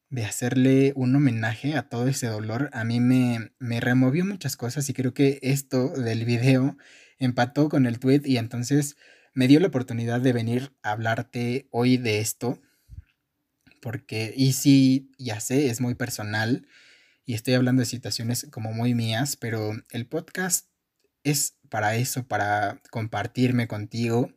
de 0.08 0.24
hacerle 0.24 0.92
un 0.96 1.14
homenaje 1.14 1.74
a 1.74 1.88
todo 1.88 2.08
ese 2.08 2.28
dolor, 2.28 2.70
a 2.72 2.84
mí 2.84 3.00
me, 3.00 3.52
me 3.58 3.80
removió 3.80 4.24
muchas 4.24 4.56
cosas 4.56 4.88
y 4.88 4.94
creo 4.94 5.12
que 5.12 5.38
esto 5.42 5.90
del 5.90 6.24
video 6.24 6.78
empató 7.18 7.68
con 7.68 7.84
el 7.84 7.98
tweet 7.98 8.22
y 8.24 8.38
entonces 8.38 8.96
me 9.34 9.48
dio 9.48 9.60
la 9.60 9.66
oportunidad 9.66 10.20
de 10.20 10.32
venir 10.32 10.72
a 10.82 10.92
hablarte 10.92 11.68
hoy 11.70 11.98
de 11.98 12.20
esto 12.20 12.60
porque, 13.82 14.32
y 14.34 14.54
sí, 14.54 15.10
ya 15.18 15.40
sé, 15.40 15.68
es 15.68 15.82
muy 15.82 15.94
personal 15.94 16.66
y 17.26 17.34
estoy 17.34 17.54
hablando 17.54 17.80
de 17.80 17.86
situaciones 17.86 18.46
como 18.50 18.72
muy 18.72 18.94
mías, 18.94 19.36
pero 19.36 19.72
el 19.90 20.06
podcast 20.06 20.68
es 21.22 21.56
para 21.70 21.96
eso, 21.96 22.26
para 22.26 22.82
compartirme 22.90 23.66
contigo 23.66 24.30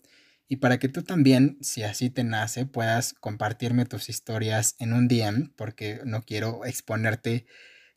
y 0.48 0.58
para 0.58 0.80
que 0.80 0.88
tú 0.88 1.04
también, 1.04 1.58
si 1.62 1.84
así 1.84 2.10
te 2.10 2.24
nace, 2.24 2.66
puedas 2.66 3.14
compartirme 3.14 3.86
tus 3.86 4.08
historias 4.08 4.76
en 4.80 4.94
un 4.94 5.08
DM, 5.10 5.54
porque 5.58 6.00
no 6.06 6.24
quiero 6.24 6.66
exponerte 6.66 7.46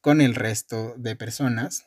con 0.01 0.21
el 0.21 0.35
resto 0.35 0.95
de 0.99 1.15
personas. 1.15 1.87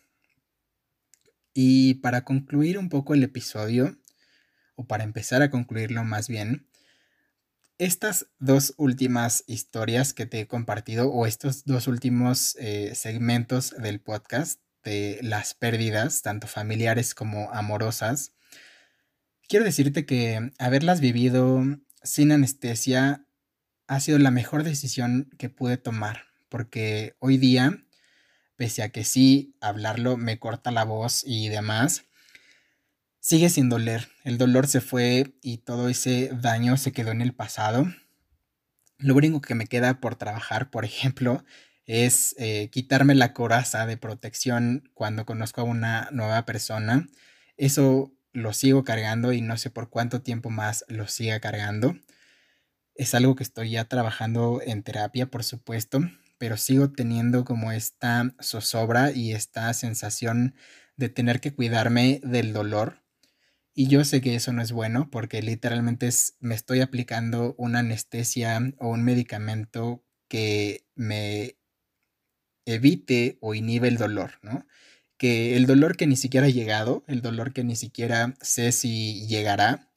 Y 1.54 1.96
para 1.96 2.24
concluir 2.24 2.78
un 2.78 2.88
poco 2.88 3.14
el 3.14 3.24
episodio, 3.24 3.98
o 4.76 4.88
para 4.88 5.04
empezar 5.04 5.42
a 5.42 5.50
concluirlo 5.50 6.04
más 6.06 6.30
bien, 6.30 6.68
estas 7.78 8.28
dos 8.40 8.74
últimas 8.78 9.44
historias 9.48 10.14
que 10.14 10.26
te 10.26 10.42
he 10.42 10.48
compartido, 10.48 11.12
o 11.12 11.26
estos 11.26 11.66
dos 11.66 11.88
últimos 11.88 12.56
eh, 12.60 12.94
segmentos 12.96 13.76
del 13.78 14.00
podcast 14.00 14.62
de 14.84 15.20
las 15.22 15.54
pérdidas, 15.54 16.22
tanto 16.22 16.48
familiares 16.48 17.16
como 17.16 17.52
amorosas, 17.52 18.34
quiero 19.48 19.66
decirte 19.66 20.06
que 20.06 20.52
haberlas 20.60 21.00
vivido 21.00 21.64
sin 22.04 22.32
anestesia 22.32 23.26
ha 23.88 24.00
sido 24.00 24.20
la 24.20 24.32
mejor 24.32 24.64
decisión 24.64 25.30
que 25.38 25.50
pude 25.50 25.78
tomar, 25.78 26.26
porque 26.50 27.16
hoy 27.20 27.38
día, 27.38 27.86
pese 28.56 28.84
a 28.84 28.90
que 28.90 29.04
sí, 29.04 29.56
hablarlo 29.62 30.18
me 30.18 30.40
corta 30.40 30.72
la 30.72 30.84
voz 30.84 31.24
y 31.26 31.50
demás, 31.50 32.06
sigue 33.24 33.50
sin 33.50 33.70
doler. 33.70 34.10
El 34.26 34.38
dolor 34.38 34.68
se 34.68 34.82
fue 34.82 35.34
y 35.42 35.60
todo 35.60 35.88
ese 35.88 36.30
daño 36.42 36.76
se 36.76 36.92
quedó 36.92 37.12
en 37.12 37.22
el 37.22 37.34
pasado. 37.34 37.88
Lo 38.98 39.16
único 39.16 39.40
que 39.40 39.56
me 39.56 39.66
queda 39.66 40.02
por 40.02 40.16
trabajar, 40.18 40.70
por 40.70 40.84
ejemplo, 40.84 41.46
es 41.86 42.36
eh, 42.38 42.70
quitarme 42.70 43.16
la 43.16 43.34
coraza 43.34 43.86
de 43.86 43.96
protección 43.96 44.90
cuando 44.94 45.26
conozco 45.26 45.62
a 45.62 45.64
una 45.64 46.10
nueva 46.12 46.46
persona. 46.46 47.08
Eso 47.56 48.12
lo 48.34 48.52
sigo 48.52 48.84
cargando 48.84 49.32
y 49.32 49.40
no 49.40 49.56
sé 49.58 49.70
por 49.70 49.90
cuánto 49.90 50.22
tiempo 50.22 50.50
más 50.50 50.84
lo 50.90 51.08
siga 51.08 51.40
cargando. 51.40 51.96
Es 52.94 53.16
algo 53.16 53.36
que 53.36 53.44
estoy 53.44 53.72
ya 53.72 53.86
trabajando 53.86 54.60
en 54.66 54.84
terapia, 54.84 55.28
por 55.28 55.46
supuesto, 55.46 56.02
pero 56.38 56.58
sigo 56.58 56.92
teniendo 56.92 57.46
como 57.46 57.72
esta 57.72 58.36
zozobra 58.42 59.12
y 59.12 59.32
esta 59.32 59.74
sensación 59.74 60.56
de 60.98 61.08
tener 61.08 61.40
que 61.40 61.56
cuidarme 61.56 62.20
del 62.22 62.52
dolor. 62.52 63.03
Y 63.74 63.88
yo 63.88 64.04
sé 64.06 64.22
que 64.22 64.36
eso 64.36 64.54
no 64.54 64.62
es 64.62 64.72
bueno 64.72 65.10
porque 65.10 65.42
literalmente 65.42 66.08
es, 66.08 66.36
me 66.40 66.56
estoy 66.56 66.82
aplicando 66.82 67.56
una 67.58 67.80
anestesia 67.80 68.60
o 68.80 68.90
un 68.90 69.04
medicamento 69.04 70.04
que 70.28 70.86
me 70.96 71.58
evite 72.66 73.38
o 73.42 73.56
inhibe 73.56 73.88
el 73.88 73.98
dolor, 73.98 74.40
¿no? 74.42 74.66
que 75.24 75.56
el 75.56 75.66
dolor 75.66 75.96
que 75.96 76.06
ni 76.06 76.18
siquiera 76.18 76.48
ha 76.48 76.50
llegado, 76.50 77.06
el 77.08 77.22
dolor 77.22 77.54
que 77.54 77.64
ni 77.64 77.78
siquiera 77.78 78.36
sé 78.42 78.74
si 78.74 79.26
llegará, 79.28 79.90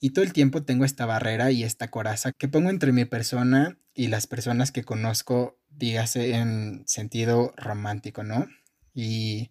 y 0.00 0.10
todo 0.10 0.22
el 0.22 0.34
tiempo 0.34 0.64
tengo 0.64 0.84
esta 0.84 1.06
barrera 1.06 1.50
y 1.50 1.64
esta 1.64 1.90
coraza 1.90 2.32
que 2.32 2.46
pongo 2.46 2.68
entre 2.68 2.92
mi 2.92 3.06
persona 3.06 3.78
y 3.94 4.08
las 4.08 4.26
personas 4.26 4.70
que 4.70 4.84
conozco, 4.84 5.58
dígase 5.70 6.34
en 6.34 6.82
sentido 6.86 7.54
romántico, 7.56 8.22
¿no? 8.22 8.48
Y 8.94 9.50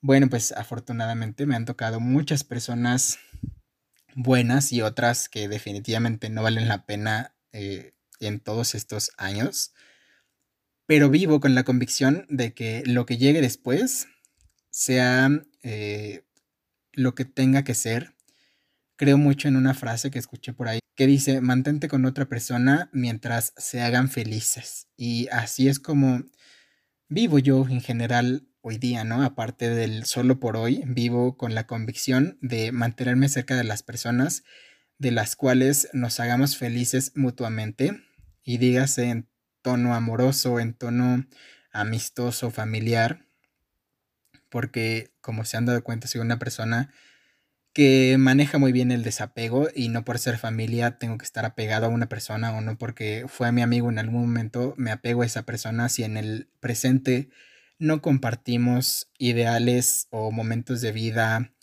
bueno, 0.00 0.28
pues 0.28 0.52
afortunadamente 0.52 1.46
me 1.46 1.56
han 1.56 1.64
tocado 1.64 2.00
muchas 2.00 2.44
personas 2.44 3.18
buenas 4.14 4.72
y 4.72 4.82
otras 4.82 5.28
que 5.28 5.48
definitivamente 5.48 6.30
no 6.30 6.42
valen 6.42 6.68
la 6.68 6.86
pena 6.86 7.34
eh, 7.52 7.94
en 8.20 8.40
todos 8.40 8.74
estos 8.74 9.12
años 9.16 9.72
pero 10.90 11.08
vivo 11.08 11.38
con 11.38 11.54
la 11.54 11.62
convicción 11.62 12.26
de 12.28 12.52
que 12.52 12.82
lo 12.84 13.06
que 13.06 13.16
llegue 13.16 13.40
después 13.40 14.08
sea 14.70 15.30
eh, 15.62 16.24
lo 16.92 17.14
que 17.14 17.24
tenga 17.24 17.62
que 17.62 17.74
ser. 17.74 18.16
Creo 18.96 19.16
mucho 19.16 19.46
en 19.46 19.54
una 19.54 19.72
frase 19.72 20.10
que 20.10 20.18
escuché 20.18 20.52
por 20.52 20.66
ahí 20.66 20.80
que 20.96 21.06
dice, 21.06 21.40
mantente 21.40 21.86
con 21.86 22.06
otra 22.06 22.28
persona 22.28 22.90
mientras 22.92 23.52
se 23.56 23.82
hagan 23.82 24.08
felices. 24.08 24.88
Y 24.96 25.28
así 25.28 25.68
es 25.68 25.78
como 25.78 26.24
vivo 27.08 27.38
yo 27.38 27.68
en 27.68 27.82
general 27.82 28.48
hoy 28.62 28.78
día, 28.78 29.04
¿no? 29.04 29.22
Aparte 29.22 29.68
del 29.70 30.04
solo 30.04 30.40
por 30.40 30.56
hoy, 30.56 30.82
vivo 30.86 31.36
con 31.36 31.54
la 31.54 31.66
convicción 31.66 32.38
de 32.40 32.72
mantenerme 32.72 33.28
cerca 33.28 33.56
de 33.56 33.64
las 33.64 33.82
personas 33.82 34.44
de 34.98 35.10
las 35.10 35.34
cuales 35.36 35.88
nos 35.92 36.20
hagamos 36.20 36.56
felices 36.56 37.12
mutuamente. 37.14 38.02
Y 38.42 38.58
dígase 38.58 39.04
en 39.04 39.28
tono 39.62 39.94
amoroso, 39.94 40.60
en 40.60 40.74
tono 40.74 41.26
amistoso, 41.72 42.50
familiar, 42.50 43.26
porque 44.48 45.12
como 45.20 45.44
se 45.44 45.56
han 45.56 45.66
dado 45.66 45.82
cuenta, 45.84 46.08
soy 46.08 46.20
una 46.20 46.38
persona 46.38 46.92
que 47.72 48.16
maneja 48.18 48.58
muy 48.58 48.72
bien 48.72 48.90
el 48.90 49.04
desapego 49.04 49.68
y 49.74 49.88
no 49.88 50.04
por 50.04 50.18
ser 50.18 50.38
familia 50.38 50.98
tengo 50.98 51.18
que 51.18 51.24
estar 51.24 51.44
apegado 51.44 51.86
a 51.86 51.90
una 51.90 52.08
persona 52.08 52.52
o 52.56 52.60
no 52.60 52.76
porque 52.76 53.26
fue 53.28 53.52
mi 53.52 53.62
amigo 53.62 53.88
en 53.90 54.00
algún 54.00 54.22
momento 54.22 54.74
me 54.76 54.90
apego 54.90 55.22
a 55.22 55.26
esa 55.26 55.44
persona 55.44 55.88
si 55.88 56.02
en 56.02 56.16
el 56.16 56.48
presente 56.58 57.30
no 57.80 58.02
compartimos 58.02 59.10
ideales 59.18 60.06
o 60.10 60.30
momentos 60.30 60.82
de 60.82 60.92
vida 60.92 61.54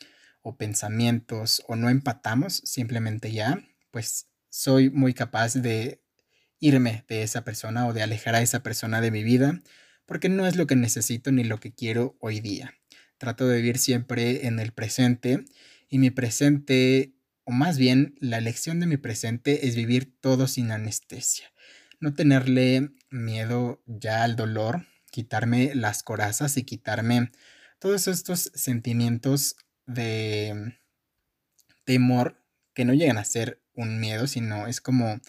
o 0.42 0.58
pensamientos 0.58 1.64
o 1.68 1.76
no 1.76 1.90
empatamos 1.90 2.62
simplemente 2.66 3.32
ya, 3.32 3.64
pues 3.92 4.28
soy 4.50 4.90
muy 4.90 5.14
capaz 5.14 5.54
de 5.54 6.02
irme 6.60 7.06
de 7.08 7.22
esa 7.22 7.44
persona 7.44 7.86
o 7.86 7.94
de 7.94 8.02
alejar 8.02 8.34
a 8.34 8.42
esa 8.42 8.64
persona 8.64 9.00
de 9.00 9.12
mi 9.12 9.24
vida, 9.24 9.62
porque 10.08 10.28
no 10.28 10.48
es 10.48 10.56
lo 10.56 10.66
que 10.66 10.76
necesito 10.76 11.32
ni 11.32 11.44
lo 11.44 11.60
que 11.60 11.72
quiero 11.72 12.18
hoy 12.20 12.40
día. 12.40 12.74
Trato 13.20 13.48
de 13.48 13.58
vivir 13.58 13.78
siempre 13.78 14.48
en 14.48 14.60
el 14.60 14.72
presente 14.72 15.46
y 15.88 16.00
mi 16.00 16.10
presente, 16.10 17.14
o 17.44 17.52
más 17.52 17.78
bien 17.78 18.16
la 18.20 18.40
elección 18.40 18.80
de 18.80 18.88
mi 18.88 18.98
presente 18.98 19.68
es 19.68 19.76
vivir 19.76 20.20
todo 20.20 20.48
sin 20.48 20.72
anestesia. 20.72 21.52
No 22.00 22.16
tenerle 22.16 22.90
miedo 23.12 23.84
ya 23.86 24.24
al 24.24 24.36
dolor, 24.36 24.86
quitarme 25.18 25.74
las 25.74 26.04
corazas 26.04 26.58
y 26.58 26.64
quitarme 26.64 27.32
todos 27.80 28.08
estos 28.08 28.52
sentimientos 28.54 29.56
de 29.88 30.78
temor 31.86 32.40
que 32.76 32.86
no 32.86 32.94
llegan 32.94 33.18
a 33.18 33.26
ser 33.26 33.64
un 33.74 34.00
miedo, 34.00 34.28
sino 34.28 34.68
es 34.68 34.80
como 34.80 35.20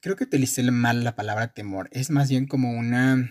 creo 0.00 0.16
que 0.16 0.24
utilicé 0.24 0.68
mal 0.72 1.04
la 1.04 1.14
palabra 1.14 1.54
temor. 1.54 1.88
Es 1.92 2.10
más 2.10 2.28
bien 2.28 2.48
como 2.48 2.72
una, 2.72 3.30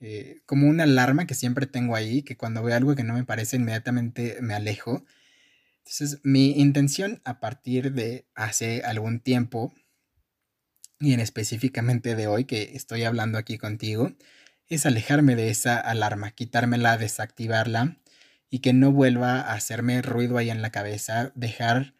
eh, 0.00 0.40
como 0.44 0.66
una 0.66 0.82
alarma 0.82 1.28
que 1.28 1.34
siempre 1.34 1.68
tengo 1.68 1.94
ahí, 1.94 2.24
que 2.24 2.36
cuando 2.36 2.64
veo 2.64 2.74
algo 2.74 2.96
que 2.96 3.04
no 3.04 3.14
me 3.14 3.22
parece, 3.22 3.58
inmediatamente 3.58 4.38
me 4.40 4.54
alejo. 4.54 5.04
Entonces, 5.78 6.18
mi 6.24 6.58
intención 6.60 7.22
a 7.24 7.38
partir 7.38 7.92
de 7.92 8.26
hace 8.34 8.82
algún 8.82 9.20
tiempo, 9.20 9.72
y 11.00 11.12
en 11.14 11.20
específicamente 11.20 12.14
de 12.14 12.26
hoy 12.28 12.44
que 12.44 12.72
estoy 12.74 13.04
hablando 13.04 13.38
aquí 13.38 13.58
contigo, 13.58 14.12
es 14.68 14.86
alejarme 14.86 15.34
de 15.36 15.50
esa 15.50 15.78
alarma, 15.78 16.30
quitármela, 16.30 16.96
desactivarla 16.96 17.96
y 18.50 18.60
que 18.60 18.72
no 18.72 18.92
vuelva 18.92 19.40
a 19.40 19.54
hacerme 19.54 20.02
ruido 20.02 20.38
ahí 20.38 20.50
en 20.50 20.62
la 20.62 20.70
cabeza, 20.70 21.32
dejar 21.34 21.94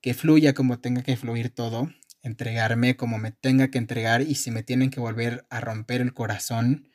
que 0.00 0.14
fluya 0.14 0.54
como 0.54 0.78
tenga 0.80 1.02
que 1.02 1.16
fluir 1.16 1.50
todo 1.50 1.90
entregarme 2.22 2.96
como 2.96 3.18
me 3.18 3.32
tenga 3.32 3.68
que 3.68 3.78
entregar 3.78 4.22
y 4.22 4.36
si 4.36 4.50
me 4.50 4.62
tienen 4.62 4.90
que 4.90 5.00
volver 5.00 5.46
a 5.50 5.60
romper 5.60 6.00
el 6.00 6.14
corazón, 6.14 6.88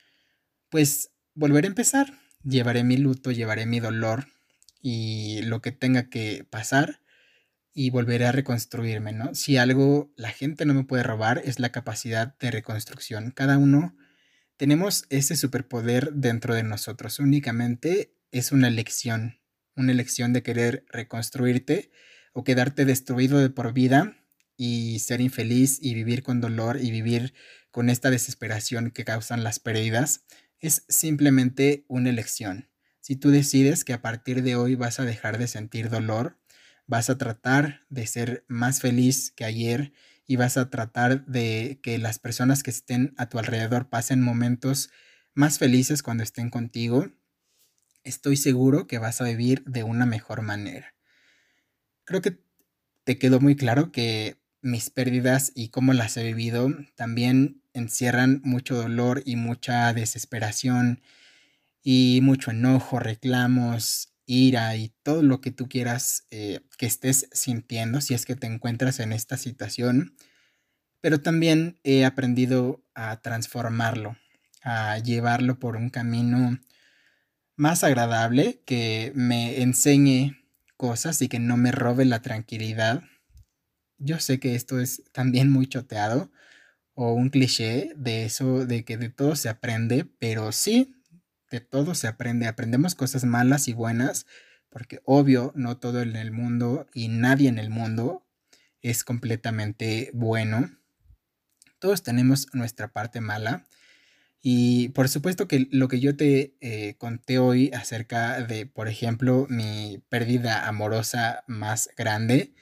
pues 0.69 1.11
volveré 1.33 1.67
a 1.67 1.69
empezar. 1.69 2.13
Llevaré 2.43 2.83
mi 2.83 2.97
luto, 2.97 3.31
llevaré 3.31 3.65
mi 3.65 3.79
dolor 3.79 4.27
y 4.81 5.41
lo 5.43 5.61
que 5.61 5.71
tenga 5.71 6.09
que 6.09 6.45
pasar 6.49 7.01
y 7.79 7.91
volveré 7.91 8.25
a 8.25 8.31
reconstruirme, 8.31 9.11
¿no? 9.11 9.35
Si 9.35 9.57
algo 9.57 10.11
la 10.15 10.31
gente 10.31 10.65
no 10.65 10.73
me 10.73 10.83
puede 10.83 11.03
robar 11.03 11.43
es 11.45 11.59
la 11.59 11.71
capacidad 11.71 12.35
de 12.39 12.49
reconstrucción. 12.49 13.29
Cada 13.29 13.59
uno 13.59 13.95
tenemos 14.57 15.05
ese 15.11 15.35
superpoder 15.35 16.11
dentro 16.13 16.55
de 16.55 16.63
nosotros. 16.63 17.19
Únicamente 17.19 18.15
es 18.31 18.51
una 18.51 18.67
elección, 18.67 19.41
una 19.75 19.91
elección 19.91 20.33
de 20.33 20.41
querer 20.41 20.85
reconstruirte 20.89 21.91
o 22.33 22.43
quedarte 22.43 22.83
destruido 22.83 23.37
de 23.37 23.51
por 23.51 23.73
vida 23.73 24.17
y 24.57 24.97
ser 24.97 25.21
infeliz 25.21 25.77
y 25.79 25.93
vivir 25.93 26.23
con 26.23 26.41
dolor 26.41 26.79
y 26.81 26.89
vivir 26.89 27.35
con 27.69 27.91
esta 27.91 28.09
desesperación 28.09 28.89
que 28.89 29.05
causan 29.05 29.43
las 29.43 29.59
pérdidas 29.59 30.23
es 30.59 30.83
simplemente 30.89 31.85
una 31.89 32.09
elección. 32.09 32.71
Si 33.01 33.17
tú 33.17 33.29
decides 33.29 33.85
que 33.85 33.93
a 33.93 34.01
partir 34.01 34.41
de 34.41 34.55
hoy 34.55 34.73
vas 34.73 34.99
a 34.99 35.05
dejar 35.05 35.37
de 35.37 35.47
sentir 35.47 35.91
dolor, 35.91 36.36
vas 36.87 37.09
a 37.09 37.17
tratar 37.17 37.85
de 37.89 38.07
ser 38.07 38.45
más 38.47 38.79
feliz 38.79 39.31
que 39.31 39.45
ayer 39.45 39.93
y 40.25 40.37
vas 40.37 40.57
a 40.57 40.69
tratar 40.69 41.25
de 41.25 41.79
que 41.83 41.97
las 41.97 42.19
personas 42.19 42.63
que 42.63 42.71
estén 42.71 43.13
a 43.17 43.29
tu 43.29 43.39
alrededor 43.39 43.89
pasen 43.89 44.21
momentos 44.21 44.89
más 45.33 45.59
felices 45.59 46.01
cuando 46.01 46.23
estén 46.23 46.49
contigo, 46.49 47.11
estoy 48.03 48.37
seguro 48.37 48.87
que 48.87 48.97
vas 48.97 49.21
a 49.21 49.25
vivir 49.25 49.63
de 49.65 49.83
una 49.83 50.05
mejor 50.05 50.41
manera. 50.41 50.95
Creo 52.05 52.21
que 52.21 52.39
te 53.03 53.17
quedó 53.17 53.39
muy 53.39 53.55
claro 53.55 53.91
que 53.91 54.37
mis 54.61 54.89
pérdidas 54.89 55.51
y 55.55 55.69
cómo 55.69 55.93
las 55.93 56.17
he 56.17 56.23
vivido 56.23 56.69
también 56.95 57.61
encierran 57.73 58.41
mucho 58.43 58.75
dolor 58.75 59.21
y 59.25 59.35
mucha 59.35 59.93
desesperación 59.93 61.01
y 61.83 62.19
mucho 62.21 62.51
enojo, 62.51 62.99
reclamos, 62.99 64.13
ira 64.27 64.75
y 64.75 64.89
todo 65.01 65.23
lo 65.23 65.41
que 65.41 65.51
tú 65.51 65.67
quieras 65.67 66.27
eh, 66.29 66.59
que 66.77 66.85
estés 66.85 67.29
sintiendo 67.31 68.01
si 68.01 68.13
es 68.13 68.25
que 68.25 68.35
te 68.35 68.45
encuentras 68.45 68.99
en 68.99 69.13
esta 69.13 69.37
situación. 69.37 70.15
Pero 71.01 71.21
también 71.21 71.79
he 71.83 72.05
aprendido 72.05 72.83
a 72.93 73.21
transformarlo, 73.21 74.17
a 74.61 74.99
llevarlo 74.99 75.57
por 75.59 75.77
un 75.77 75.89
camino 75.89 76.59
más 77.55 77.83
agradable, 77.83 78.61
que 78.65 79.11
me 79.15 79.61
enseñe 79.61 80.37
cosas 80.75 81.21
y 81.21 81.29
que 81.29 81.39
no 81.39 81.57
me 81.57 81.71
robe 81.71 82.05
la 82.05 82.21
tranquilidad. 82.21 83.03
Yo 83.97 84.19
sé 84.19 84.39
que 84.39 84.55
esto 84.55 84.79
es 84.79 85.03
también 85.11 85.49
muy 85.49 85.67
choteado 85.67 86.31
o 86.93 87.13
un 87.13 87.29
cliché 87.29 87.93
de 87.95 88.25
eso, 88.25 88.65
de 88.65 88.83
que 88.83 88.97
de 88.97 89.09
todo 89.09 89.35
se 89.35 89.49
aprende, 89.49 90.05
pero 90.19 90.51
sí, 90.51 90.96
de 91.49 91.59
todo 91.59 91.95
se 91.95 92.07
aprende. 92.07 92.47
Aprendemos 92.47 92.95
cosas 92.95 93.23
malas 93.23 93.67
y 93.67 93.73
buenas, 93.73 94.25
porque 94.69 95.01
obvio, 95.05 95.51
no 95.55 95.77
todo 95.77 96.01
en 96.01 96.15
el 96.15 96.31
mundo 96.31 96.87
y 96.93 97.07
nadie 97.07 97.49
en 97.49 97.59
el 97.59 97.69
mundo 97.69 98.25
es 98.81 99.03
completamente 99.03 100.11
bueno. 100.13 100.69
Todos 101.79 102.03
tenemos 102.03 102.47
nuestra 102.53 102.89
parte 102.89 103.21
mala. 103.21 103.65
Y 104.41 104.89
por 104.89 105.09
supuesto 105.09 105.47
que 105.47 105.67
lo 105.71 105.87
que 105.87 105.99
yo 105.99 106.15
te 106.15 106.55
eh, 106.61 106.95
conté 106.97 107.39
hoy 107.39 107.71
acerca 107.73 108.41
de, 108.41 108.65
por 108.65 108.87
ejemplo, 108.87 109.47
mi 109.49 110.01
pérdida 110.09 110.67
amorosa 110.67 111.43
más 111.47 111.89
grande, 111.97 112.53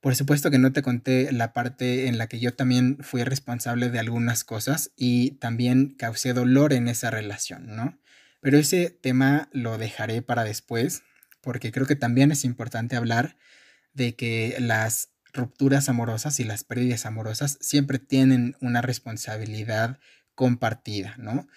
por 0.00 0.14
supuesto 0.14 0.50
que 0.50 0.58
no 0.58 0.72
te 0.72 0.82
conté 0.82 1.32
la 1.32 1.52
parte 1.52 2.06
en 2.06 2.18
la 2.18 2.28
que 2.28 2.38
yo 2.38 2.54
también 2.54 2.98
fui 3.00 3.24
responsable 3.24 3.90
de 3.90 3.98
algunas 3.98 4.44
cosas 4.44 4.92
y 4.96 5.32
también 5.32 5.94
causé 5.96 6.32
dolor 6.32 6.72
en 6.72 6.88
esa 6.88 7.10
relación, 7.10 7.74
¿no? 7.74 7.98
Pero 8.40 8.58
ese 8.58 8.90
tema 8.90 9.48
lo 9.52 9.78
dejaré 9.78 10.22
para 10.22 10.44
después, 10.44 11.02
porque 11.40 11.72
creo 11.72 11.86
que 11.86 11.96
también 11.96 12.30
es 12.30 12.44
importante 12.44 12.96
hablar 12.96 13.36
de 13.92 14.14
que 14.14 14.56
las 14.60 15.10
rupturas 15.32 15.88
amorosas 15.88 16.38
y 16.40 16.44
las 16.44 16.64
pérdidas 16.64 17.04
amorosas 17.04 17.58
siempre 17.60 17.98
tienen 17.98 18.56
una 18.60 18.82
responsabilidad 18.82 19.98
compartida, 20.34 21.14
¿no? 21.18 21.48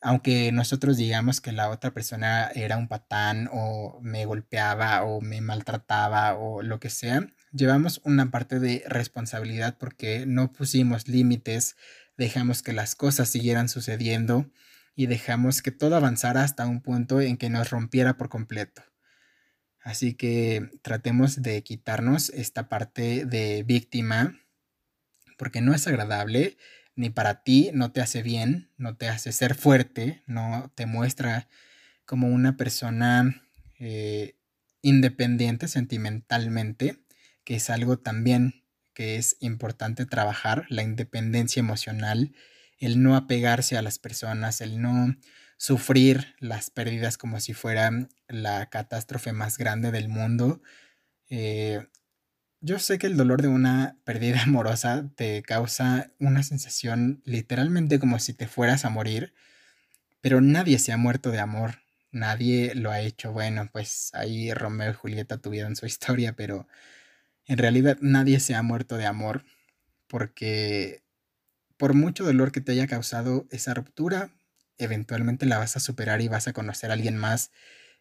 Aunque 0.00 0.52
nosotros 0.52 0.96
digamos 0.96 1.40
que 1.40 1.52
la 1.52 1.68
otra 1.70 1.92
persona 1.92 2.50
era 2.54 2.76
un 2.78 2.88
patán 2.88 3.48
o 3.52 3.98
me 4.02 4.24
golpeaba 4.24 5.02
o 5.04 5.20
me 5.20 5.40
maltrataba 5.40 6.34
o 6.36 6.62
lo 6.62 6.80
que 6.80 6.90
sea, 6.90 7.26
llevamos 7.56 8.00
una 8.04 8.30
parte 8.30 8.60
de 8.60 8.84
responsabilidad 8.86 9.76
porque 9.78 10.26
no 10.26 10.52
pusimos 10.52 11.08
límites, 11.08 11.76
dejamos 12.16 12.62
que 12.62 12.72
las 12.72 12.94
cosas 12.94 13.28
siguieran 13.28 13.68
sucediendo 13.68 14.50
y 14.94 15.06
dejamos 15.06 15.62
que 15.62 15.72
todo 15.72 15.96
avanzara 15.96 16.42
hasta 16.42 16.66
un 16.66 16.80
punto 16.80 17.20
en 17.20 17.36
que 17.36 17.50
nos 17.50 17.70
rompiera 17.70 18.16
por 18.16 18.28
completo. 18.28 18.82
Así 19.80 20.14
que 20.14 20.70
tratemos 20.82 21.42
de 21.42 21.62
quitarnos 21.62 22.30
esta 22.30 22.68
parte 22.68 23.24
de 23.24 23.62
víctima 23.62 24.40
porque 25.38 25.60
no 25.60 25.74
es 25.74 25.86
agradable, 25.86 26.56
ni 26.94 27.10
para 27.10 27.42
ti 27.42 27.70
no 27.74 27.92
te 27.92 28.00
hace 28.00 28.22
bien, 28.22 28.70
no 28.78 28.96
te 28.96 29.08
hace 29.08 29.32
ser 29.32 29.54
fuerte, 29.54 30.22
no 30.26 30.72
te 30.74 30.86
muestra 30.86 31.46
como 32.06 32.28
una 32.28 32.56
persona 32.56 33.42
eh, 33.78 34.36
independiente 34.80 35.68
sentimentalmente 35.68 37.05
que 37.46 37.54
es 37.54 37.70
algo 37.70 37.96
también 37.96 38.64
que 38.92 39.16
es 39.16 39.36
importante 39.40 40.04
trabajar, 40.04 40.66
la 40.68 40.82
independencia 40.82 41.60
emocional, 41.60 42.34
el 42.78 43.02
no 43.02 43.14
apegarse 43.14 43.76
a 43.76 43.82
las 43.82 43.98
personas, 43.98 44.60
el 44.60 44.82
no 44.82 45.14
sufrir 45.56 46.34
las 46.40 46.70
pérdidas 46.70 47.16
como 47.16 47.38
si 47.38 47.54
fuera 47.54 48.08
la 48.26 48.66
catástrofe 48.66 49.32
más 49.32 49.58
grande 49.58 49.92
del 49.92 50.08
mundo. 50.08 50.60
Eh, 51.28 51.86
yo 52.60 52.80
sé 52.80 52.98
que 52.98 53.06
el 53.06 53.16
dolor 53.16 53.42
de 53.42 53.48
una 53.48 53.96
pérdida 54.04 54.42
amorosa 54.44 55.08
te 55.14 55.42
causa 55.42 56.10
una 56.18 56.42
sensación 56.42 57.22
literalmente 57.24 58.00
como 58.00 58.18
si 58.18 58.34
te 58.34 58.48
fueras 58.48 58.84
a 58.84 58.90
morir, 58.90 59.34
pero 60.20 60.40
nadie 60.40 60.80
se 60.80 60.90
ha 60.90 60.96
muerto 60.96 61.30
de 61.30 61.38
amor, 61.38 61.82
nadie 62.10 62.74
lo 62.74 62.90
ha 62.90 63.00
hecho. 63.00 63.30
Bueno, 63.30 63.68
pues 63.72 64.10
ahí 64.14 64.52
Romeo 64.52 64.90
y 64.90 64.94
Julieta 64.94 65.38
tuvieron 65.38 65.76
su 65.76 65.86
historia, 65.86 66.32
pero 66.34 66.66
en 67.46 67.58
realidad 67.58 67.98
nadie 68.00 68.40
se 68.40 68.54
ha 68.54 68.62
muerto 68.62 68.96
de 68.96 69.06
amor 69.06 69.44
porque 70.06 71.02
por 71.76 71.94
mucho 71.94 72.24
dolor 72.24 72.52
que 72.52 72.60
te 72.60 72.72
haya 72.72 72.86
causado 72.86 73.46
esa 73.50 73.74
ruptura, 73.74 74.30
eventualmente 74.78 75.46
la 75.46 75.58
vas 75.58 75.76
a 75.76 75.80
superar 75.80 76.20
y 76.20 76.28
vas 76.28 76.48
a 76.48 76.52
conocer 76.52 76.90
a 76.90 76.94
alguien 76.94 77.16
más 77.16 77.50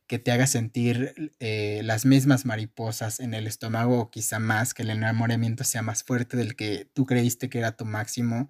que 0.07 0.19
te 0.19 0.31
haga 0.31 0.45
sentir 0.45 1.33
eh, 1.39 1.81
las 1.83 2.05
mismas 2.05 2.45
mariposas 2.45 3.19
en 3.19 3.33
el 3.33 3.47
estómago 3.47 3.99
o 3.99 4.11
quizá 4.11 4.39
más, 4.39 4.73
que 4.73 4.83
el 4.83 4.91
enamoramiento 4.91 5.63
sea 5.63 5.81
más 5.81 6.03
fuerte 6.03 6.37
del 6.37 6.55
que 6.55 6.87
tú 6.93 7.05
creíste 7.05 7.49
que 7.49 7.57
era 7.57 7.75
tu 7.75 7.85
máximo, 7.85 8.49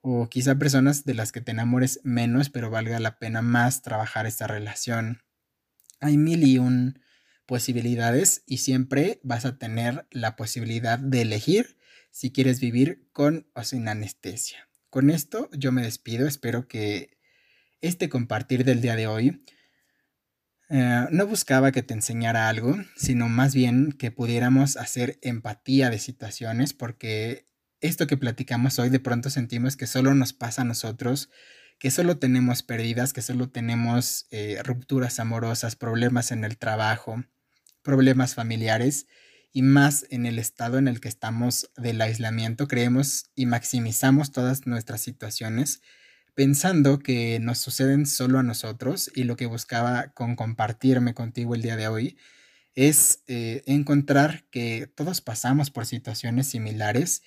o 0.00 0.28
quizá 0.28 0.56
personas 0.56 1.04
de 1.04 1.14
las 1.14 1.32
que 1.32 1.40
te 1.40 1.52
enamores 1.52 2.00
menos, 2.04 2.50
pero 2.50 2.70
valga 2.70 2.98
la 3.00 3.18
pena 3.18 3.42
más 3.42 3.82
trabajar 3.82 4.26
esta 4.26 4.46
relación. 4.46 5.22
Hay 6.00 6.16
mil 6.16 6.44
y 6.44 6.58
un 6.58 7.00
posibilidades 7.46 8.42
y 8.46 8.58
siempre 8.58 9.20
vas 9.22 9.44
a 9.44 9.58
tener 9.58 10.06
la 10.10 10.36
posibilidad 10.36 10.98
de 10.98 11.22
elegir 11.22 11.78
si 12.10 12.32
quieres 12.32 12.60
vivir 12.60 13.08
con 13.12 13.46
o 13.54 13.62
sin 13.62 13.88
anestesia. 13.88 14.68
Con 14.90 15.10
esto 15.10 15.50
yo 15.52 15.72
me 15.72 15.82
despido, 15.82 16.26
espero 16.26 16.68
que 16.68 17.18
este 17.80 18.08
compartir 18.08 18.64
del 18.64 18.80
día 18.80 18.96
de 18.96 19.06
hoy 19.06 19.44
eh, 20.68 21.06
no 21.10 21.26
buscaba 21.26 21.70
que 21.70 21.82
te 21.82 21.94
enseñara 21.94 22.48
algo, 22.48 22.76
sino 22.96 23.28
más 23.28 23.54
bien 23.54 23.92
que 23.92 24.10
pudiéramos 24.10 24.76
hacer 24.76 25.18
empatía 25.22 25.90
de 25.90 25.98
situaciones, 25.98 26.72
porque 26.72 27.46
esto 27.80 28.06
que 28.06 28.16
platicamos 28.16 28.78
hoy 28.78 28.88
de 28.88 28.98
pronto 28.98 29.30
sentimos 29.30 29.76
que 29.76 29.86
solo 29.86 30.14
nos 30.14 30.32
pasa 30.32 30.62
a 30.62 30.64
nosotros, 30.64 31.30
que 31.78 31.90
solo 31.90 32.18
tenemos 32.18 32.62
pérdidas, 32.62 33.12
que 33.12 33.22
solo 33.22 33.50
tenemos 33.50 34.26
eh, 34.30 34.60
rupturas 34.64 35.20
amorosas, 35.20 35.76
problemas 35.76 36.32
en 36.32 36.44
el 36.44 36.56
trabajo, 36.56 37.22
problemas 37.86 38.34
familiares 38.34 39.06
y 39.52 39.62
más 39.62 40.06
en 40.10 40.26
el 40.26 40.40
estado 40.40 40.76
en 40.76 40.88
el 40.88 41.00
que 41.00 41.08
estamos 41.08 41.70
del 41.76 42.00
aislamiento, 42.00 42.66
creemos 42.66 43.30
y 43.36 43.46
maximizamos 43.46 44.32
todas 44.32 44.66
nuestras 44.66 45.00
situaciones 45.00 45.82
pensando 46.34 46.98
que 46.98 47.38
nos 47.40 47.58
suceden 47.58 48.04
solo 48.04 48.40
a 48.40 48.42
nosotros 48.42 49.08
y 49.14 49.22
lo 49.22 49.36
que 49.36 49.46
buscaba 49.46 50.08
con 50.08 50.34
compartirme 50.34 51.14
contigo 51.14 51.54
el 51.54 51.62
día 51.62 51.76
de 51.76 51.86
hoy 51.86 52.18
es 52.74 53.22
eh, 53.28 53.62
encontrar 53.66 54.44
que 54.50 54.90
todos 54.94 55.20
pasamos 55.20 55.70
por 55.70 55.86
situaciones 55.86 56.48
similares 56.48 57.22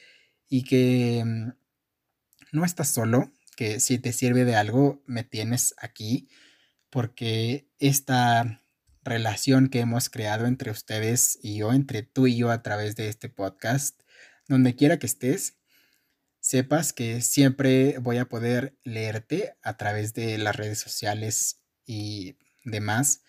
y 0.50 0.64
que 0.64 1.24
mm, 1.26 1.54
no 2.52 2.66
estás 2.66 2.90
solo, 2.90 3.32
que 3.56 3.80
si 3.80 3.98
te 3.98 4.12
sirve 4.12 4.44
de 4.44 4.56
algo 4.56 5.02
me 5.08 5.24
tienes 5.24 5.74
aquí 5.78 6.28
porque 6.90 7.68
esta 7.80 8.62
relación 9.04 9.70
que 9.70 9.80
hemos 9.80 10.10
creado 10.10 10.46
entre 10.46 10.72
ustedes 10.72 11.40
y 11.42 11.58
yo, 11.58 11.74
entre 11.74 12.04
tú 12.04 12.28
y 12.28 12.38
yo 12.38 12.52
a 12.52 12.62
través 12.62 12.96
de 12.96 13.08
este 13.08 13.30
podcast. 13.30 14.02
Donde 14.48 14.76
quiera 14.76 14.98
que 14.98 15.06
estés, 15.06 15.58
sepas 16.40 16.94
que 16.94 17.22
siempre 17.22 17.98
voy 18.00 18.18
a 18.18 18.26
poder 18.26 18.78
leerte 18.84 19.56
a 19.62 19.78
través 19.78 20.14
de 20.14 20.38
las 20.38 20.56
redes 20.56 20.80
sociales 20.80 21.62
y 21.86 22.38
demás, 22.64 23.22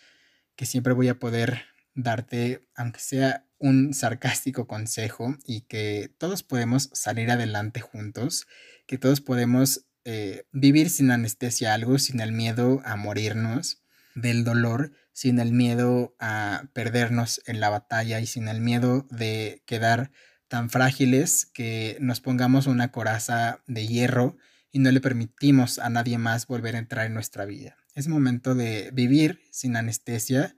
que 0.57 0.67
siempre 0.67 0.93
voy 0.93 1.09
a 1.09 1.19
poder 1.19 1.65
darte, 1.95 2.69
aunque 2.75 3.01
sea 3.01 3.47
un 3.59 3.93
sarcástico 3.93 4.67
consejo, 4.67 5.37
y 5.45 5.63
que 5.63 6.15
todos 6.19 6.43
podemos 6.43 6.91
salir 6.93 7.31
adelante 7.31 7.81
juntos, 7.81 8.47
que 8.87 8.99
todos 8.99 9.21
podemos 9.21 9.87
eh, 10.05 10.45
vivir 10.53 10.89
sin 10.89 11.11
anestesia 11.11 11.75
algo, 11.75 11.99
sin 11.99 12.21
el 12.21 12.33
miedo 12.33 12.81
a 12.85 12.97
morirnos 12.97 13.83
del 14.15 14.45
dolor, 14.45 14.93
sin 15.13 15.39
el 15.39 15.53
miedo 15.53 16.15
a 16.19 16.65
perdernos 16.73 17.43
en 17.47 17.61
la 17.61 17.71
batalla 17.71 18.21
y 18.21 18.27
sin 18.27 18.49
el 18.49 18.61
miedo 18.61 19.07
de 19.11 19.63
quedar 19.67 20.11
tan 20.49 20.71
frágiles 20.71 21.47
que 21.47 21.97
nos 22.01 22.21
pongamos 22.21 22.67
una 22.67 22.91
coraza 22.91 23.63
de 23.67 23.87
hierro 23.87 24.37
y 24.73 24.79
no 24.79 24.91
le 24.91 25.01
permitimos 25.01 25.79
a 25.79 25.91
nadie 25.91 26.19
más 26.19 26.47
volver 26.47 26.77
a 26.77 26.79
entrar 26.79 27.07
en 27.07 27.15
nuestra 27.15 27.45
vida. 27.45 27.77
Es 27.95 28.09
momento 28.09 28.55
de 28.55 28.91
vivir 28.93 29.43
sin 29.51 29.77
anestesia, 29.77 30.57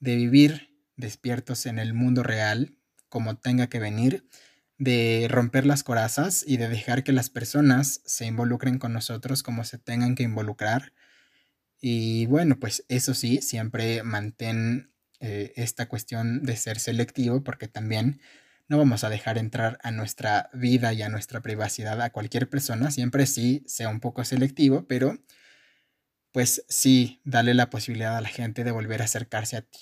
de 0.00 0.16
vivir 0.16 0.70
despiertos 0.96 1.66
en 1.66 1.78
el 1.78 1.94
mundo 1.94 2.22
real, 2.22 2.76
como 3.08 3.36
tenga 3.36 3.68
que 3.68 3.78
venir, 3.78 4.26
de 4.78 5.26
romper 5.30 5.66
las 5.66 5.82
corazas 5.82 6.44
y 6.46 6.56
de 6.56 6.68
dejar 6.68 7.04
que 7.04 7.12
las 7.12 7.30
personas 7.30 8.00
se 8.04 8.26
involucren 8.26 8.78
con 8.78 8.92
nosotros 8.92 9.42
como 9.42 9.64
se 9.64 9.78
tengan 9.78 10.14
que 10.14 10.22
involucrar 10.22 10.92
y 11.80 12.26
bueno, 12.26 12.58
pues 12.58 12.84
eso 12.88 13.14
sí, 13.14 13.40
siempre 13.42 14.02
mantén 14.02 14.92
eh, 15.20 15.52
esta 15.56 15.88
cuestión 15.88 16.42
de 16.44 16.56
ser 16.56 16.78
selectivo 16.78 17.42
porque 17.42 17.68
también 17.68 18.20
no 18.68 18.78
vamos 18.78 19.02
a 19.04 19.08
dejar 19.08 19.38
entrar 19.38 19.78
a 19.82 19.90
nuestra 19.90 20.50
vida 20.52 20.92
y 20.92 21.02
a 21.02 21.08
nuestra 21.08 21.40
privacidad 21.40 22.00
a 22.02 22.10
cualquier 22.10 22.48
persona, 22.50 22.90
siempre 22.90 23.26
sí 23.26 23.64
sea 23.66 23.88
un 23.88 24.00
poco 24.00 24.24
selectivo, 24.24 24.86
pero 24.86 25.18
pues 26.32 26.64
sí, 26.68 27.20
dale 27.24 27.54
la 27.54 27.70
posibilidad 27.70 28.16
a 28.16 28.20
la 28.20 28.28
gente 28.28 28.64
de 28.64 28.70
volver 28.70 29.00
a 29.02 29.06
acercarse 29.06 29.56
a 29.56 29.62
ti. 29.62 29.80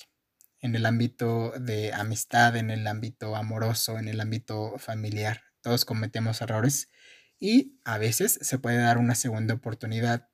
En 0.60 0.74
el 0.74 0.86
ámbito 0.86 1.52
de 1.58 1.92
amistad, 1.92 2.56
en 2.56 2.70
el 2.70 2.86
ámbito 2.86 3.36
amoroso, 3.36 3.98
en 3.98 4.08
el 4.08 4.20
ámbito 4.20 4.78
familiar. 4.78 5.42
Todos 5.60 5.84
cometemos 5.84 6.40
errores 6.40 6.90
y 7.38 7.78
a 7.84 7.98
veces 7.98 8.38
se 8.40 8.58
puede 8.58 8.78
dar 8.78 8.98
una 8.98 9.14
segunda 9.14 9.54
oportunidad 9.54 10.28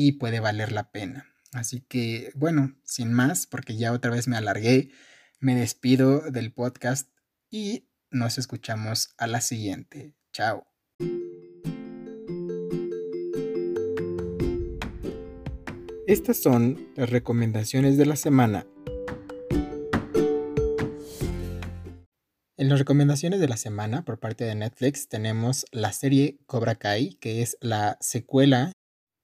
y 0.00 0.12
puede 0.12 0.38
valer 0.38 0.70
la 0.70 0.92
pena. 0.92 1.26
Así 1.52 1.80
que, 1.80 2.30
bueno, 2.36 2.76
sin 2.84 3.12
más, 3.12 3.48
porque 3.48 3.76
ya 3.76 3.92
otra 3.92 4.12
vez 4.12 4.28
me 4.28 4.36
alargué, 4.36 4.92
me 5.40 5.56
despido 5.56 6.20
del 6.30 6.52
podcast 6.52 7.10
y 7.50 7.88
nos 8.12 8.38
escuchamos 8.38 9.12
a 9.18 9.26
la 9.26 9.40
siguiente. 9.40 10.14
Chao. 10.32 10.68
Estas 16.06 16.36
son 16.36 16.92
las 16.94 17.10
recomendaciones 17.10 17.96
de 17.96 18.06
la 18.06 18.14
semana. 18.14 18.66
En 22.56 22.68
las 22.68 22.78
recomendaciones 22.78 23.40
de 23.40 23.48
la 23.48 23.56
semana 23.56 24.04
por 24.04 24.20
parte 24.20 24.44
de 24.44 24.54
Netflix 24.54 25.08
tenemos 25.08 25.66
la 25.72 25.92
serie 25.92 26.38
Cobra 26.46 26.76
Kai, 26.76 27.14
que 27.14 27.42
es 27.42 27.56
la 27.60 27.98
secuela 28.00 28.70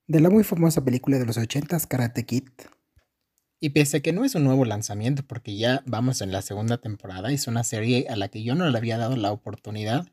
de 0.07 0.21
la 0.21 0.29
muy 0.29 0.45
famosa 0.45 0.85
película 0.85 1.19
de 1.19 1.25
los 1.25 1.39
80s 1.39 1.87
Karate 1.87 2.27
Kid. 2.27 2.49
Y 3.59 3.71
pese 3.71 3.99
a 3.99 4.01
que 4.01 4.13
no 4.13 4.25
es 4.25 4.35
un 4.35 4.45
nuevo 4.45 4.67
lanzamiento, 4.67 5.27
porque 5.27 5.57
ya 5.57 5.83
vamos 5.87 6.21
en 6.21 6.31
la 6.31 6.43
segunda 6.43 6.79
temporada, 6.79 7.31
es 7.31 7.47
una 7.47 7.65
serie 7.65 8.07
a 8.11 8.17
la 8.17 8.29
que 8.29 8.43
yo 8.43 8.55
no 8.55 8.69
le 8.69 8.77
había 8.77 8.99
dado 8.99 9.17
la 9.17 9.33
oportunidad 9.33 10.07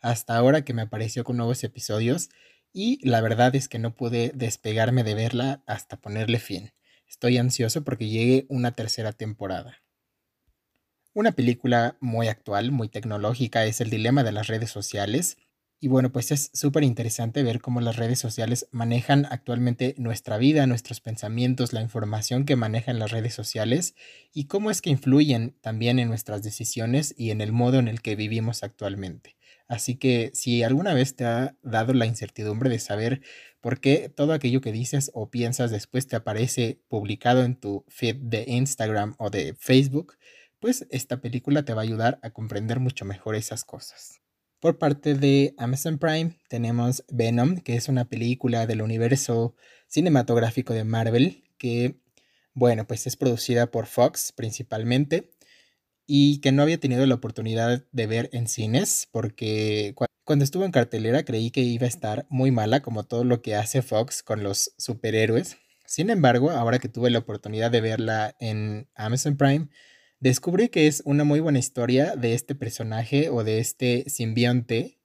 hasta 0.00 0.36
ahora 0.36 0.64
que 0.64 0.74
me 0.74 0.82
apareció 0.82 1.24
con 1.24 1.36
nuevos 1.36 1.62
episodios 1.64 2.28
y 2.72 2.98
la 3.06 3.20
verdad 3.20 3.54
es 3.56 3.68
que 3.68 3.78
no 3.78 3.94
pude 3.94 4.32
despegarme 4.34 5.04
de 5.04 5.14
verla 5.14 5.62
hasta 5.66 6.00
ponerle 6.00 6.38
fin. 6.38 6.72
Estoy 7.08 7.38
ansioso 7.38 7.82
porque 7.82 8.08
llegue 8.08 8.46
una 8.48 8.72
tercera 8.72 9.12
temporada. 9.12 9.82
Una 11.14 11.32
película 11.32 11.96
muy 12.00 12.28
actual, 12.28 12.70
muy 12.70 12.88
tecnológica, 12.88 13.64
es 13.64 13.80
El 13.80 13.90
Dilema 13.90 14.24
de 14.24 14.32
las 14.32 14.46
redes 14.46 14.70
sociales. 14.70 15.36
Y 15.84 15.88
bueno, 15.88 16.12
pues 16.12 16.30
es 16.30 16.52
súper 16.54 16.84
interesante 16.84 17.42
ver 17.42 17.60
cómo 17.60 17.80
las 17.80 17.96
redes 17.96 18.20
sociales 18.20 18.68
manejan 18.70 19.26
actualmente 19.28 19.96
nuestra 19.98 20.38
vida, 20.38 20.64
nuestros 20.68 21.00
pensamientos, 21.00 21.72
la 21.72 21.82
información 21.82 22.44
que 22.44 22.54
manejan 22.54 23.00
las 23.00 23.10
redes 23.10 23.34
sociales 23.34 23.96
y 24.32 24.44
cómo 24.44 24.70
es 24.70 24.80
que 24.80 24.90
influyen 24.90 25.56
también 25.60 25.98
en 25.98 26.06
nuestras 26.06 26.44
decisiones 26.44 27.16
y 27.18 27.32
en 27.32 27.40
el 27.40 27.50
modo 27.50 27.80
en 27.80 27.88
el 27.88 28.00
que 28.00 28.14
vivimos 28.14 28.62
actualmente. 28.62 29.34
Así 29.66 29.96
que 29.96 30.30
si 30.34 30.62
alguna 30.62 30.94
vez 30.94 31.16
te 31.16 31.24
ha 31.24 31.56
dado 31.64 31.94
la 31.94 32.06
incertidumbre 32.06 32.70
de 32.70 32.78
saber 32.78 33.20
por 33.60 33.80
qué 33.80 34.08
todo 34.08 34.34
aquello 34.34 34.60
que 34.60 34.70
dices 34.70 35.10
o 35.14 35.30
piensas 35.30 35.72
después 35.72 36.06
te 36.06 36.14
aparece 36.14 36.80
publicado 36.86 37.42
en 37.42 37.56
tu 37.56 37.84
feed 37.88 38.18
de 38.18 38.44
Instagram 38.46 39.16
o 39.18 39.30
de 39.30 39.56
Facebook, 39.58 40.16
pues 40.60 40.86
esta 40.90 41.20
película 41.20 41.64
te 41.64 41.74
va 41.74 41.80
a 41.80 41.82
ayudar 41.82 42.20
a 42.22 42.30
comprender 42.30 42.78
mucho 42.78 43.04
mejor 43.04 43.34
esas 43.34 43.64
cosas. 43.64 44.21
Por 44.62 44.78
parte 44.78 45.14
de 45.16 45.56
Amazon 45.58 45.98
Prime 45.98 46.38
tenemos 46.48 47.04
Venom, 47.08 47.56
que 47.56 47.74
es 47.74 47.88
una 47.88 48.04
película 48.04 48.64
del 48.68 48.80
universo 48.80 49.56
cinematográfico 49.88 50.72
de 50.72 50.84
Marvel, 50.84 51.42
que, 51.58 51.96
bueno, 52.54 52.86
pues 52.86 53.08
es 53.08 53.16
producida 53.16 53.72
por 53.72 53.86
Fox 53.86 54.30
principalmente 54.30 55.32
y 56.06 56.40
que 56.42 56.52
no 56.52 56.62
había 56.62 56.78
tenido 56.78 57.04
la 57.06 57.16
oportunidad 57.16 57.84
de 57.90 58.06
ver 58.06 58.30
en 58.32 58.46
cines 58.46 59.08
porque 59.10 59.96
cuando 60.22 60.44
estuvo 60.44 60.64
en 60.64 60.70
cartelera 60.70 61.24
creí 61.24 61.50
que 61.50 61.62
iba 61.62 61.86
a 61.86 61.88
estar 61.88 62.26
muy 62.30 62.52
mala 62.52 62.82
como 62.82 63.02
todo 63.02 63.24
lo 63.24 63.42
que 63.42 63.56
hace 63.56 63.82
Fox 63.82 64.22
con 64.22 64.44
los 64.44 64.74
superhéroes. 64.78 65.56
Sin 65.86 66.08
embargo, 66.08 66.52
ahora 66.52 66.78
que 66.78 66.88
tuve 66.88 67.10
la 67.10 67.18
oportunidad 67.18 67.72
de 67.72 67.80
verla 67.80 68.36
en 68.38 68.88
Amazon 68.94 69.36
Prime, 69.36 69.70
descubrí 70.22 70.68
que 70.68 70.86
es 70.86 71.02
una 71.04 71.24
muy 71.24 71.40
buena 71.40 71.58
historia 71.58 72.14
de 72.14 72.34
este 72.34 72.54
personaje 72.54 73.28
o 73.28 73.42
de 73.42 73.58
este 73.58 74.08
simbionte 74.08 75.00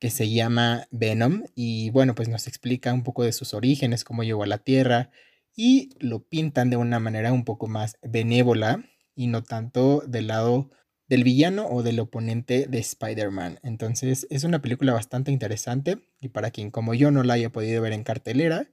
que 0.00 0.08
se 0.08 0.30
llama 0.30 0.88
Venom 0.90 1.44
y 1.54 1.90
bueno, 1.90 2.14
pues 2.14 2.30
nos 2.30 2.46
explica 2.46 2.94
un 2.94 3.02
poco 3.02 3.22
de 3.22 3.32
sus 3.32 3.52
orígenes, 3.52 4.02
cómo 4.02 4.24
llegó 4.24 4.42
a 4.42 4.46
la 4.46 4.56
Tierra 4.56 5.10
y 5.54 5.90
lo 6.00 6.24
pintan 6.26 6.70
de 6.70 6.78
una 6.78 6.98
manera 7.00 7.34
un 7.34 7.44
poco 7.44 7.66
más 7.66 7.98
benévola 8.00 8.82
y 9.14 9.26
no 9.26 9.42
tanto 9.42 10.02
del 10.06 10.28
lado 10.28 10.70
del 11.06 11.22
villano 11.22 11.66
o 11.66 11.82
del 11.82 12.00
oponente 12.00 12.66
de 12.66 12.78
Spider-Man. 12.78 13.60
Entonces 13.62 14.26
es 14.30 14.44
una 14.44 14.62
película 14.62 14.94
bastante 14.94 15.32
interesante 15.32 15.98
y 16.18 16.30
para 16.30 16.50
quien 16.50 16.70
como 16.70 16.94
yo 16.94 17.10
no 17.10 17.24
la 17.24 17.34
haya 17.34 17.50
podido 17.50 17.82
ver 17.82 17.92
en 17.92 18.04
cartelera 18.04 18.70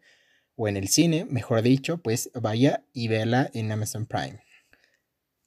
o 0.56 0.70
en 0.70 0.78
el 0.78 0.88
cine, 0.88 1.26
mejor 1.26 1.62
dicho, 1.62 1.97
pues 1.97 2.32
vaya 2.36 2.86
y 2.93 3.10
véala 3.10 3.52
en 3.54 3.70
Amazon 3.70 4.06
Prime. 4.06 4.39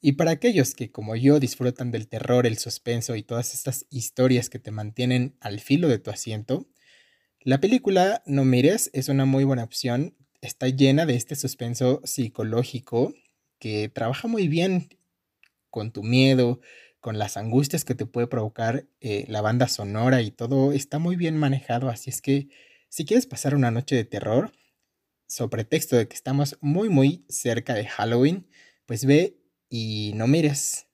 Y 0.07 0.13
para 0.13 0.33
aquellos 0.33 0.75
que 0.75 0.93
como 0.93 1.17
yo 1.17 1.41
disfrutan 1.41 1.91
del 1.91 2.09
terror, 2.09 2.47
el 2.47 2.59
suspenso 2.59 3.17
y 3.17 3.23
todas 3.23 3.55
estas 3.55 3.87
historias 3.89 4.51
que 4.51 4.59
te 4.59 4.71
mantienen 4.71 5.35
al 5.41 5.61
filo 5.61 5.89
de 5.89 5.99
tu 5.99 6.11
asiento, 6.11 6.69
la 7.41 7.59
película 7.59 8.23
No 8.27 8.45
mires 8.45 8.91
es 8.93 9.09
una 9.09 9.25
muy 9.25 9.45
buena 9.45 9.65
opción. 9.65 10.15
Está 10.43 10.69
llena 10.69 11.07
de 11.07 11.15
este 11.15 11.37
suspenso 11.37 12.03
psicológico 12.05 13.15
que 13.59 13.89
trabaja 13.89 14.29
muy 14.29 14.47
bien 14.47 14.91
con 15.71 15.91
tu 15.91 16.03
miedo, 16.03 16.61
con 17.01 17.17
las 17.17 17.39
angustias 17.39 17.87
que 17.87 17.95
te 17.95 18.05
puede 18.05 18.27
provocar 18.27 18.87
eh, 19.01 19.25
la 19.29 19.41
banda 19.41 19.69
sonora 19.69 20.21
y 20.21 20.31
todo 20.31 20.73
está 20.73 20.99
muy 20.99 21.17
bien 21.17 21.39
manejado. 21.39 21.89
Así 21.89 22.11
es 22.11 22.21
que 22.21 22.49
si 22.91 23.07
quieres 23.07 23.25
pasar 23.25 23.55
una 23.55 23.71
noche 23.71 23.97
de 23.97 24.05
terror, 24.05 24.53
sobre 25.27 25.65
texto 25.65 25.97
de 25.97 26.09
que 26.09 26.15
estamos 26.15 26.59
muy 26.61 26.91
muy 26.91 27.25
cerca 27.31 27.73
de 27.73 27.87
Halloween, 27.87 28.47
pues 28.85 29.07
ve 29.07 29.39
y 29.77 30.13
no 30.15 30.29
mires. 30.29 30.87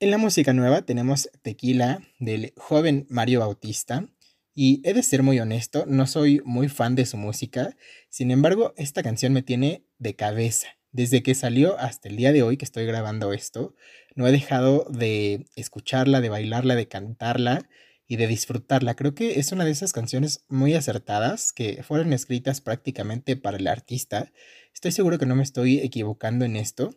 En 0.00 0.10
la 0.10 0.18
música 0.18 0.52
nueva 0.52 0.82
tenemos 0.82 1.30
Tequila 1.42 2.00
del 2.18 2.52
joven 2.56 3.06
Mario 3.08 3.38
Bautista. 3.38 4.08
Y 4.56 4.80
he 4.82 4.92
de 4.92 5.04
ser 5.04 5.22
muy 5.22 5.38
honesto, 5.38 5.84
no 5.86 6.08
soy 6.08 6.42
muy 6.44 6.68
fan 6.68 6.96
de 6.96 7.06
su 7.06 7.16
música, 7.16 7.76
sin 8.08 8.32
embargo, 8.32 8.72
esta 8.76 9.04
canción 9.04 9.32
me 9.32 9.42
tiene 9.42 9.86
de 9.98 10.16
cabeza. 10.16 10.66
Desde 10.90 11.22
que 11.22 11.36
salió 11.36 11.78
hasta 11.78 12.08
el 12.08 12.16
día 12.16 12.32
de 12.32 12.42
hoy 12.42 12.56
que 12.56 12.64
estoy 12.64 12.86
grabando 12.86 13.32
esto, 13.32 13.76
no 14.16 14.26
he 14.26 14.32
dejado 14.32 14.86
de 14.90 15.46
escucharla, 15.54 16.20
de 16.20 16.30
bailarla, 16.30 16.74
de 16.74 16.88
cantarla 16.88 17.68
y 18.08 18.16
de 18.16 18.26
disfrutarla. 18.26 18.96
Creo 18.96 19.14
que 19.14 19.38
es 19.38 19.52
una 19.52 19.64
de 19.64 19.70
esas 19.70 19.92
canciones 19.92 20.44
muy 20.48 20.74
acertadas 20.74 21.52
que 21.52 21.84
fueron 21.84 22.12
escritas 22.12 22.60
prácticamente 22.60 23.36
para 23.36 23.58
el 23.58 23.68
artista. 23.68 24.32
Estoy 24.74 24.90
seguro 24.90 25.18
que 25.18 25.26
no 25.26 25.36
me 25.36 25.44
estoy 25.44 25.78
equivocando 25.78 26.44
en 26.44 26.56
esto 26.56 26.90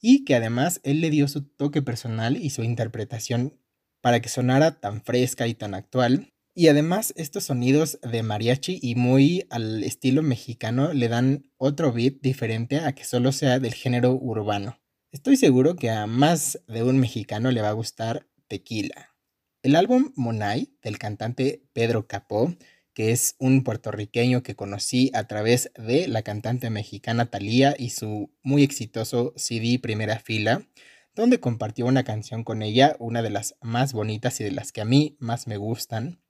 y 0.00 0.24
que 0.24 0.34
además 0.34 0.80
él 0.84 1.00
le 1.00 1.10
dio 1.10 1.28
su 1.28 1.42
toque 1.42 1.82
personal 1.82 2.36
y 2.36 2.50
su 2.50 2.62
interpretación 2.62 3.58
para 4.00 4.20
que 4.20 4.28
sonara 4.28 4.80
tan 4.80 5.02
fresca 5.02 5.46
y 5.46 5.54
tan 5.54 5.74
actual. 5.74 6.32
Y 6.54 6.68
además 6.68 7.12
estos 7.16 7.44
sonidos 7.44 7.98
de 8.02 8.22
mariachi 8.22 8.78
y 8.80 8.94
muy 8.94 9.46
al 9.50 9.82
estilo 9.82 10.22
mexicano 10.22 10.92
le 10.92 11.08
dan 11.08 11.50
otro 11.56 11.92
beat 11.92 12.20
diferente 12.20 12.80
a 12.80 12.94
que 12.94 13.04
solo 13.04 13.32
sea 13.32 13.58
del 13.58 13.74
género 13.74 14.12
urbano. 14.12 14.78
Estoy 15.10 15.36
seguro 15.36 15.74
que 15.74 15.90
a 15.90 16.06
más 16.06 16.60
de 16.68 16.82
un 16.82 16.98
mexicano 16.98 17.50
le 17.50 17.62
va 17.62 17.70
a 17.70 17.72
gustar 17.72 18.28
Tequila. 18.46 19.14
El 19.62 19.76
álbum 19.76 20.12
Monay 20.16 20.76
del 20.82 20.98
cantante 20.98 21.64
Pedro 21.72 22.06
Capó 22.06 22.54
que 22.94 23.10
es 23.10 23.34
un 23.38 23.64
puertorriqueño 23.64 24.42
que 24.42 24.54
conocí 24.54 25.10
a 25.14 25.24
través 25.26 25.70
de 25.76 26.08
la 26.08 26.22
cantante 26.22 26.70
mexicana 26.70 27.26
Thalía 27.26 27.74
y 27.78 27.90
su 27.90 28.32
muy 28.42 28.62
exitoso 28.62 29.32
CD 29.36 29.78
Primera 29.80 30.20
Fila, 30.20 30.66
donde 31.14 31.40
compartió 31.40 31.86
una 31.86 32.04
canción 32.04 32.44
con 32.44 32.62
ella, 32.62 32.96
una 32.98 33.22
de 33.22 33.30
las 33.30 33.56
más 33.60 33.92
bonitas 33.92 34.40
y 34.40 34.44
de 34.44 34.52
las 34.52 34.72
que 34.72 34.80
a 34.80 34.84
mí 34.84 35.16
más 35.18 35.46
me 35.46 35.56
gustan, 35.56 36.20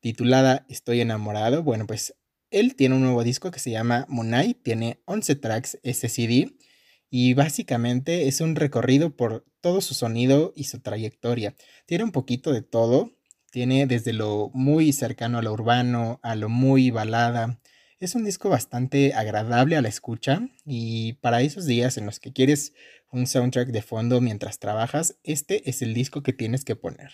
titulada 0.00 0.66
Estoy 0.68 1.00
enamorado. 1.00 1.62
Bueno, 1.62 1.86
pues 1.86 2.14
él 2.50 2.76
tiene 2.76 2.94
un 2.94 3.02
nuevo 3.02 3.22
disco 3.24 3.50
que 3.50 3.60
se 3.60 3.70
llama 3.70 4.06
Monay, 4.08 4.54
tiene 4.54 5.02
11 5.04 5.36
tracks 5.36 5.78
ese 5.82 6.08
CD 6.08 6.56
y 7.10 7.34
básicamente 7.34 8.28
es 8.28 8.40
un 8.40 8.56
recorrido 8.56 9.16
por 9.16 9.44
todo 9.60 9.80
su 9.80 9.94
sonido 9.94 10.52
y 10.56 10.64
su 10.64 10.80
trayectoria. 10.80 11.54
Tiene 11.86 12.04
un 12.04 12.12
poquito 12.12 12.52
de 12.52 12.62
todo, 12.62 13.15
tiene 13.56 13.86
desde 13.86 14.12
lo 14.12 14.50
muy 14.52 14.92
cercano 14.92 15.38
a 15.38 15.42
lo 15.42 15.50
urbano, 15.50 16.20
a 16.22 16.34
lo 16.34 16.50
muy 16.50 16.90
balada. 16.90 17.58
Es 17.98 18.14
un 18.14 18.22
disco 18.22 18.50
bastante 18.50 19.14
agradable 19.14 19.78
a 19.78 19.80
la 19.80 19.88
escucha 19.88 20.46
y 20.66 21.14
para 21.22 21.40
esos 21.40 21.64
días 21.64 21.96
en 21.96 22.04
los 22.04 22.20
que 22.20 22.34
quieres 22.34 22.74
un 23.10 23.26
soundtrack 23.26 23.68
de 23.68 23.80
fondo 23.80 24.20
mientras 24.20 24.58
trabajas, 24.58 25.16
este 25.22 25.70
es 25.70 25.80
el 25.80 25.94
disco 25.94 26.22
que 26.22 26.34
tienes 26.34 26.66
que 26.66 26.76
poner. 26.76 27.10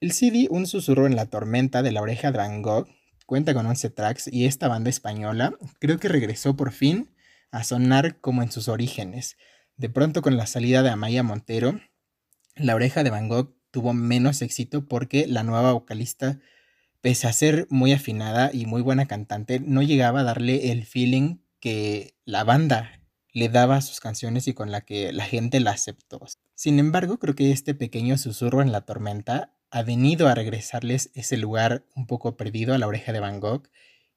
El 0.00 0.10
CD 0.10 0.48
Un 0.50 0.66
susurro 0.66 1.06
en 1.06 1.14
la 1.14 1.26
tormenta 1.26 1.84
de 1.84 1.92
la 1.92 2.02
oreja 2.02 2.32
de 2.32 2.38
Van 2.38 2.60
Gogh 2.60 2.88
cuenta 3.24 3.54
con 3.54 3.64
11 3.64 3.88
tracks 3.90 4.26
y 4.32 4.46
esta 4.46 4.66
banda 4.66 4.90
española 4.90 5.54
creo 5.78 6.00
que 6.00 6.08
regresó 6.08 6.56
por 6.56 6.72
fin 6.72 7.14
a 7.52 7.62
sonar 7.62 8.18
como 8.20 8.42
en 8.42 8.50
sus 8.50 8.66
orígenes. 8.66 9.36
De 9.76 9.88
pronto 9.88 10.22
con 10.22 10.36
la 10.36 10.48
salida 10.48 10.82
de 10.82 10.90
Amaya 10.90 11.22
Montero, 11.22 11.80
la 12.56 12.74
oreja 12.74 13.04
de 13.04 13.10
Van 13.10 13.28
Gogh 13.28 13.61
tuvo 13.72 13.94
menos 13.94 14.42
éxito 14.42 14.86
porque 14.86 15.26
la 15.26 15.42
nueva 15.42 15.72
vocalista, 15.72 16.38
pese 17.00 17.26
a 17.26 17.32
ser 17.32 17.66
muy 17.70 17.92
afinada 17.92 18.50
y 18.52 18.66
muy 18.66 18.82
buena 18.82 19.06
cantante, 19.06 19.58
no 19.58 19.82
llegaba 19.82 20.20
a 20.20 20.24
darle 20.24 20.70
el 20.70 20.84
feeling 20.84 21.38
que 21.58 22.14
la 22.24 22.44
banda 22.44 23.00
le 23.32 23.48
daba 23.48 23.76
a 23.76 23.82
sus 23.82 23.98
canciones 23.98 24.46
y 24.46 24.52
con 24.52 24.70
la 24.70 24.82
que 24.82 25.12
la 25.12 25.24
gente 25.24 25.58
la 25.58 25.72
aceptó. 25.72 26.20
Sin 26.54 26.78
embargo, 26.78 27.18
creo 27.18 27.34
que 27.34 27.50
este 27.50 27.74
pequeño 27.74 28.18
susurro 28.18 28.62
en 28.62 28.70
la 28.70 28.82
tormenta 28.82 29.56
ha 29.70 29.82
venido 29.82 30.28
a 30.28 30.34
regresarles 30.34 31.10
ese 31.14 31.38
lugar 31.38 31.86
un 31.96 32.06
poco 32.06 32.36
perdido 32.36 32.74
a 32.74 32.78
la 32.78 32.86
oreja 32.86 33.12
de 33.12 33.20
Van 33.20 33.40
Gogh 33.40 33.68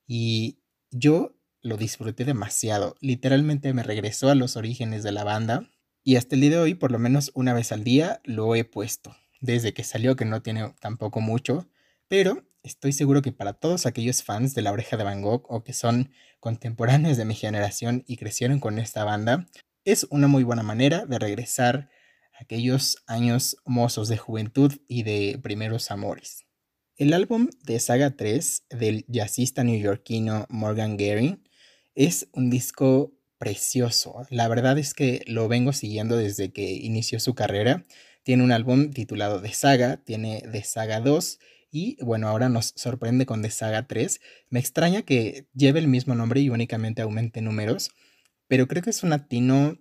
y 0.06 0.60
yo 0.92 1.38
lo 1.62 1.78
disfruté 1.78 2.26
demasiado. 2.26 2.96
Literalmente 3.00 3.74
me 3.74 3.84
regresó 3.84 4.30
a 4.30 4.36
los 4.36 4.58
orígenes 4.58 5.02
de 5.02 5.14
la 5.14 5.24
banda 5.24 5.72
y 6.04 6.18
hasta 6.18 6.36
el 6.36 6.42
día 6.42 6.52
de 6.52 6.58
hoy, 6.58 6.74
por 6.76 6.92
lo 6.92 7.00
menos 7.00 7.32
una 7.34 7.54
vez 7.54 7.72
al 7.72 7.84
día, 7.84 8.22
lo 8.26 8.54
he 8.54 8.66
puesto. 8.66 9.16
Desde 9.46 9.76
que 9.76 9.84
salió, 9.84 10.16
que 10.16 10.26
no 10.26 10.42
tiene 10.42 10.74
tampoco 10.80 11.22
mucho, 11.22 11.70
pero 12.08 12.44
estoy 12.64 12.94
seguro 12.94 13.22
que 13.22 13.32
para 13.32 13.54
todos 13.54 13.86
aquellos 13.86 14.24
fans 14.24 14.56
de 14.56 14.64
La 14.64 14.72
Oreja 14.72 14.98
de 14.98 15.04
Van 15.04 15.22
Gogh 15.22 15.46
o 15.50 15.64
que 15.64 15.72
son 15.72 16.10
contemporáneos 16.40 17.16
de 17.16 17.26
mi 17.26 17.36
generación 17.36 18.04
y 18.08 18.18
crecieron 18.18 18.60
con 18.60 18.80
esta 18.80 19.04
banda, 19.04 19.46
es 19.84 20.08
una 20.10 20.28
muy 20.28 20.44
buena 20.44 20.64
manera 20.64 21.06
de 21.06 21.20
regresar 21.20 21.92
a 22.34 22.42
aquellos 22.42 23.04
años 23.06 23.58
mozos 23.66 24.10
de 24.10 24.18
juventud 24.18 24.74
y 24.88 25.04
de 25.04 25.40
primeros 25.44 25.92
amores. 25.92 26.46
El 26.98 27.14
álbum 27.14 27.50
de 27.62 27.80
Saga 27.80 28.18
3 28.18 28.64
del 28.72 29.06
jazzista 29.08 29.64
neoyorquino 29.64 30.48
Morgan 30.50 30.98
Gary 30.98 31.44
es 31.94 32.30
un 32.34 32.50
disco 32.50 33.14
precioso. 33.38 34.26
La 34.32 34.48
verdad 34.48 34.80
es 34.80 34.96
que 34.96 35.24
lo 35.28 35.48
vengo 35.48 35.72
siguiendo 35.72 36.18
desde 36.18 36.52
que 36.52 36.72
inició 36.74 37.20
su 37.20 37.36
carrera. 37.36 37.86
Tiene 38.26 38.44
un 38.44 38.52
álbum 38.52 38.90
titulado 38.90 39.40
The 39.40 39.54
Saga, 39.54 39.98
tiene 39.98 40.44
The 40.52 40.64
Saga 40.64 41.00
2 41.00 41.38
y 41.70 42.04
bueno, 42.04 42.28
ahora 42.28 42.50
nos 42.50 42.74
sorprende 42.76 43.28
con 43.28 43.44
The 43.44 43.52
Saga 43.52 43.86
3. 43.86 44.20
Me 44.50 44.60
extraña 44.60 45.04
que 45.04 45.46
lleve 45.54 45.78
el 45.78 45.88
mismo 45.88 46.16
nombre 46.16 46.42
y 46.42 46.50
únicamente 46.50 47.04
aumente 47.04 47.44
números, 47.44 47.92
pero 48.48 48.68
creo 48.68 48.82
que 48.82 48.90
es 48.90 49.04
un 49.04 49.14
atino 49.14 49.78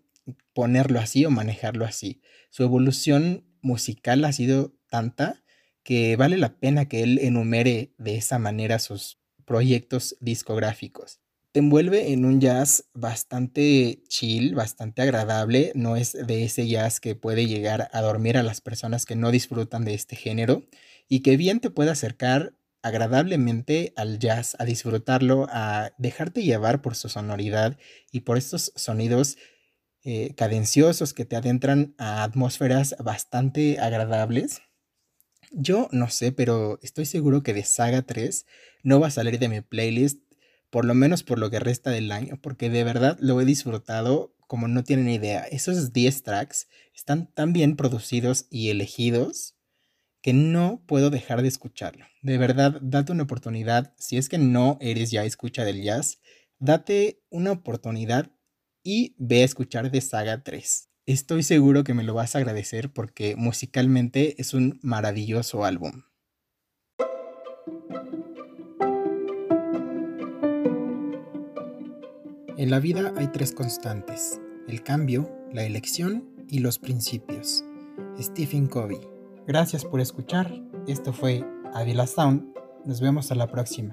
ponerlo 0.52 1.00
así 1.00 1.24
o 1.24 1.30
manejarlo 1.30 1.86
así. 1.86 2.20
Su 2.50 2.64
evolución 2.64 3.46
musical 3.62 4.22
ha 4.26 4.32
sido 4.34 4.74
tanta 4.90 5.42
que 5.82 6.14
vale 6.16 6.36
la 6.36 6.58
pena 6.58 6.86
que 6.86 7.02
él 7.02 7.20
enumere 7.22 7.94
de 7.96 8.16
esa 8.16 8.38
manera 8.38 8.78
sus 8.78 9.22
proyectos 9.46 10.18
discográficos. 10.20 11.23
Te 11.54 11.60
envuelve 11.60 12.12
en 12.12 12.24
un 12.24 12.40
jazz 12.40 12.88
bastante 12.94 14.02
chill, 14.08 14.56
bastante 14.56 15.02
agradable, 15.02 15.70
no 15.76 15.94
es 15.94 16.14
de 16.14 16.42
ese 16.42 16.66
jazz 16.66 16.98
que 16.98 17.14
puede 17.14 17.46
llegar 17.46 17.90
a 17.92 18.00
dormir 18.00 18.36
a 18.36 18.42
las 18.42 18.60
personas 18.60 19.06
que 19.06 19.14
no 19.14 19.30
disfrutan 19.30 19.84
de 19.84 19.94
este 19.94 20.16
género 20.16 20.64
y 21.08 21.20
que 21.20 21.36
bien 21.36 21.60
te 21.60 21.70
puede 21.70 21.92
acercar 21.92 22.56
agradablemente 22.82 23.92
al 23.94 24.18
jazz, 24.18 24.56
a 24.58 24.64
disfrutarlo, 24.64 25.46
a 25.48 25.92
dejarte 25.96 26.42
llevar 26.42 26.82
por 26.82 26.96
su 26.96 27.08
sonoridad 27.08 27.78
y 28.10 28.22
por 28.22 28.36
estos 28.36 28.72
sonidos 28.74 29.36
eh, 30.02 30.34
cadenciosos 30.34 31.14
que 31.14 31.24
te 31.24 31.36
adentran 31.36 31.94
a 31.98 32.24
atmósferas 32.24 32.96
bastante 32.98 33.78
agradables. 33.78 34.60
Yo 35.52 35.88
no 35.92 36.10
sé, 36.10 36.32
pero 36.32 36.80
estoy 36.82 37.06
seguro 37.06 37.44
que 37.44 37.54
de 37.54 37.62
Saga 37.62 38.02
3 38.02 38.44
no 38.82 38.98
va 38.98 39.06
a 39.06 39.12
salir 39.12 39.38
de 39.38 39.48
mi 39.48 39.60
playlist, 39.60 40.18
por 40.74 40.86
lo 40.86 40.94
menos 40.94 41.22
por 41.22 41.38
lo 41.38 41.50
que 41.50 41.60
resta 41.60 41.90
del 41.90 42.10
año, 42.10 42.36
porque 42.42 42.68
de 42.68 42.82
verdad 42.82 43.16
lo 43.20 43.40
he 43.40 43.44
disfrutado 43.44 44.34
como 44.48 44.66
no 44.66 44.82
tienen 44.82 45.08
idea. 45.08 45.42
Esos 45.42 45.92
10 45.92 46.24
tracks 46.24 46.66
están 46.92 47.32
tan 47.32 47.52
bien 47.52 47.76
producidos 47.76 48.48
y 48.50 48.70
elegidos 48.70 49.54
que 50.20 50.32
no 50.32 50.82
puedo 50.88 51.10
dejar 51.10 51.42
de 51.42 51.46
escucharlo. 51.46 52.06
De 52.22 52.38
verdad, 52.38 52.80
date 52.82 53.12
una 53.12 53.22
oportunidad. 53.22 53.94
Si 53.98 54.16
es 54.16 54.28
que 54.28 54.38
no 54.38 54.76
eres 54.80 55.12
ya 55.12 55.24
escucha 55.24 55.64
del 55.64 55.80
jazz, 55.80 56.18
date 56.58 57.22
una 57.30 57.52
oportunidad 57.52 58.32
y 58.82 59.14
ve 59.16 59.42
a 59.42 59.44
escuchar 59.44 59.92
de 59.92 60.00
Saga 60.00 60.42
3. 60.42 60.88
Estoy 61.06 61.44
seguro 61.44 61.84
que 61.84 61.94
me 61.94 62.02
lo 62.02 62.14
vas 62.14 62.34
a 62.34 62.38
agradecer 62.38 62.92
porque 62.92 63.36
musicalmente 63.36 64.40
es 64.40 64.54
un 64.54 64.80
maravilloso 64.82 65.64
álbum. 65.64 66.02
En 72.64 72.70
la 72.70 72.80
vida 72.80 73.12
hay 73.18 73.26
tres 73.26 73.52
constantes, 73.52 74.40
el 74.68 74.82
cambio, 74.82 75.30
la 75.52 75.64
elección 75.64 76.24
y 76.48 76.60
los 76.60 76.78
principios. 76.78 77.62
Stephen 78.18 78.68
Covey 78.68 79.00
Gracias 79.46 79.84
por 79.84 80.00
escuchar. 80.00 80.50
Esto 80.86 81.12
fue 81.12 81.44
Avila 81.74 82.06
Sound. 82.06 82.54
Nos 82.86 83.02
vemos 83.02 83.30
a 83.30 83.34
la 83.34 83.48
próxima. 83.48 83.92